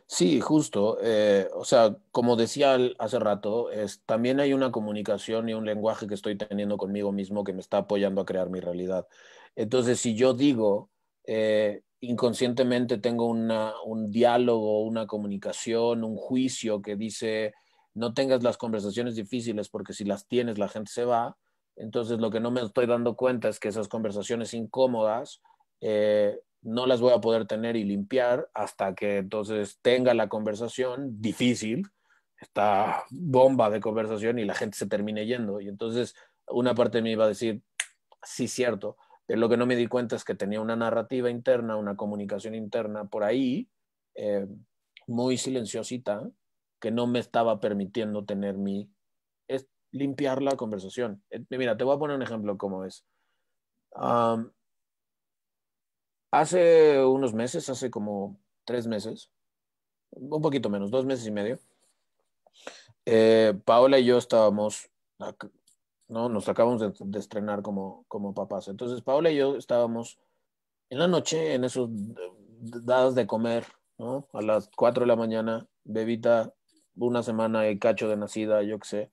Sí, 0.07 0.39
justo. 0.39 0.97
Eh, 1.01 1.49
o 1.53 1.65
sea, 1.65 1.95
como 2.11 2.35
decía 2.35 2.77
hace 2.99 3.19
rato, 3.19 3.71
es, 3.71 4.01
también 4.05 4.39
hay 4.39 4.53
una 4.53 4.71
comunicación 4.71 5.49
y 5.49 5.53
un 5.53 5.65
lenguaje 5.65 6.07
que 6.07 6.13
estoy 6.13 6.37
teniendo 6.37 6.77
conmigo 6.77 7.11
mismo 7.11 7.43
que 7.43 7.53
me 7.53 7.61
está 7.61 7.77
apoyando 7.79 8.21
a 8.21 8.25
crear 8.25 8.49
mi 8.49 8.59
realidad. 8.59 9.07
Entonces, 9.55 9.99
si 9.99 10.15
yo 10.15 10.33
digo, 10.33 10.89
eh, 11.25 11.81
inconscientemente 12.01 12.97
tengo 12.99 13.25
un 13.27 14.11
diálogo, 14.11 14.81
una 14.83 15.07
comunicación, 15.07 16.03
un 16.03 16.17
juicio 16.17 16.81
que 16.81 16.95
dice, 16.95 17.53
no 17.93 18.13
tengas 18.13 18.43
las 18.43 18.57
conversaciones 18.57 19.15
difíciles 19.15 19.69
porque 19.69 19.93
si 19.93 20.03
las 20.05 20.27
tienes 20.27 20.57
la 20.59 20.67
gente 20.67 20.91
se 20.91 21.05
va. 21.05 21.37
Entonces 21.75 22.19
lo 22.19 22.29
que 22.29 22.39
no 22.39 22.51
me 22.51 22.61
estoy 22.61 22.85
dando 22.85 23.15
cuenta 23.15 23.49
es 23.49 23.59
que 23.59 23.69
esas 23.69 23.87
conversaciones 23.87 24.53
incómodas 24.53 25.41
eh, 25.81 26.39
no 26.65 26.87
las 26.87 26.99
voy 26.99 27.13
a 27.13 27.21
poder 27.21 27.45
tener 27.45 27.75
y 27.75 27.83
limpiar 27.83 28.49
hasta 28.55 28.95
que 28.95 29.17
entonces 29.17 29.77
tenga 29.83 30.15
la 30.15 30.29
conversación 30.29 31.21
difícil, 31.21 31.83
esta 32.41 33.03
bomba 33.11 33.69
de 33.69 33.79
conversación 33.79 34.39
y 34.39 34.45
la 34.45 34.55
gente 34.55 34.75
se 34.75 34.87
termine 34.87 35.27
yendo. 35.27 35.61
Y 35.61 35.67
entonces 35.67 36.15
una 36.47 36.73
parte 36.73 36.97
de 36.97 37.01
mí 37.03 37.15
va 37.15 37.25
a 37.25 37.29
decir, 37.29 37.61
sí, 38.23 38.47
cierto, 38.47 38.97
lo 39.27 39.47
que 39.47 39.57
no 39.57 39.67
me 39.67 39.75
di 39.75 39.85
cuenta 39.85 40.15
es 40.15 40.23
que 40.23 40.33
tenía 40.33 40.59
una 40.59 40.75
narrativa 40.75 41.29
interna, 41.29 41.77
una 41.77 41.95
comunicación 41.95 42.55
interna 42.55 43.05
por 43.05 43.23
ahí, 43.23 43.69
eh, 44.15 44.47
muy 45.05 45.37
silenciosita, 45.37 46.27
que 46.79 46.89
no 46.89 47.05
me 47.05 47.19
estaba 47.19 47.59
permitiendo 47.59 48.25
tener 48.25 48.57
mi... 48.57 48.89
Es 49.47 49.67
limpiar 49.91 50.41
la 50.41 50.55
conversación. 50.55 51.23
Eh, 51.29 51.45
mira, 51.51 51.77
te 51.77 51.83
voy 51.83 51.95
a 51.95 51.99
poner 51.99 52.15
un 52.15 52.23
ejemplo 52.23 52.57
cómo 52.57 52.85
es. 52.85 53.05
Hace 56.39 57.03
unos 57.03 57.33
meses, 57.33 57.69
hace 57.69 57.89
como 57.89 58.37
tres 58.65 58.87
meses, 58.87 59.29
un 60.11 60.41
poquito 60.41 60.69
menos, 60.69 60.91
dos 60.91 61.05
meses 61.05 61.25
y 61.27 61.31
medio, 61.31 61.59
eh, 63.05 63.53
Paola 63.65 63.99
y 63.99 64.05
yo 64.05 64.17
estábamos 64.17 64.89
¿no? 66.07 66.29
Nos 66.29 66.47
acabamos 66.49 66.81
de, 66.81 67.19
estrenar 67.19 67.61
como, 67.61 68.05
como 68.07 68.33
papás. 68.33 68.67
Entonces, 68.67 69.01
Paola 69.01 69.31
y 69.31 69.37
yo 69.37 69.55
estábamos 69.55 70.19
en 70.89 70.99
la 70.99 71.07
noche 71.07 71.53
en 71.53 71.63
esos 71.63 71.89
dados 71.91 73.15
de 73.15 73.27
comer, 73.27 73.65
¿no? 73.97 74.27
A 74.33 74.41
las 74.41 74.69
4 74.75 75.01
de 75.01 75.07
la 75.07 75.15
mañana, 75.15 75.67
bebita, 75.83 76.53
una 76.95 77.23
semana 77.23 77.69
y 77.69 77.79
cacho 77.79 78.07
de 78.07 78.17
nacida, 78.17 78.61
yo 78.63 78.79
qué 78.79 78.87
sé. 78.87 79.11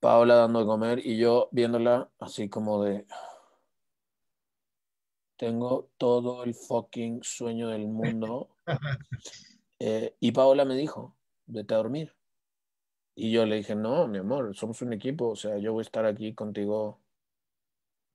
Paola 0.00 0.36
dando 0.36 0.60
de 0.60 0.66
comer 0.66 1.06
y 1.06 1.16
yo 1.18 1.48
viéndola 1.52 2.10
así 2.18 2.48
como 2.48 2.82
de... 2.82 3.06
Tengo 5.36 5.90
todo 5.98 6.44
el 6.44 6.54
fucking 6.54 7.22
sueño 7.22 7.68
del 7.68 7.86
mundo. 7.88 8.50
Eh, 9.78 10.16
y 10.20 10.32
Paola 10.32 10.64
me 10.64 10.74
dijo, 10.74 11.14
vete 11.44 11.74
a 11.74 11.76
dormir. 11.76 12.14
Y 13.14 13.30
yo 13.30 13.44
le 13.44 13.56
dije, 13.56 13.74
no, 13.74 14.08
mi 14.08 14.16
amor, 14.16 14.56
somos 14.56 14.80
un 14.80 14.94
equipo, 14.94 15.28
o 15.28 15.36
sea, 15.36 15.58
yo 15.58 15.74
voy 15.74 15.80
a 15.80 15.82
estar 15.82 16.06
aquí 16.06 16.34
contigo 16.34 17.00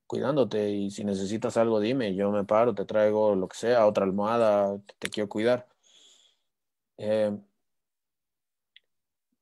cuidándote 0.08 0.72
y 0.72 0.92
si 0.92 1.04
necesitas 1.04 1.58
algo, 1.58 1.80
dime, 1.80 2.16
yo 2.16 2.32
me 2.32 2.44
paro, 2.44 2.76
te 2.76 2.86
traigo 2.86 3.36
lo 3.36 3.48
que 3.48 3.58
sea, 3.58 3.88
otra 3.88 4.04
almohada, 4.06 4.78
te, 5.00 5.10
quiero 5.10 5.30
cuidar. 5.30 5.68
Eh, 6.98 7.38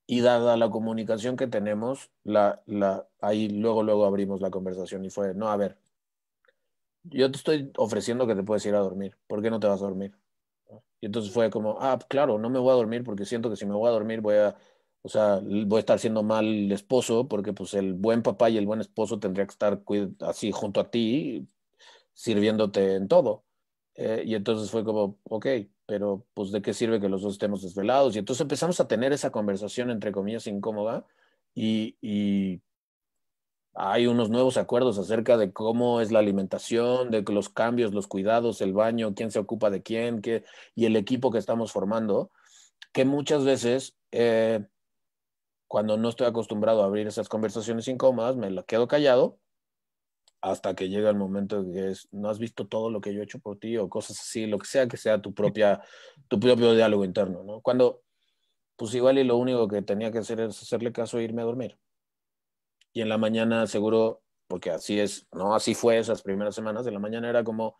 y 0.06 0.22
dada 0.22 0.58
la 0.58 0.70
comunicación 0.70 1.38
que 1.38 1.48
tenemos, 1.48 2.12
la, 2.24 2.62
la, 2.66 3.08
ahí 3.22 3.50
luego, 3.50 3.84
luego 3.84 4.06
abrimos 4.06 4.42
la 4.42 4.50
conversación 4.52 5.06
y 5.06 5.10
fue, 5.10 5.34
no, 5.34 5.50
a 5.50 5.58
ver, 5.58 5.78
yo 7.04 7.32
te 7.32 7.38
estoy 7.38 7.72
ofreciendo 7.78 8.28
que 8.28 8.36
te 8.36 8.44
puedes 8.44 8.66
ir 8.66 8.76
a 8.76 8.80
dormir, 8.80 9.18
¿por 9.28 9.42
qué 9.42 9.50
no 9.50 9.60
te 9.60 9.68
vas 9.68 9.82
a 9.82 9.86
dormir? 9.86 10.14
Y 11.02 11.06
entonces 11.08 11.34
fue 11.34 11.50
como, 11.50 11.78
ah, 11.82 11.98
claro, 12.10 12.38
no 12.40 12.50
me 12.50 12.60
voy 12.60 12.72
a 12.72 12.76
dormir 12.76 13.04
porque 13.04 13.26
siento 13.26 13.50
que 13.50 13.56
si 13.56 13.66
me 13.66 13.74
voy 13.76 13.88
a 13.90 13.92
dormir 13.92 14.22
voy 14.22 14.36
a 14.36 14.56
O 15.02 15.10
sea, 15.10 15.40
voy 15.42 15.78
a 15.78 15.80
estar 15.80 16.00
siendo 16.00 16.24
mal 16.24 16.72
esposo 16.72 17.28
porque 17.28 17.54
pues 17.54 17.74
el 17.74 17.94
buen 17.94 18.22
papá 18.24 18.50
y 18.50 18.58
el 18.58 18.66
buen 18.66 18.82
esposo 18.82 19.20
tendría 19.20 19.46
que 19.46 19.52
estar 19.52 19.82
así 20.22 20.52
junto 20.52 20.80
a 20.82 20.92
ti, 20.92 21.48
sirviéndote 22.14 22.96
en 22.96 23.08
todo. 23.08 23.46
Eh, 23.96 24.24
y 24.26 24.36
entonces 24.36 24.72
fue 24.72 24.84
como, 24.84 25.20
ok, 25.24 25.48
pero 25.86 26.26
pues 26.34 26.52
de 26.52 26.62
qué 26.62 26.74
sirve 26.74 27.00
que 27.02 27.10
los 27.10 27.22
dos 27.22 27.34
estemos 27.34 27.62
desvelados. 27.62 28.16
Y 28.16 28.20
entonces 28.20 28.42
empezamos 28.42 28.80
a 28.80 28.88
tener 28.88 29.14
esa 29.14 29.32
conversación, 29.32 29.90
entre 29.92 30.12
comillas, 30.12 30.48
incómoda 30.48 31.06
y, 31.54 31.98
y 32.02 32.62
hay 33.76 34.08
unos 34.08 34.30
nuevos 34.30 34.58
acuerdos 34.58 34.98
acerca 34.98 35.38
de 35.38 35.54
cómo 35.54 36.02
es 36.02 36.12
la 36.12 36.20
alimentación, 36.20 37.12
de 37.12 37.22
los 37.22 37.50
cambios, 37.50 37.94
los 37.94 38.08
cuidados, 38.08 38.62
el 38.62 38.74
baño, 38.74 39.14
quién 39.16 39.32
se 39.32 39.40
ocupa 39.40 39.70
de 39.70 39.82
quién, 39.82 40.22
qué, 40.22 40.44
y 40.76 40.86
el 40.86 40.96
equipo 40.96 41.32
que 41.32 41.38
estamos 41.38 41.72
formando, 41.72 42.32
que 42.92 43.06
muchas 43.06 43.46
veces, 43.46 43.96
eh, 44.12 44.66
cuando 45.68 45.98
no 45.98 46.10
estoy 46.10 46.28
acostumbrado 46.28 46.82
a 46.82 46.86
abrir 46.86 47.08
esas 47.08 47.30
conversaciones 47.30 47.88
incómodas, 47.88 48.36
me 48.36 48.50
lo 48.50 48.66
quedo 48.66 48.88
callado 48.88 49.40
hasta 50.42 50.74
que 50.74 50.90
llega 50.90 51.10
el 51.10 51.18
momento 51.18 51.64
de 51.64 51.74
que 51.74 51.92
es, 51.92 52.08
no 52.12 52.30
has 52.30 52.40
visto 52.40 52.66
todo 52.66 52.90
lo 52.90 53.02
que 53.02 53.14
yo 53.14 53.20
he 53.20 53.24
hecho 53.26 53.40
por 53.40 53.60
ti 53.60 53.78
o 53.78 53.90
cosas 53.90 54.20
así, 54.20 54.48
lo 54.48 54.58
que 54.58 54.68
sea 54.68 54.88
que 54.88 54.98
sea 54.98 55.22
tu, 55.22 55.34
propia, 55.34 55.82
tu 56.28 56.40
propio 56.40 56.74
diálogo 56.74 57.04
interno, 57.04 57.44
¿no? 57.44 57.62
Cuando, 57.62 58.04
pues 58.78 58.94
igual 58.94 59.18
y 59.20 59.26
lo 59.26 59.36
único 59.38 59.68
que 59.68 59.82
tenía 59.82 60.12
que 60.12 60.20
hacer 60.20 60.40
es 60.40 60.62
hacerle 60.62 60.94
caso 60.94 61.20
e 61.20 61.24
irme 61.24 61.42
a 61.42 61.46
dormir 61.46 61.78
y 63.00 63.02
en 63.02 63.08
la 63.08 63.18
mañana 63.18 63.66
seguro, 63.66 64.24
porque 64.48 64.72
así 64.72 65.00
es, 65.00 65.26
¿no? 65.32 65.56
Así 65.56 65.74
fue 65.74 65.98
esas 65.98 66.22
primeras 66.22 66.54
semanas, 66.54 66.86
en 66.86 66.94
la 66.94 67.00
mañana 67.00 67.30
era 67.30 67.46
como, 67.46 67.78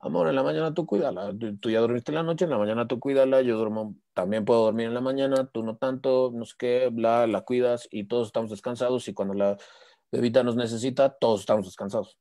amor, 0.00 0.26
en 0.26 0.34
la 0.34 0.42
mañana 0.42 0.74
tú 0.74 0.86
cuídala, 0.86 1.32
tú, 1.60 1.70
ya 1.70 1.78
dormiste 1.78 2.10
la 2.10 2.24
noche, 2.24 2.46
en 2.46 2.50
la 2.50 2.58
mañana 2.58 2.88
tú 2.88 2.98
cuídala, 2.98 3.42
yo 3.42 3.56
duermo, 3.56 3.94
también 4.12 4.44
puedo 4.44 4.64
dormir 4.64 4.88
en 4.88 4.94
la 4.94 5.00
mañana, 5.00 5.48
tú 5.52 5.62
no 5.62 5.76
tanto, 5.76 6.32
no 6.34 6.44
sé 6.44 6.54
qué, 6.58 6.88
bla, 6.90 7.28
la 7.28 7.42
cuidas 7.42 7.86
y 7.92 8.08
todos 8.08 8.26
estamos 8.26 8.50
descansados 8.50 9.06
y 9.06 9.14
cuando 9.14 9.34
la 9.34 9.56
bebita 10.10 10.42
nos 10.42 10.56
necesita, 10.56 11.16
todos 11.16 11.40
estamos 11.40 11.66
descansados. 11.66 12.18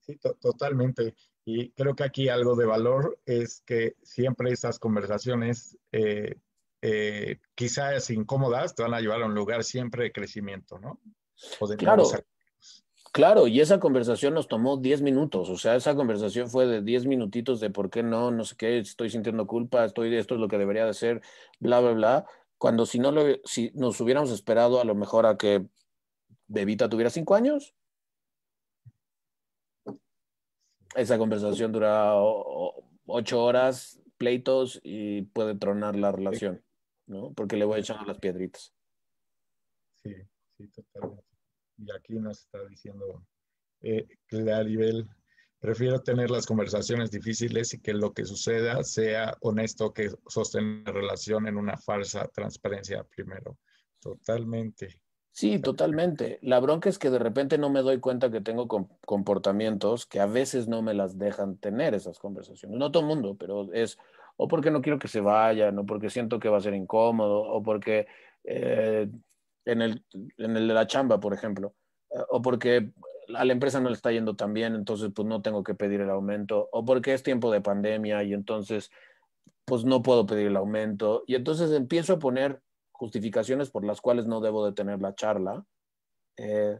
Sí, 0.00 0.18
totalmente. 0.40 1.14
Y 1.44 1.70
creo 1.70 1.94
que 1.94 2.02
aquí 2.02 2.28
algo 2.28 2.56
de 2.56 2.66
valor 2.66 3.20
es 3.24 3.62
que 3.64 3.94
siempre 4.02 4.50
esas 4.50 4.80
conversaciones 4.80 5.78
eh, 5.92 6.40
eh, 6.88 7.40
quizás 7.56 8.10
incómodas, 8.10 8.76
te 8.76 8.84
van 8.84 8.94
a 8.94 9.00
llevar 9.00 9.20
a 9.20 9.26
un 9.26 9.34
lugar 9.34 9.64
siempre 9.64 10.04
de 10.04 10.12
crecimiento, 10.12 10.78
¿no? 10.78 11.00
claro. 11.76 12.04
Claro, 13.10 13.48
y 13.48 13.60
esa 13.60 13.80
conversación 13.80 14.34
nos 14.34 14.46
tomó 14.46 14.76
10 14.76 15.02
minutos, 15.02 15.48
o 15.48 15.56
sea, 15.56 15.74
esa 15.74 15.96
conversación 15.96 16.48
fue 16.48 16.66
de 16.66 16.82
10 16.82 17.06
minutitos 17.06 17.58
de 17.58 17.70
por 17.70 17.90
qué 17.90 18.04
no, 18.04 18.30
no 18.30 18.44
sé 18.44 18.54
qué, 18.56 18.78
estoy 18.78 19.10
sintiendo 19.10 19.48
culpa, 19.48 19.84
estoy 19.84 20.14
esto 20.14 20.34
es 20.34 20.40
lo 20.40 20.48
que 20.48 20.58
debería 20.58 20.84
de 20.84 20.94
ser, 20.94 21.22
bla, 21.58 21.80
bla, 21.80 21.92
bla. 21.92 22.26
Cuando 22.56 22.86
si 22.86 23.00
no 23.00 23.10
lo, 23.10 23.24
si 23.44 23.72
nos 23.74 24.00
hubiéramos 24.00 24.30
esperado 24.30 24.80
a 24.80 24.84
lo 24.84 24.94
mejor 24.94 25.26
a 25.26 25.36
que 25.36 25.66
Bebita 26.46 26.88
tuviera 26.88 27.10
5 27.10 27.34
años, 27.34 27.74
esa 30.94 31.18
conversación 31.18 31.72
dura 31.72 32.12
8 33.06 33.42
horas, 33.42 33.98
pleitos 34.18 34.78
y 34.84 35.22
puede 35.22 35.56
tronar 35.56 35.96
la 35.96 36.12
relación. 36.12 36.62
¿No? 37.06 37.32
Porque 37.32 37.56
le 37.56 37.64
voy 37.64 37.80
echando 37.80 38.04
las 38.04 38.18
piedritas. 38.18 38.72
Sí, 40.02 40.14
sí, 40.56 40.68
totalmente. 40.68 41.24
Y 41.78 41.92
aquí 41.92 42.14
nos 42.14 42.40
está 42.40 42.64
diciendo 42.66 43.26
eh, 43.82 44.06
Claribel, 44.26 45.08
prefiero 45.58 46.00
tener 46.00 46.30
las 46.30 46.46
conversaciones 46.46 47.10
difíciles 47.10 47.74
y 47.74 47.80
que 47.80 47.92
lo 47.92 48.12
que 48.12 48.24
suceda 48.24 48.82
sea 48.82 49.36
honesto 49.40 49.92
que 49.92 50.10
sostener 50.26 50.86
la 50.86 50.92
relación 50.92 51.46
en 51.46 51.56
una 51.56 51.76
falsa 51.76 52.28
transparencia 52.28 53.04
primero. 53.04 53.58
Totalmente. 54.00 55.00
Sí, 55.32 55.58
totalmente. 55.58 56.38
La 56.40 56.60
bronca 56.60 56.88
es 56.88 56.98
que 56.98 57.10
de 57.10 57.18
repente 57.18 57.58
no 57.58 57.68
me 57.68 57.82
doy 57.82 58.00
cuenta 58.00 58.30
que 58.30 58.40
tengo 58.40 58.68
comportamientos 58.68 60.06
que 60.06 60.18
a 60.18 60.24
veces 60.26 60.66
no 60.66 60.80
me 60.80 60.94
las 60.94 61.18
dejan 61.18 61.58
tener 61.58 61.94
esas 61.94 62.18
conversaciones. 62.18 62.78
No 62.78 62.90
todo 62.90 63.02
el 63.02 63.08
mundo, 63.08 63.36
pero 63.38 63.70
es 63.74 63.98
o 64.36 64.48
porque 64.48 64.70
no 64.70 64.82
quiero 64.82 64.98
que 64.98 65.08
se 65.08 65.20
vayan, 65.20 65.78
o 65.78 65.86
porque 65.86 66.10
siento 66.10 66.38
que 66.38 66.48
va 66.48 66.58
a 66.58 66.60
ser 66.60 66.74
incómodo, 66.74 67.40
o 67.42 67.62
porque 67.62 68.06
eh, 68.44 69.08
en, 69.64 69.82
el, 69.82 70.04
en 70.36 70.56
el 70.56 70.68
de 70.68 70.74
la 70.74 70.86
chamba, 70.86 71.18
por 71.20 71.32
ejemplo, 71.32 71.74
eh, 72.10 72.18
o 72.28 72.42
porque 72.42 72.92
a 73.34 73.44
la 73.44 73.52
empresa 73.52 73.80
no 73.80 73.88
le 73.88 73.94
está 73.94 74.12
yendo 74.12 74.36
tan 74.36 74.52
bien, 74.52 74.74
entonces 74.74 75.10
pues 75.14 75.26
no 75.26 75.42
tengo 75.42 75.64
que 75.64 75.74
pedir 75.74 76.00
el 76.00 76.10
aumento, 76.10 76.68
o 76.70 76.84
porque 76.84 77.14
es 77.14 77.22
tiempo 77.22 77.50
de 77.50 77.60
pandemia 77.60 78.22
y 78.22 78.34
entonces 78.34 78.90
pues 79.64 79.84
no 79.84 80.02
puedo 80.02 80.26
pedir 80.26 80.48
el 80.48 80.56
aumento, 80.56 81.24
y 81.26 81.34
entonces 81.34 81.72
empiezo 81.72 82.14
a 82.14 82.18
poner 82.18 82.60
justificaciones 82.92 83.70
por 83.70 83.84
las 83.84 84.00
cuales 84.00 84.26
no 84.26 84.40
debo 84.40 84.64
de 84.64 84.72
tener 84.72 85.00
la 85.00 85.14
charla, 85.14 85.64
eh, 86.36 86.78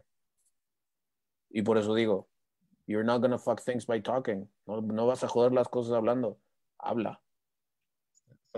y 1.49 1.63
por 1.63 1.77
eso 1.77 1.95
digo, 1.95 2.29
you're 2.85 3.05
not 3.05 3.21
gonna 3.21 3.39
fuck 3.39 3.61
things 3.61 3.85
by 3.85 4.01
talking, 4.01 4.49
no, 4.67 4.81
no 4.81 5.07
vas 5.07 5.23
a 5.23 5.27
joder 5.27 5.51
las 5.51 5.67
cosas 5.67 5.93
hablando, 5.93 6.39
habla 6.77 7.19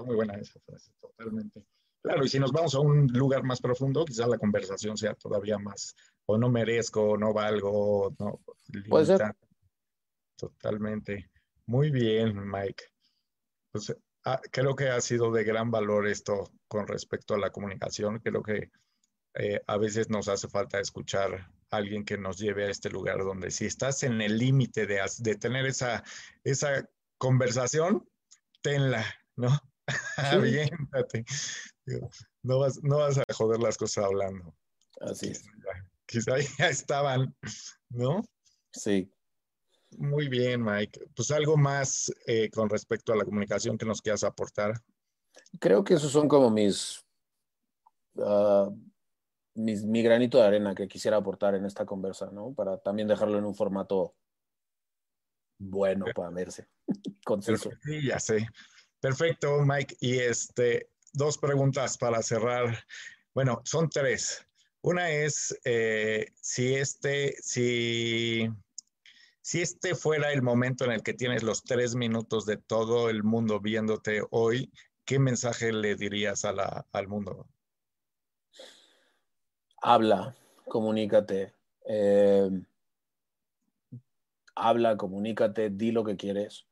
muy 0.03 0.15
buena 0.15 0.35
esa 0.35 0.59
frase, 0.61 0.91
totalmente. 0.99 1.65
Claro, 2.01 2.23
y 2.23 2.29
si 2.29 2.39
nos 2.39 2.51
vamos 2.51 2.75
a 2.75 2.79
un 2.79 3.07
lugar 3.07 3.43
más 3.43 3.59
profundo, 3.59 4.05
quizás 4.05 4.27
la 4.27 4.37
conversación 4.37 4.97
sea 4.97 5.13
todavía 5.15 5.57
más, 5.57 5.95
o 6.25 6.37
no 6.37 6.49
merezco, 6.49 7.17
no 7.17 7.33
valgo, 7.33 8.15
no. 8.19 8.39
Puede 8.87 9.05
ser. 9.05 9.35
Totalmente. 10.37 11.29
Muy 11.65 11.91
bien, 11.91 12.49
Mike. 12.49 12.83
Pues 13.71 13.95
ah, 14.25 14.39
creo 14.51 14.75
que 14.75 14.87
ha 14.89 15.01
sido 15.01 15.31
de 15.31 15.43
gran 15.43 15.69
valor 15.69 16.07
esto 16.07 16.49
con 16.67 16.87
respecto 16.87 17.35
a 17.35 17.39
la 17.39 17.51
comunicación. 17.51 18.19
Creo 18.19 18.41
que 18.41 18.71
eh, 19.35 19.61
a 19.67 19.77
veces 19.77 20.09
nos 20.09 20.27
hace 20.29 20.47
falta 20.47 20.79
escuchar 20.79 21.33
a 21.33 21.77
alguien 21.77 22.05
que 22.05 22.17
nos 22.17 22.39
lleve 22.39 22.65
a 22.65 22.71
este 22.71 22.89
lugar 22.89 23.19
donde 23.19 23.51
si 23.51 23.65
estás 23.65 24.03
en 24.03 24.21
el 24.21 24.37
límite 24.37 24.87
de, 24.87 25.01
de 25.19 25.35
tener 25.35 25.65
esa, 25.65 26.03
esa 26.43 26.89
conversación, 27.17 28.07
tenla, 28.61 29.05
¿no? 29.35 29.49
Aviéntate. 30.17 31.25
No 32.43 32.59
vas, 32.59 32.81
no 32.83 32.97
vas 32.97 33.17
a 33.17 33.23
joder 33.33 33.59
las 33.59 33.77
cosas 33.77 34.05
hablando. 34.05 34.55
Así 35.01 35.29
es. 35.29 35.43
Quizá 36.05 36.37
ya 36.59 36.69
estaban, 36.69 37.35
¿no? 37.89 38.23
Sí. 38.71 39.11
Muy 39.97 40.27
bien, 40.27 40.63
Mike. 40.63 40.99
Pues 41.15 41.31
algo 41.31 41.57
más 41.57 42.11
eh, 42.27 42.49
con 42.51 42.69
respecto 42.69 43.13
a 43.13 43.15
la 43.15 43.25
comunicación 43.25 43.77
que 43.77 43.85
nos 43.85 44.01
quieras 44.01 44.23
aportar. 44.23 44.73
Creo 45.59 45.83
que 45.83 45.95
esos 45.95 46.11
son 46.11 46.27
como 46.27 46.49
mis, 46.51 47.03
ah, 48.19 48.69
mis, 49.55 49.83
mi 49.83 50.03
granito 50.03 50.37
de 50.37 50.43
arena 50.43 50.75
que 50.75 50.87
quisiera 50.87 51.17
aportar 51.17 51.55
en 51.55 51.65
esta 51.65 51.85
conversa, 51.85 52.29
¿no? 52.31 52.53
Para 52.53 52.77
también 52.77 53.07
dejarlo 53.07 53.37
en 53.37 53.45
un 53.45 53.55
formato 53.55 54.15
bueno 55.59 56.05
para 56.15 56.29
verse, 56.29 56.67
conciso. 57.25 57.69
Sí, 57.83 58.07
ya 58.07 58.19
sé. 58.19 58.47
Perfecto, 58.99 59.61
Mike. 59.65 59.95
Y 60.01 60.19
este, 60.19 60.89
dos 61.13 61.37
preguntas 61.37 61.97
para 61.97 62.21
cerrar. 62.21 62.77
Bueno, 63.33 63.61
son 63.63 63.89
tres. 63.89 64.45
Una 64.81 65.09
es 65.09 65.57
eh, 65.65 66.27
si 66.35 66.75
este, 66.75 67.35
si, 67.41 68.49
si 69.41 69.61
este 69.61 69.95
fuera 69.95 70.31
el 70.31 70.41
momento 70.41 70.85
en 70.85 70.91
el 70.91 71.03
que 71.03 71.13
tienes 71.13 71.43
los 71.43 71.63
tres 71.63 71.95
minutos 71.95 72.45
de 72.45 72.57
todo 72.57 73.09
el 73.09 73.23
mundo 73.23 73.59
viéndote 73.59 74.21
hoy, 74.31 74.71
¿qué 75.05 75.19
mensaje 75.19 75.73
le 75.73 75.95
dirías 75.95 76.45
al 76.45 77.07
mundo? 77.07 77.47
Habla, 79.81 80.35
comunícate. 80.67 81.53
Eh, 81.85 82.49
habla, 84.55 84.97
comunícate, 84.97 85.69
di 85.69 85.91
lo 85.91 86.03
que 86.03 86.15
quieres 86.15 86.68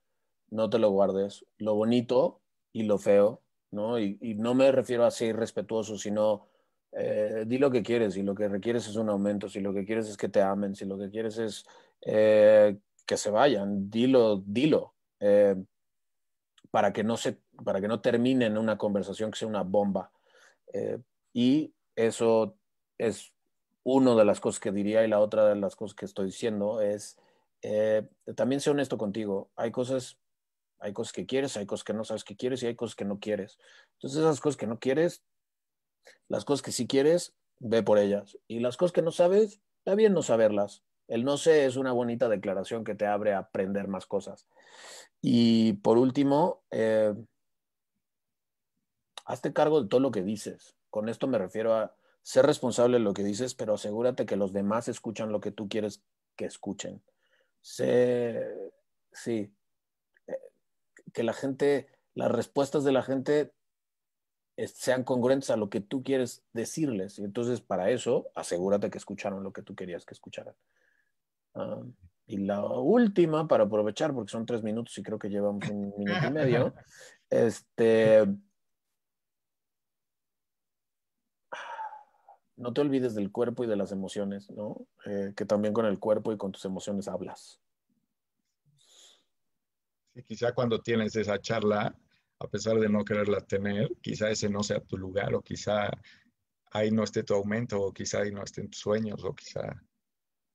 no 0.49 0.69
te 0.69 0.79
lo 0.79 0.89
guardes. 0.91 1.45
Lo 1.57 1.75
bonito 1.75 2.41
y 2.71 2.83
lo 2.83 2.97
feo, 2.97 3.41
¿no? 3.71 3.99
Y, 3.99 4.17
no 4.35 4.53
me 4.53 4.71
refiero 4.71 5.05
a 5.05 5.11
ser 5.11 5.35
respetuoso, 5.35 5.97
sino 5.97 6.47
eh, 6.91 7.43
di 7.47 7.57
lo 7.57 7.71
que 7.71 7.83
quieres. 7.83 8.13
Si 8.13 8.23
lo 8.23 8.35
que 8.35 8.47
requieres 8.47 8.87
es 8.87 8.95
un 8.95 9.09
aumento, 9.09 9.49
si 9.49 9.59
lo 9.59 9.73
que 9.73 9.85
quieres 9.85 10.07
es 10.07 10.17
que 10.17 10.29
te 10.29 10.41
amen, 10.41 10.75
si 10.75 10.85
lo 10.85 10.97
que 10.97 11.09
quieres 11.09 11.37
es 11.37 11.65
eh, 12.01 12.77
que 13.05 13.17
se 13.17 13.29
vayan, 13.29 13.89
dilo, 13.89 14.43
dilo. 14.45 14.93
Eh, 15.19 15.55
para 16.71 16.93
que 16.93 17.03
no 17.03 17.17
se, 17.17 17.39
para 17.63 17.81
que 17.81 17.87
no 17.87 18.01
termine 18.01 18.45
en 18.45 18.57
una 18.57 18.77
conversación 18.77 19.31
que 19.31 19.39
sea 19.39 19.47
una 19.47 19.63
bomba. 19.63 20.11
y 21.33 21.73
eso 21.95 22.57
es 22.97 23.33
una 23.83 24.15
de 24.15 24.25
las 24.25 24.39
cosas 24.39 24.59
que 24.59 24.71
diría 24.71 25.03
y 25.03 25.07
la 25.07 25.19
otra 25.19 25.47
de 25.47 25.55
las 25.55 25.75
cosas 25.75 25.95
que 25.95 26.05
estoy 26.05 26.27
diciendo 26.27 26.81
es 26.81 27.17
también 28.35 28.61
sé 28.61 28.69
honesto 28.69 28.97
contigo. 28.97 29.49
Hay 29.55 29.71
cosas 29.71 30.19
hay 30.79 30.93
cosas 30.93 31.13
que 31.13 31.25
quieres, 31.25 31.57
hay 31.57 31.65
cosas 31.65 31.83
que 31.83 31.93
no 31.93 32.03
sabes 32.03 32.23
que 32.23 32.35
quieres 32.35 32.63
y 32.63 32.67
hay 32.67 32.75
cosas 32.75 32.95
que 32.95 33.05
no 33.05 33.19
quieres. 33.19 33.57
Entonces 33.93 34.19
esas 34.19 34.39
cosas 34.39 34.57
que 34.57 34.67
no 34.67 34.79
quieres, 34.79 35.23
las 36.27 36.45
cosas 36.45 36.61
que 36.61 36.71
sí 36.71 36.87
quieres, 36.87 37.35
ve 37.59 37.83
por 37.83 37.97
ellas. 37.97 38.37
Y 38.47 38.59
las 38.59 38.77
cosas 38.77 38.91
que 38.93 39.01
no 39.01 39.11
sabes, 39.11 39.61
está 39.79 39.95
bien 39.95 40.13
no 40.13 40.21
saberlas. 40.21 40.83
El 41.07 41.23
no 41.23 41.37
sé 41.37 41.65
es 41.65 41.77
una 41.77 41.93
bonita 41.93 42.27
declaración 42.29 42.83
que 42.83 42.95
te 42.95 43.05
abre 43.05 43.33
a 43.33 43.39
aprender 43.39 43.87
más 43.87 44.05
cosas. 44.05 44.47
Y 45.21 45.73
por 45.73 45.97
último, 45.97 46.63
eh, 46.71 47.13
hazte 49.25 49.53
cargo 49.53 49.81
de 49.81 49.89
todo 49.89 50.01
lo 50.01 50.11
que 50.11 50.23
dices. 50.23 50.75
Con 50.89 51.09
esto 51.09 51.27
me 51.27 51.37
refiero 51.37 51.73
a 51.73 51.95
ser 52.21 52.45
responsable 52.45 52.97
de 52.97 53.03
lo 53.03 53.13
que 53.13 53.23
dices, 53.23 53.55
pero 53.55 53.75
asegúrate 53.75 54.25
que 54.25 54.35
los 54.35 54.51
demás 54.51 54.89
escuchan 54.89 55.31
lo 55.31 55.39
que 55.39 55.51
tú 55.51 55.69
quieres 55.69 56.03
que 56.35 56.45
escuchen. 56.45 57.01
Sé, 57.61 58.45
sí, 59.11 59.51
que 61.13 61.23
la 61.23 61.33
gente, 61.33 61.87
las 62.13 62.31
respuestas 62.31 62.83
de 62.83 62.91
la 62.91 63.03
gente 63.03 63.53
sean 64.65 65.03
congruentes 65.03 65.49
a 65.51 65.57
lo 65.57 65.69
que 65.69 65.81
tú 65.81 66.03
quieres 66.03 66.43
decirles. 66.53 67.19
Y 67.19 67.23
entonces, 67.23 67.61
para 67.61 67.91
eso, 67.91 68.29
asegúrate 68.33 68.89
que 68.89 68.97
escucharon 68.97 69.43
lo 69.43 69.53
que 69.53 69.61
tú 69.61 69.75
querías 69.75 70.05
que 70.05 70.13
escucharan. 70.13 70.55
Ah, 71.53 71.83
y 72.25 72.37
la 72.37 72.65
última, 72.65 73.47
para 73.47 73.65
aprovechar, 73.65 74.13
porque 74.13 74.31
son 74.31 74.45
tres 74.45 74.63
minutos 74.63 74.97
y 74.97 75.03
creo 75.03 75.19
que 75.19 75.29
llevamos 75.29 75.69
un 75.69 75.93
minuto 75.97 76.27
y 76.27 76.31
medio, 76.31 76.73
este, 77.29 78.25
no 82.57 82.73
te 82.73 82.81
olvides 82.81 83.15
del 83.15 83.31
cuerpo 83.31 83.63
y 83.63 83.67
de 83.67 83.75
las 83.75 83.91
emociones, 83.91 84.49
¿no? 84.49 84.87
Eh, 85.05 85.33
que 85.35 85.45
también 85.45 85.73
con 85.73 85.85
el 85.85 85.99
cuerpo 85.99 86.33
y 86.33 86.37
con 86.37 86.51
tus 86.51 86.65
emociones 86.65 87.07
hablas. 87.07 87.61
Quizá 90.25 90.53
cuando 90.53 90.81
tienes 90.81 91.15
esa 91.15 91.39
charla, 91.39 91.95
a 92.39 92.47
pesar 92.47 92.79
de 92.79 92.89
no 92.89 93.03
quererla 93.03 93.41
tener, 93.41 93.89
quizá 94.01 94.29
ese 94.29 94.49
no 94.49 94.63
sea 94.63 94.79
tu 94.79 94.97
lugar 94.97 95.33
o 95.33 95.41
quizá 95.41 95.89
ahí 96.71 96.91
no 96.91 97.03
esté 97.03 97.23
tu 97.23 97.33
aumento 97.33 97.81
o 97.81 97.93
quizá 97.93 98.21
ahí 98.21 98.31
no 98.31 98.43
estén 98.43 98.69
tus 98.69 98.79
sueños 98.79 99.23
o 99.23 99.33
quizá, 99.33 99.83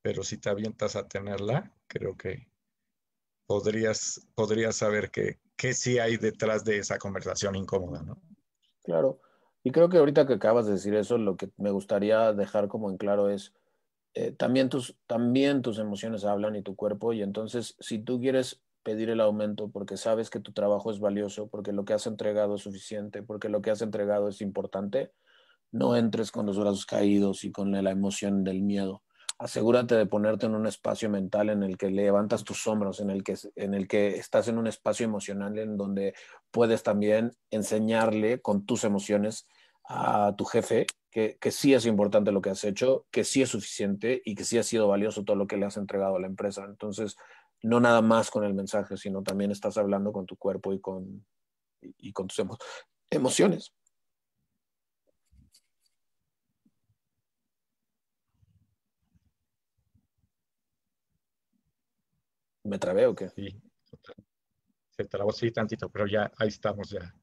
pero 0.02 0.22
si 0.22 0.38
te 0.38 0.50
avientas 0.50 0.96
a 0.96 1.08
tenerla, 1.08 1.72
creo 1.86 2.16
que 2.16 2.48
podrías, 3.46 4.26
podrías 4.34 4.76
saber 4.76 5.10
que, 5.10 5.38
que 5.56 5.74
sí 5.74 5.98
hay 5.98 6.16
detrás 6.16 6.64
de 6.64 6.78
esa 6.78 6.98
conversación 6.98 7.54
incómoda, 7.56 8.02
¿no? 8.02 8.20
Claro. 8.82 9.20
Y 9.64 9.70
creo 9.70 9.88
que 9.88 9.98
ahorita 9.98 10.26
que 10.26 10.34
acabas 10.34 10.66
de 10.66 10.72
decir 10.72 10.94
eso, 10.94 11.18
lo 11.18 11.36
que 11.36 11.50
me 11.56 11.70
gustaría 11.70 12.32
dejar 12.32 12.68
como 12.68 12.90
en 12.90 12.96
claro 12.96 13.28
es, 13.28 13.52
eh, 14.14 14.32
también, 14.32 14.68
tus, 14.68 14.96
también 15.06 15.62
tus 15.62 15.78
emociones 15.78 16.24
hablan 16.24 16.56
y 16.56 16.62
tu 16.62 16.74
cuerpo, 16.74 17.12
y 17.12 17.22
entonces 17.22 17.76
si 17.78 17.98
tú 17.98 18.20
quieres 18.20 18.60
pedir 18.82 19.10
el 19.10 19.20
aumento 19.20 19.70
porque 19.70 19.96
sabes 19.96 20.30
que 20.30 20.40
tu 20.40 20.52
trabajo 20.52 20.90
es 20.90 21.00
valioso, 21.00 21.48
porque 21.48 21.72
lo 21.72 21.84
que 21.84 21.94
has 21.94 22.06
entregado 22.06 22.56
es 22.56 22.62
suficiente, 22.62 23.22
porque 23.22 23.48
lo 23.48 23.62
que 23.62 23.70
has 23.70 23.82
entregado 23.82 24.28
es 24.28 24.40
importante, 24.40 25.12
no 25.70 25.96
entres 25.96 26.30
con 26.30 26.46
los 26.46 26.58
brazos 26.58 26.86
caídos 26.86 27.44
y 27.44 27.52
con 27.52 27.72
la 27.72 27.90
emoción 27.90 28.44
del 28.44 28.62
miedo 28.62 29.02
asegúrate 29.42 29.96
de 29.96 30.06
ponerte 30.06 30.46
en 30.46 30.54
un 30.54 30.66
espacio 30.66 31.10
mental 31.10 31.50
en 31.50 31.64
el 31.64 31.76
que 31.76 31.90
levantas 31.90 32.44
tus 32.44 32.64
hombros, 32.68 33.00
en 33.00 33.10
el 33.10 33.24
que, 33.24 33.36
en 33.56 33.74
el 33.74 33.88
que 33.88 34.16
estás 34.16 34.46
en 34.46 34.56
un 34.56 34.68
espacio 34.68 35.04
emocional 35.04 35.58
en 35.58 35.76
donde 35.76 36.14
puedes 36.52 36.84
también 36.84 37.32
enseñarle 37.50 38.40
con 38.40 38.64
tus 38.64 38.84
emociones 38.84 39.48
a 39.84 40.34
tu 40.36 40.44
jefe 40.44 40.86
que, 41.10 41.38
que 41.40 41.50
sí 41.50 41.74
es 41.74 41.86
importante 41.86 42.30
lo 42.30 42.40
que 42.40 42.50
has 42.50 42.62
hecho, 42.62 43.04
que 43.10 43.24
sí 43.24 43.42
es 43.42 43.48
suficiente 43.50 44.22
y 44.24 44.36
que 44.36 44.44
sí 44.44 44.58
ha 44.58 44.62
sido 44.62 44.86
valioso 44.86 45.24
todo 45.24 45.36
lo 45.36 45.48
que 45.48 45.56
le 45.56 45.66
has 45.66 45.76
entregado 45.76 46.16
a 46.16 46.20
la 46.20 46.28
empresa. 46.28 46.64
Entonces, 46.64 47.16
no 47.62 47.80
nada 47.80 48.02
más 48.02 48.30
con 48.30 48.44
el 48.44 48.54
mensaje, 48.54 48.96
sino 48.96 49.22
también 49.22 49.50
estás 49.50 49.76
hablando 49.76 50.12
con 50.12 50.26
tu 50.26 50.36
cuerpo 50.36 50.72
y 50.72 50.80
con, 50.80 51.26
y 51.80 52.12
con 52.12 52.26
tus 52.26 52.44
emociones. 53.10 53.72
¿Me 62.64 62.78
trabé 62.78 63.06
o 63.06 63.14
qué? 63.14 63.28
Sí, 63.30 63.60
se 64.90 65.04
trabó, 65.06 65.32
sí, 65.32 65.50
tantito, 65.50 65.88
pero 65.90 66.06
ya, 66.06 66.30
ahí 66.38 66.48
estamos 66.48 66.90
ya. 66.90 67.14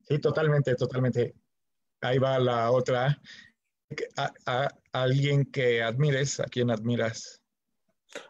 Sí, 0.00 0.18
totalmente, 0.18 0.74
totalmente. 0.74 1.34
Ahí 2.00 2.18
va 2.18 2.38
la 2.38 2.70
otra. 2.70 3.20
A, 4.16 4.68
alguien 4.92 5.44
que 5.50 5.82
admires, 5.82 6.40
¿a 6.40 6.44
quién 6.44 6.70
admiras? 6.70 7.42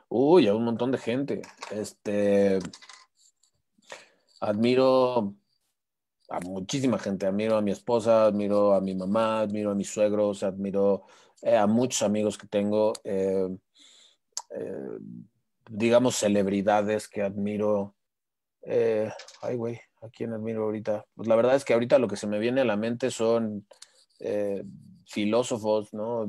Uy, 0.08 0.48
a 0.48 0.54
un 0.54 0.64
montón 0.64 0.92
de 0.92 0.98
gente. 0.98 1.42
Este, 1.70 2.58
admiro 4.40 5.34
a 6.28 6.40
muchísima 6.40 6.98
gente. 6.98 7.26
Admiro 7.26 7.56
a 7.56 7.62
mi 7.62 7.70
esposa, 7.70 8.26
admiro 8.26 8.74
a 8.74 8.80
mi 8.80 8.94
mamá, 8.94 9.40
admiro 9.40 9.70
a 9.70 9.74
mis 9.74 9.88
suegros, 9.88 10.42
admiro 10.42 11.06
eh, 11.42 11.56
a 11.56 11.66
muchos 11.66 12.02
amigos 12.02 12.38
que 12.38 12.46
tengo. 12.46 12.92
Eh, 13.04 13.48
eh, 14.50 14.98
digamos, 15.68 16.16
celebridades 16.16 17.08
que 17.08 17.22
admiro. 17.22 17.94
Ay, 19.42 19.56
güey, 19.56 19.80
¿a 20.02 20.08
quién 20.08 20.32
admiro 20.32 20.64
ahorita? 20.64 21.06
Pues 21.14 21.28
la 21.28 21.36
verdad 21.36 21.54
es 21.54 21.64
que 21.64 21.72
ahorita 21.72 21.98
lo 21.98 22.08
que 22.08 22.16
se 22.16 22.26
me 22.26 22.38
viene 22.38 22.62
a 22.62 22.64
la 22.64 22.76
mente 22.76 23.10
son 23.10 23.66
filósofos, 25.04 25.94
¿no? 25.94 26.28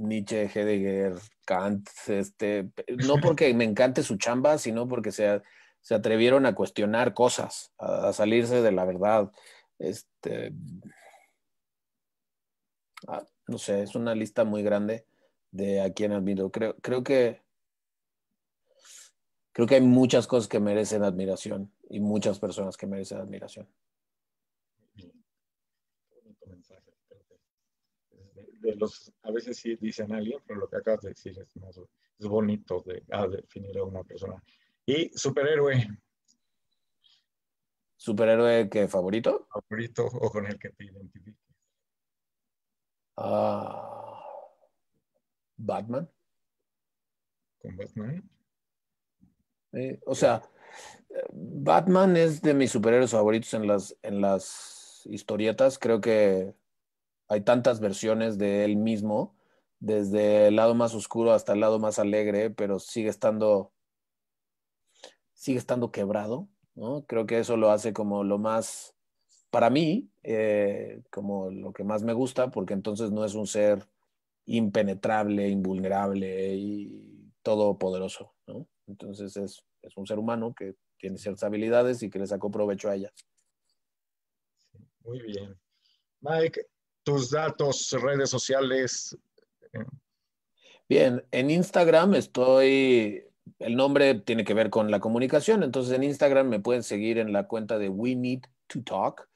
Nietzsche, 0.00 0.50
Heidegger, 0.52 1.14
Kant, 1.44 1.88
este, 2.08 2.70
no 3.06 3.16
porque 3.16 3.52
me 3.54 3.64
encante 3.64 4.02
su 4.02 4.16
chamba, 4.16 4.58
sino 4.58 4.88
porque 4.88 5.12
se, 5.12 5.42
se 5.80 5.94
atrevieron 5.94 6.46
a 6.46 6.54
cuestionar 6.54 7.14
cosas, 7.14 7.72
a, 7.78 8.12
salirse 8.12 8.62
de 8.62 8.72
la 8.72 8.84
verdad. 8.84 9.30
Este, 9.78 10.52
ah, 13.06 13.24
no 13.46 13.58
sé, 13.58 13.82
es 13.82 13.94
una 13.94 14.14
lista 14.14 14.44
muy 14.44 14.62
grande 14.62 15.04
de 15.50 15.82
a 15.82 15.92
quién 15.92 16.12
admiro. 16.12 16.50
Creo, 16.50 16.76
creo 16.76 17.02
que 17.02 17.42
creo 19.52 19.66
que 19.66 19.74
hay 19.74 19.80
muchas 19.82 20.26
cosas 20.26 20.48
que 20.48 20.60
merecen 20.60 21.02
admiración 21.02 21.70
y 21.88 22.00
muchas 22.00 22.38
personas 22.38 22.76
que 22.76 22.86
merecen 22.86 23.18
admiración. 23.18 23.68
De, 28.60 28.76
los, 28.76 29.12
a 29.22 29.30
veces 29.30 29.56
sí 29.56 29.76
dicen 29.76 30.12
alguien, 30.12 30.38
pero 30.46 30.60
lo 30.60 30.68
que 30.68 30.76
acabas 30.76 31.00
de 31.00 31.10
decir 31.10 31.32
es, 31.38 31.54
es 32.18 32.26
bonito 32.26 32.82
de 32.86 33.02
definir 33.28 33.78
a 33.78 33.84
una 33.84 34.04
persona. 34.04 34.42
Y 34.86 35.10
superhéroe. 35.16 35.88
¿Superhéroe 37.96 38.68
que 38.68 38.88
favorito? 38.88 39.46
Favorito 39.50 40.06
o 40.06 40.30
con 40.30 40.46
el 40.46 40.58
que 40.58 40.70
te 40.70 40.84
identifiques. 40.84 41.34
Ah, 43.16 44.22
Batman. 45.56 46.10
¿Con 47.58 47.76
Batman? 47.76 48.30
Eh, 49.72 50.00
o 50.06 50.14
sea, 50.14 50.42
Batman 51.32 52.16
es 52.16 52.40
de 52.40 52.54
mis 52.54 52.70
superhéroes 52.70 53.10
favoritos 53.10 53.52
en 53.54 53.66
las, 53.66 53.96
en 54.02 54.20
las 54.20 55.06
historietas. 55.10 55.78
Creo 55.78 56.00
que 56.00 56.54
hay 57.30 57.42
tantas 57.42 57.78
versiones 57.78 58.38
de 58.38 58.64
él 58.64 58.76
mismo, 58.76 59.36
desde 59.78 60.48
el 60.48 60.56
lado 60.56 60.74
más 60.74 60.94
oscuro 60.94 61.32
hasta 61.32 61.52
el 61.52 61.60
lado 61.60 61.78
más 61.78 62.00
alegre, 62.00 62.50
pero 62.50 62.80
sigue 62.80 63.08
estando, 63.08 63.72
sigue 65.32 65.58
estando 65.58 65.92
quebrado. 65.92 66.48
¿no? 66.74 67.06
Creo 67.06 67.26
que 67.26 67.38
eso 67.38 67.56
lo 67.56 67.70
hace 67.70 67.92
como 67.92 68.24
lo 68.24 68.38
más, 68.38 68.96
para 69.48 69.70
mí, 69.70 70.10
eh, 70.24 71.02
como 71.12 71.52
lo 71.52 71.72
que 71.72 71.84
más 71.84 72.02
me 72.02 72.14
gusta, 72.14 72.50
porque 72.50 72.74
entonces 72.74 73.12
no 73.12 73.24
es 73.24 73.34
un 73.34 73.46
ser 73.46 73.88
impenetrable, 74.46 75.48
invulnerable 75.48 76.56
y 76.56 77.32
todopoderoso. 77.42 78.34
¿no? 78.48 78.66
Entonces 78.88 79.36
es, 79.36 79.62
un 79.94 80.06
ser 80.06 80.18
humano 80.18 80.52
que 80.52 80.74
tiene 80.98 81.16
ciertas 81.16 81.44
habilidades 81.44 82.02
y 82.02 82.10
que 82.10 82.18
le 82.18 82.26
sacó 82.26 82.50
provecho 82.50 82.90
a 82.90 82.96
ellas. 82.96 83.12
Muy 85.04 85.22
bien. 85.22 85.56
Mike, 86.20 86.66
tus 87.10 87.30
datos, 87.30 87.90
redes 88.00 88.30
sociales. 88.30 89.16
Bien, 90.88 91.24
en 91.32 91.50
Instagram 91.50 92.14
estoy, 92.14 93.24
el 93.58 93.74
nombre 93.74 94.14
tiene 94.14 94.44
que 94.44 94.54
ver 94.54 94.70
con 94.70 94.92
la 94.92 95.00
comunicación, 95.00 95.64
entonces 95.64 95.92
en 95.94 96.04
Instagram 96.04 96.48
me 96.48 96.60
pueden 96.60 96.84
seguir 96.84 97.18
en 97.18 97.32
la 97.32 97.48
cuenta 97.48 97.78
de 97.78 97.88
we 97.88 98.14
need 98.14 98.42
to 98.68 98.82
talk. 98.82 99.28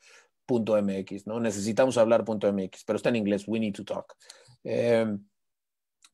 .mx, 0.47 1.27
¿no? 1.27 1.41
Necesitamos 1.41 1.97
hablar.mx, 1.97 2.85
pero 2.85 2.97
está 2.99 3.09
en 3.09 3.17
inglés, 3.17 3.45
we 3.47 3.59
need 3.59 3.73
to 3.73 3.83
talk. 3.83 4.15
Eh, 4.63 5.17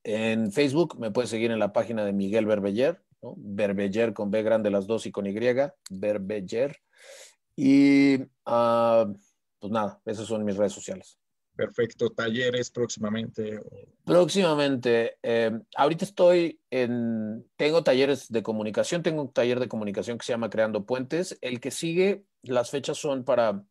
en 0.04 0.52
Facebook 0.52 0.96
me 1.00 1.10
pueden 1.10 1.28
seguir 1.28 1.50
en 1.50 1.58
la 1.58 1.72
página 1.72 2.04
de 2.04 2.12
Miguel 2.12 2.46
Berbeller, 2.46 3.02
¿no? 3.20 3.34
Berbeller 3.36 4.14
con 4.14 4.30
B 4.30 4.42
grande 4.44 4.70
las 4.70 4.86
dos 4.86 5.04
y 5.04 5.10
con 5.10 5.26
Y, 5.26 5.34
Berbeller. 5.90 6.76
Y 7.56 8.18
ah, 8.46 9.12
pues 9.58 9.72
nada, 9.72 10.00
esas 10.06 10.26
son 10.26 10.44
mis 10.44 10.56
redes 10.56 10.72
sociales. 10.72 11.18
Perfecto. 11.60 12.08
¿Talleres 12.08 12.70
próximamente? 12.70 13.60
Próximamente. 14.06 15.18
Eh, 15.22 15.50
ahorita 15.76 16.06
estoy 16.06 16.58
en, 16.70 17.46
tengo 17.56 17.84
talleres 17.84 18.32
de 18.32 18.42
comunicación, 18.42 19.02
tengo 19.02 19.20
un 19.20 19.30
taller 19.30 19.60
de 19.60 19.68
comunicación 19.68 20.16
que 20.16 20.24
se 20.24 20.32
llama 20.32 20.48
Creando 20.48 20.86
Puentes. 20.86 21.36
El 21.42 21.60
que 21.60 21.70
sigue, 21.70 22.24
las 22.42 22.70
fechas 22.70 22.96
son 22.96 23.24
para 23.24 23.62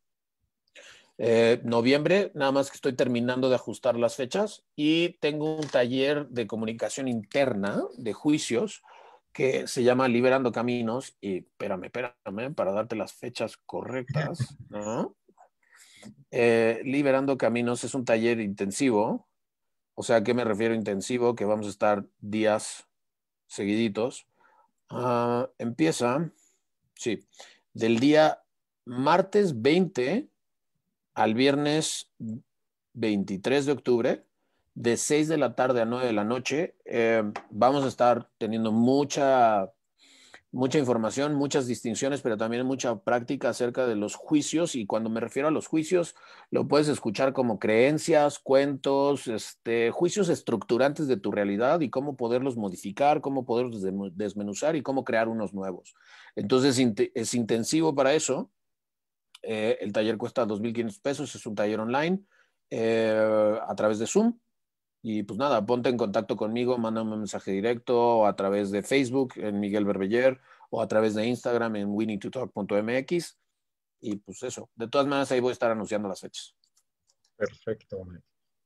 eh, 1.17 1.61
noviembre, 1.63 2.31
nada 2.35 2.51
más 2.51 2.69
que 2.69 2.75
estoy 2.75 2.93
terminando 2.93 3.49
de 3.49 3.55
ajustar 3.55 3.97
las 3.97 4.15
fechas 4.15 4.63
y 4.75 5.17
tengo 5.19 5.55
un 5.55 5.67
taller 5.67 6.27
de 6.27 6.45
comunicación 6.45 7.07
interna 7.07 7.81
de 7.97 8.13
juicios 8.13 8.83
que 9.33 9.67
se 9.67 9.81
llama 9.81 10.07
Liberando 10.07 10.51
Caminos 10.51 11.17
y 11.21 11.39
espérame, 11.39 11.85
espérame, 11.85 12.53
para 12.53 12.71
darte 12.71 12.95
las 12.95 13.13
fechas 13.13 13.57
correctas, 13.57 14.55
¿no? 14.69 15.15
Eh, 16.31 16.81
Liberando 16.83 17.37
Caminos 17.37 17.83
es 17.83 17.93
un 17.93 18.05
taller 18.05 18.39
intensivo. 18.39 19.27
O 19.95 20.03
sea, 20.03 20.17
¿a 20.17 20.23
qué 20.23 20.33
me 20.33 20.43
refiero 20.43 20.73
intensivo? 20.73 21.35
Que 21.35 21.45
vamos 21.45 21.67
a 21.67 21.71
estar 21.71 22.05
días 22.19 22.87
seguiditos. 23.47 24.27
Ah, 24.89 25.49
empieza, 25.57 26.31
sí, 26.95 27.25
del 27.73 27.99
día 27.99 28.41
martes 28.85 29.61
20 29.61 30.29
al 31.13 31.33
viernes 31.33 32.09
23 32.93 33.65
de 33.65 33.71
octubre, 33.71 34.25
de 34.73 34.97
6 34.97 35.27
de 35.27 35.37
la 35.37 35.55
tarde 35.55 35.81
a 35.81 35.85
9 35.85 36.07
de 36.07 36.13
la 36.13 36.23
noche. 36.23 36.75
Eh, 36.85 37.23
vamos 37.49 37.83
a 37.83 37.87
estar 37.87 38.29
teniendo 38.37 38.71
mucha 38.71 39.71
mucha 40.51 40.79
información, 40.79 41.35
muchas 41.35 41.67
distinciones, 41.67 42.21
pero 42.21 42.37
también 42.37 42.65
mucha 42.65 42.99
práctica 42.99 43.49
acerca 43.49 43.85
de 43.85 43.95
los 43.95 44.15
juicios. 44.15 44.75
Y 44.75 44.85
cuando 44.85 45.09
me 45.09 45.19
refiero 45.19 45.47
a 45.47 45.51
los 45.51 45.67
juicios, 45.67 46.15
lo 46.49 46.67
puedes 46.67 46.87
escuchar 46.87 47.33
como 47.33 47.59
creencias, 47.59 48.39
cuentos, 48.39 49.27
este, 49.27 49.91
juicios 49.91 50.29
estructurantes 50.29 51.07
de 51.07 51.17
tu 51.17 51.31
realidad 51.31 51.81
y 51.81 51.89
cómo 51.89 52.15
poderlos 52.17 52.57
modificar, 52.57 53.21
cómo 53.21 53.45
poderlos 53.45 53.83
desmenuzar 54.15 54.75
y 54.75 54.81
cómo 54.81 55.03
crear 55.03 55.27
unos 55.27 55.53
nuevos. 55.53 55.93
Entonces 56.35 56.79
es 57.13 57.33
intensivo 57.33 57.93
para 57.93 58.13
eso. 58.13 58.51
Eh, 59.41 59.77
el 59.81 59.93
taller 59.93 60.17
cuesta 60.17 60.45
2.500 60.45 61.01
pesos, 61.01 61.35
es 61.35 61.45
un 61.45 61.55
taller 61.55 61.79
online 61.79 62.21
eh, 62.69 63.57
a 63.67 63.75
través 63.75 63.99
de 63.99 64.07
Zoom. 64.07 64.37
Y 65.01 65.23
pues 65.23 65.39
nada, 65.39 65.65
ponte 65.65 65.89
en 65.89 65.97
contacto 65.97 66.35
conmigo, 66.35 66.77
mándame 66.77 67.13
un 67.13 67.19
mensaje 67.19 67.51
directo 67.51 68.25
a 68.25 68.35
través 68.35 68.69
de 68.71 68.83
Facebook 68.83 69.33
en 69.37 69.59
Miguel 69.59 69.85
Berbeller 69.85 70.39
o 70.69 70.81
a 70.81 70.87
través 70.87 71.15
de 71.15 71.25
Instagram 71.25 71.77
en 71.77 71.89
winning2talk.mx. 71.89 73.37
Y 74.01 74.17
pues 74.17 74.43
eso, 74.43 74.69
de 74.75 74.87
todas 74.87 75.07
maneras 75.07 75.31
ahí 75.31 75.39
voy 75.39 75.49
a 75.49 75.53
estar 75.53 75.71
anunciando 75.71 76.09
las 76.09 76.19
fechas. 76.19 76.55
Perfecto. 77.37 78.05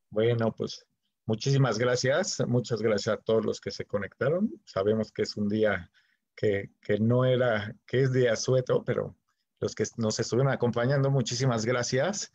Bueno, 0.09 0.53
pues 0.55 0.85
muchísimas 1.25 1.77
gracias. 1.77 2.41
Muchas 2.47 2.81
gracias 2.81 3.15
a 3.15 3.21
todos 3.21 3.45
los 3.45 3.61
que 3.61 3.71
se 3.71 3.85
conectaron. 3.85 4.51
Sabemos 4.65 5.11
que 5.11 5.23
es 5.23 5.37
un 5.37 5.47
día 5.49 5.91
que, 6.35 6.71
que 6.81 6.97
no 6.97 7.25
era, 7.25 7.75
que 7.85 8.01
es 8.01 8.11
día 8.11 8.35
sueto, 8.35 8.83
pero 8.83 9.15
los 9.59 9.75
que 9.75 9.85
nos 9.97 10.19
estuvieron 10.19 10.51
acompañando, 10.51 11.11
muchísimas 11.11 11.65
gracias. 11.65 12.31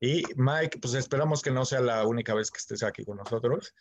Y 0.00 0.22
Mike, 0.36 0.78
pues 0.80 0.94
esperamos 0.94 1.42
que 1.42 1.50
no 1.50 1.64
sea 1.66 1.80
la 1.80 2.06
única 2.06 2.34
vez 2.34 2.50
que 2.50 2.58
estés 2.58 2.82
aquí 2.82 3.04
con 3.04 3.18
nosotros. 3.18 3.74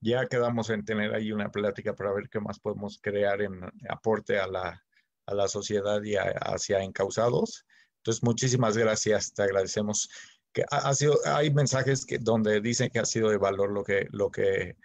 Ya 0.00 0.26
quedamos 0.26 0.68
en 0.70 0.84
tener 0.84 1.14
ahí 1.14 1.30
una 1.30 1.50
plática 1.50 1.94
para 1.94 2.12
ver 2.12 2.28
qué 2.28 2.40
más 2.40 2.58
podemos 2.58 2.98
crear 3.00 3.40
en 3.40 3.60
aporte 3.88 4.38
a 4.40 4.48
la, 4.48 4.84
a 5.26 5.34
la 5.34 5.46
sociedad 5.46 6.02
y 6.02 6.16
hacia 6.16 6.82
encausados. 6.82 7.66
Entonces, 7.98 8.22
muchísimas 8.22 8.76
gracias, 8.76 9.32
te 9.32 9.42
agradecemos. 9.42 10.08
Que 10.52 10.64
ha, 10.70 10.92
sido, 10.94 11.14
hay 11.26 11.52
mensajes 11.52 12.04
que, 12.04 12.18
donde 12.18 12.60
dicen 12.60 12.90
que 12.90 12.98
ha 12.98 13.04
sido 13.04 13.30
de 13.30 13.36
valor 13.36 13.70
lo 13.70 13.84
que, 13.84 14.08
lo 14.10 14.30
que 14.30 14.76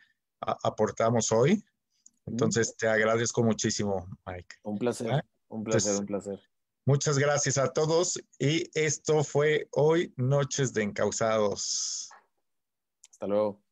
aportamos 0.41 1.31
hoy. 1.31 1.63
Entonces, 2.27 2.75
te 2.77 2.88
agradezco 2.88 3.43
muchísimo, 3.43 4.07
Mike. 4.27 4.57
Un 4.63 4.77
placer, 4.77 5.11
¿Eh? 5.11 5.21
un 5.47 5.63
placer, 5.63 5.99
un 5.99 6.05
placer. 6.05 6.39
Muchas 6.88 7.17
gracias 7.17 7.57
a 7.57 7.73
todos 7.73 8.19
y 8.38 8.69
esto 8.75 9.23
fue 9.23 9.67
hoy 9.71 10.13
Noches 10.17 10.71
de 10.71 10.83
Encausados. 10.83 12.09
Hasta 13.09 13.25
luego. 13.25 13.64